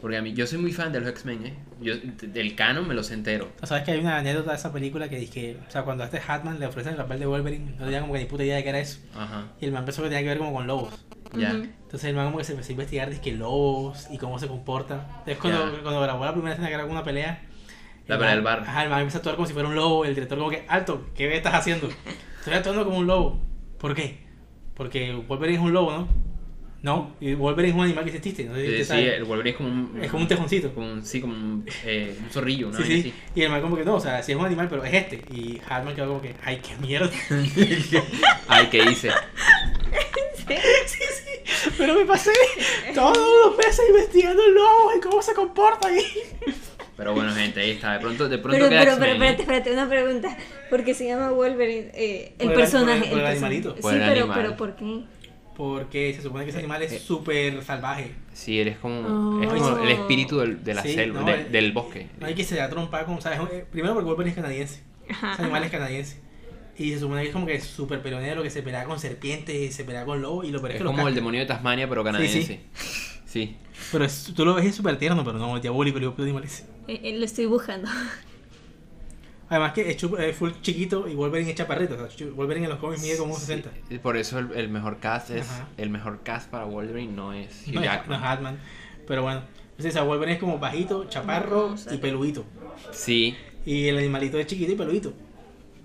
Porque 0.00 0.16
a 0.18 0.22
mí, 0.22 0.32
yo 0.34 0.46
soy 0.46 0.58
muy 0.58 0.72
fan 0.72 0.92
de 0.92 1.00
los 1.00 1.08
X-Men, 1.08 1.46
¿eh? 1.46 1.54
Yo, 1.80 1.94
del 2.22 2.54
canon 2.54 2.86
me 2.86 2.94
los 2.94 3.10
entero. 3.10 3.48
¿Sabes 3.64 3.82
que 3.82 3.92
hay 3.92 3.98
una 3.98 4.18
anécdota 4.18 4.50
de 4.50 4.56
esa 4.58 4.72
película 4.72 5.08
que 5.08 5.18
dije, 5.18 5.56
o 5.66 5.70
sea, 5.70 5.82
cuando 5.82 6.04
a 6.04 6.06
este 6.06 6.20
Hatman 6.24 6.60
le 6.60 6.66
ofrecen 6.66 6.92
el 6.92 6.98
papel 6.98 7.18
de 7.18 7.26
Wolverine, 7.26 7.72
no 7.78 7.84
tenía 7.86 8.00
como 8.02 8.12
que 8.12 8.20
ni 8.20 8.26
puta 8.26 8.44
idea 8.44 8.56
de 8.56 8.62
qué 8.62 8.68
era 8.68 8.78
eso. 8.78 9.00
Ajá. 9.16 9.46
Y 9.60 9.64
el 9.64 9.72
man 9.72 9.84
pensó 9.84 10.02
que 10.02 10.08
tenía 10.10 10.22
que 10.22 10.28
ver 10.28 10.38
como 10.38 10.52
con 10.52 10.66
lobos. 10.68 10.94
Ya. 11.34 11.50
Entonces 11.50 12.04
el 12.04 12.14
man 12.14 12.26
como 12.26 12.38
que 12.38 12.44
se 12.44 12.52
empezó 12.52 12.68
a 12.68 12.72
investigar 12.72 13.10
de 13.10 13.20
que 13.20 13.32
lobos 13.32 14.06
y 14.10 14.18
cómo 14.18 14.38
se 14.38 14.46
comportan. 14.46 15.00
Entonces 15.20 15.38
cuando, 15.38 15.74
Ya. 15.76 15.82
cuando 15.82 16.00
grabó 16.02 16.24
la 16.24 16.32
primera 16.32 16.52
escena 16.52 16.68
que 16.68 16.74
era 16.74 16.84
una 16.84 17.02
pelea. 17.02 17.42
La 18.06 18.14
el 18.14 18.18
pelea 18.20 18.34
del 18.34 18.44
bar. 18.44 18.60
Ajá, 18.60 18.84
el 18.84 18.90
man 18.90 19.00
empezó 19.00 19.18
a 19.18 19.20
actuar 19.20 19.36
como 19.36 19.46
si 19.46 19.52
fuera 19.52 19.68
un 19.68 19.74
lobo. 19.74 20.04
El 20.04 20.14
director 20.14 20.38
como 20.38 20.50
que, 20.50 20.64
alto, 20.68 21.06
¿qué 21.14 21.34
estás 21.36 21.54
haciendo? 21.54 21.88
Estoy 22.38 22.54
actuando 22.54 22.84
como 22.84 22.98
un 22.98 23.06
lobo. 23.06 23.40
¿Por 23.78 23.94
qué? 23.94 24.18
Porque 24.74 25.12
Wolverine 25.26 25.58
es 25.58 25.64
un 25.64 25.72
lobo, 25.72 25.90
¿no? 25.92 26.26
No, 26.82 27.16
y 27.20 27.34
Wolverine 27.34 27.70
es 27.70 27.74
un 27.74 27.84
animal 27.84 28.04
que 28.04 28.16
existe. 28.16 28.44
No 28.44 28.54
sé 28.54 28.64
si 28.64 28.84
Sí, 28.84 28.84
sí, 28.84 28.98
el 29.08 29.24
Wolverine 29.24 29.50
es 29.50 29.56
como 29.56 29.68
un... 29.70 29.98
Es 30.04 30.10
como 30.10 30.22
un 30.22 30.28
tejoncito. 30.28 30.72
como 30.72 30.86
un- 30.92 31.04
sí, 31.04 31.20
como 31.20 31.32
un, 31.34 31.66
eh, 31.84 32.16
un 32.22 32.30
zorrillo, 32.30 32.70
¿no? 32.70 32.78
Sí, 32.78 33.02
sí. 33.02 33.14
Y 33.34 33.42
el 33.42 33.50
man 33.50 33.60
como 33.60 33.76
que 33.76 33.84
no, 33.84 33.94
o 33.96 34.00
sea, 34.00 34.22
sí 34.22 34.32
es 34.32 34.38
un 34.38 34.44
animal, 34.46 34.68
pero 34.68 34.84
es 34.84 34.94
este. 34.94 35.16
Y 35.34 35.60
Hartman 35.68 35.96
quedó 35.96 36.08
como 36.08 36.22
que, 36.22 36.34
ay, 36.44 36.58
qué 36.62 36.76
mierda. 36.76 37.10
Ay, 38.48 38.66
¿qué 38.68 38.84
hice? 38.84 39.10
sí, 40.36 40.54
sí. 41.24 41.70
Pero 41.76 41.94
me 41.94 42.04
pasé 42.04 42.30
todos 42.94 43.16
los 43.46 43.56
meses 43.56 43.80
investigando 43.88 44.44
el 44.44 44.54
lobo 44.54 44.92
y 44.96 45.00
cómo 45.00 45.20
se 45.22 45.34
comporta 45.34 45.88
ahí. 45.88 46.04
Pero 46.96 47.12
bueno, 47.14 47.32
gente, 47.34 47.60
ahí 47.60 47.70
está. 47.72 47.92
De 47.94 47.98
pronto, 48.00 48.28
de 48.28 48.38
pronto 48.38 48.56
Pero, 48.58 48.68
queda 48.70 48.80
pero, 48.80 48.96
pero, 48.98 49.06
¿eh? 49.06 49.14
espérate, 49.14 49.42
espérate, 49.42 49.72
una 49.72 49.88
pregunta. 49.88 50.36
Porque 50.70 50.94
se 50.94 51.06
llama 51.06 51.30
Wolverine, 51.30 51.90
eh, 51.94 52.32
el 52.38 52.46
Por 52.46 52.52
el- 52.52 52.60
personaje. 52.60 52.98
por 53.00 53.04
el- 53.06 53.10
por 53.10 53.18
el 53.20 53.24
personaje. 53.26 53.56
animalito. 53.56 53.70
Sí, 53.74 53.94
el 53.94 53.98
pero, 54.00 54.10
animal. 54.22 54.38
pero 54.40 54.56
¿por 54.56 54.76
qué? 54.76 55.00
Porque 55.56 56.12
se 56.14 56.20
supone 56.22 56.44
que 56.44 56.50
ese 56.50 56.58
animal 56.58 56.82
Eh, 56.82 56.86
es 56.86 57.00
súper 57.02 57.62
salvaje. 57.62 58.12
Sí, 58.34 58.60
él 58.60 58.68
es 58.68 58.76
como, 58.78 59.40
es 59.42 59.48
Oh. 59.50 59.54
como 59.56 59.78
el 59.84 59.90
espíritu 59.90 60.38
del, 60.38 60.62
de 60.62 60.74
la 60.74 60.82
Sí, 60.82 60.92
selva, 60.94 61.20
no, 61.20 61.26
de- 61.26 61.34
el- 61.34 61.52
del 61.52 61.72
bosque. 61.72 62.08
No 62.20 62.26
hay 62.26 62.34
que 62.34 62.44
se 62.44 62.56
da 62.56 62.68
trompa 62.68 63.04
con, 63.06 63.20
¿sabes? 63.22 63.40
Eh, 63.52 63.64
Primero 63.70 63.94
porque 63.94 64.06
Wolverine 64.06 64.30
es 64.30 64.36
canadiense. 64.36 64.82
Ajá, 65.08 65.32
Ese 65.34 65.42
animal 65.42 65.64
es 65.64 65.70
canadiense. 65.70 66.20
Y 66.78 66.90
se 66.92 66.98
supone 66.98 67.22
que 67.22 67.28
es 67.28 67.32
como 67.32 67.46
que 67.46 67.58
súper 67.62 68.02
peleonero, 68.02 68.42
que 68.42 68.50
se 68.50 68.62
pelea 68.62 68.84
con 68.84 69.00
serpientes, 69.00 69.74
se 69.74 69.84
pelea 69.84 70.04
con 70.04 70.20
lobos 70.20 70.44
y 70.44 70.50
lo 70.50 70.58
peor 70.60 70.72
es 70.72 70.76
Es 70.76 70.82
que 70.82 70.86
como 70.86 71.08
el 71.08 71.14
demonio 71.14 71.40
de 71.40 71.46
Tasmania, 71.46 71.88
pero 71.88 72.04
canadiense. 72.04 72.60
Sí. 73.24 73.56
Pero 73.92 74.04
es- 74.04 74.32
tú 74.36 74.44
lo 74.44 74.54
ves 74.54 74.66
es 74.66 74.74
súper 74.74 74.98
tierno, 74.98 75.24
pero 75.24 75.38
no, 75.38 75.56
es 75.56 75.62
diabólico, 75.62 75.96
el 75.98 76.12
animal 76.18 76.44
ese. 76.44 76.64
Eh, 76.88 77.00
eh, 77.02 77.18
lo 77.18 77.24
estoy 77.24 77.46
buscando. 77.46 77.88
Además 79.48 79.72
que 79.74 79.88
es, 79.90 80.02
es 80.02 80.36
full 80.36 80.50
chiquito 80.60 81.06
y 81.08 81.14
Wolverine 81.14 81.50
es 81.50 81.56
chaparrito. 81.56 81.94
O 81.94 82.10
sea, 82.10 82.26
Wolverine 82.34 82.64
en 82.66 82.70
los 82.70 82.80
cómics 82.80 83.00
mide 83.02 83.16
como 83.16 83.34
un 83.34 83.40
60. 83.40 83.70
Sí, 83.88 83.98
Por 83.98 84.16
eso 84.16 84.40
el, 84.40 84.50
el 84.56 84.68
mejor 84.68 84.98
cast 84.98 85.30
es. 85.30 85.48
Ajá. 85.48 85.68
El 85.76 85.90
mejor 85.90 86.22
cast 86.24 86.50
para 86.50 86.64
Wolverine 86.64 87.12
no 87.12 87.32
es 87.32 87.62
Hugh 87.68 87.74
No 87.74 87.80
es, 87.80 87.86
no 87.86 87.92
Jackman. 87.92 88.20
es 88.20 88.26
Hatman. 88.26 88.58
Pero 89.06 89.22
bueno. 89.22 89.42
Entonces, 89.70 89.92
o 89.92 89.98
sea, 89.98 90.02
Wolverine 90.02 90.34
es 90.34 90.40
como 90.40 90.58
bajito, 90.58 91.04
chaparro 91.04 91.76
No, 91.86 91.94
y 91.94 91.98
peludito. 91.98 92.44
Sí. 92.92 93.36
Y 93.64 93.86
el 93.88 93.98
animalito 93.98 94.38
es 94.38 94.46
chiquito 94.46 94.72
y 94.72 94.74
peludito. 94.76 95.12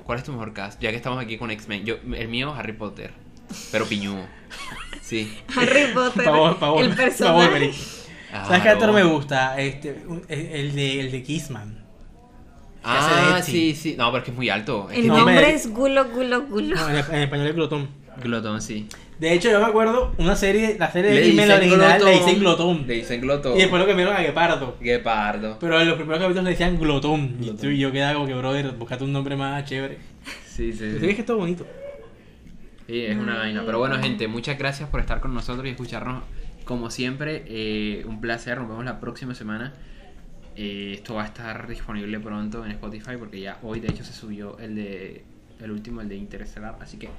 ¿Cuál 0.05 0.17
es 0.17 0.23
tu 0.23 0.31
mejor 0.31 0.53
cast? 0.53 0.81
Ya 0.81 0.89
que 0.89 0.95
estamos 0.97 1.21
aquí 1.23 1.37
con 1.37 1.51
X-Men. 1.51 1.85
Yo, 1.85 1.97
el 2.15 2.27
mío, 2.29 2.53
Harry 2.53 2.73
Potter. 2.73 3.11
Pero 3.71 3.85
piñudo. 3.85 4.25
Sí. 5.03 5.37
Harry 5.55 5.93
Potter, 5.93 6.25
pa' 6.25 6.71
Wol- 6.71 6.83
el 6.85 6.95
personaje. 6.95 7.71
Ah, 8.33 8.45
¿Sabes 8.47 8.61
qué 8.63 8.69
actor 8.69 8.87
no. 8.87 8.93
me 8.93 9.03
gusta? 9.03 9.59
Este, 9.59 10.03
un- 10.07 10.23
el 10.29 10.73
de, 10.75 10.99
el 11.01 11.11
de 11.11 11.23
Kissman. 11.23 11.69
que 11.69 11.75
de 11.77 11.83
Ah, 12.83 13.39
sí, 13.43 13.75
sí. 13.75 13.95
No, 13.97 14.05
pero 14.11 14.19
es 14.19 14.23
que 14.25 14.31
es 14.31 14.37
muy 14.37 14.49
alto. 14.49 14.87
Es 14.89 14.97
El 14.97 15.01
que 15.03 15.07
No, 15.09 15.17
nombre 15.17 15.53
es 15.53 15.69
Gulo, 15.71 16.05
Gulo, 16.09 16.43
Gulo. 16.47 16.75
No, 16.75 16.89
en, 16.89 16.95
en 16.97 17.21
español 17.21 17.47
es 17.47 17.55
glotón. 17.55 17.89
Glotón, 18.23 18.61
sí. 18.61 18.87
De 19.19 19.33
hecho, 19.33 19.51
yo 19.51 19.59
me 19.59 19.65
acuerdo 19.67 20.13
una 20.17 20.35
serie, 20.35 20.75
la 20.79 20.91
serie 20.91 21.11
de 21.11 21.19
Le 21.21 21.27
X-Men 21.27 21.51
original 21.51 21.89
le 21.91 21.97
glotón. 21.97 22.25
dicen 22.25 22.39
glotón. 22.39 22.87
Le 22.87 22.93
dicen 22.95 23.21
glotón. 23.21 23.55
Y 23.55 23.59
después 23.59 23.79
lo 23.81 23.87
cambiaron 23.87 24.15
a 24.15 24.21
Guepardo. 24.21 24.77
Guepardo. 24.81 25.57
Pero 25.59 25.79
en 25.79 25.87
los 25.87 25.95
primeros 25.97 26.19
capítulos 26.21 26.43
le 26.45 26.49
decían 26.51 26.79
glotón. 26.79 27.37
Y 27.39 27.51
tú 27.51 27.67
y 27.67 27.77
yo 27.77 27.91
quedaba 27.91 28.15
como 28.15 28.25
que, 28.25 28.33
brother, 28.33 28.71
buscate 28.71 29.03
un 29.03 29.13
nombre 29.13 29.35
más 29.35 29.63
chévere. 29.65 29.99
Sí, 30.47 30.73
sí, 30.73 30.79
Pero 30.79 30.99
sí. 30.99 31.05
es 31.09 31.15
que 31.15 31.21
es 31.21 31.25
todo 31.25 31.37
bonito. 31.37 31.65
Sí, 32.87 33.05
es 33.05 33.15
una 33.17 33.37
vaina. 33.37 33.61
Pero 33.65 33.77
bueno, 33.79 33.99
gente, 34.01 34.27
muchas 34.27 34.57
gracias 34.57 34.89
por 34.89 34.99
estar 34.99 35.19
con 35.21 35.33
nosotros 35.33 35.65
y 35.67 35.69
escucharnos. 35.69 36.23
Como 36.65 36.89
siempre, 36.89 37.43
eh, 37.47 38.05
un 38.05 38.21
placer. 38.21 38.57
Nos 38.59 38.69
vemos 38.69 38.85
la 38.85 38.99
próxima 38.99 39.33
semana. 39.35 39.73
Eh, 40.55 40.91
esto 40.95 41.15
va 41.15 41.23
a 41.23 41.25
estar 41.25 41.67
disponible 41.67 42.19
pronto 42.19 42.65
en 42.65 42.71
Spotify 42.71 43.15
porque 43.17 43.39
ya 43.39 43.57
hoy, 43.63 43.79
de 43.79 43.87
hecho, 43.87 44.03
se 44.03 44.13
subió 44.13 44.57
el 44.59 44.75
de 44.75 45.23
el 45.59 45.71
último, 45.71 46.01
el 46.01 46.09
de 46.09 46.15
Interestelar. 46.15 46.77
Así 46.81 46.97
que, 46.97 47.09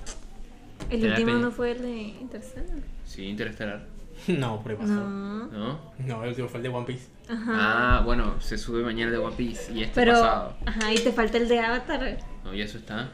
El 0.91 1.05
último 1.09 1.33
no 1.35 1.51
fue 1.51 1.73
el 1.73 1.83
de 1.83 1.93
Interstellar. 2.21 2.79
sí, 3.05 3.25
Interestelar. 3.25 3.87
No, 4.29 4.63
por 4.63 4.73
ahí 4.73 4.77
pasó. 4.77 4.93
No. 4.93 5.47
¿No? 5.47 5.81
No, 6.07 6.23
el 6.23 6.29
último 6.31 6.47
fue 6.47 6.59
el 6.59 6.65
de 6.65 6.69
One 6.69 6.87
Piece. 6.87 7.09
Ajá. 7.29 7.53
Ah, 7.99 8.03
bueno, 8.05 8.41
se 8.41 8.59
sube 8.59 8.83
mañana 8.83 9.07
el 9.07 9.13
de 9.13 9.19
One 9.19 9.35
Piece 9.37 9.73
y 9.73 9.83
este 9.83 9.95
pero, 9.95 10.13
pasado. 10.13 10.57
ajá, 10.67 10.93
y 10.93 10.99
te 10.99 11.13
falta 11.13 11.39
el 11.39 11.49
de 11.49 11.59
Avatar. 11.59 12.19
No, 12.45 12.55
y 12.55 12.61
eso 12.61 12.77
está. 12.79 13.11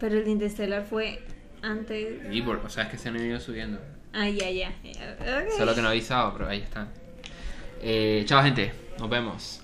Pero 0.00 0.16
el 0.16 0.24
de 0.24 0.30
Interstellar 0.30 0.84
fue 0.84 1.22
antes. 1.62 2.22
Y 2.34 2.40
por, 2.42 2.56
o 2.56 2.68
sea, 2.70 2.84
es 2.84 2.88
que 2.90 2.98
se 2.98 3.10
han 3.10 3.16
ido 3.16 3.38
subiendo. 3.38 3.78
Ah, 4.18 4.28
ya, 4.30 4.48
ya. 4.50 4.68
Ok. 4.70 5.58
Solo 5.58 5.74
que 5.74 5.82
no 5.82 5.88
he 5.88 5.90
avisado, 5.90 6.32
pero 6.32 6.48
ahí 6.48 6.60
está. 6.60 6.88
Eh, 7.82 8.24
chao, 8.26 8.42
gente. 8.42 8.72
Nos 8.98 9.10
vemos. 9.10 9.60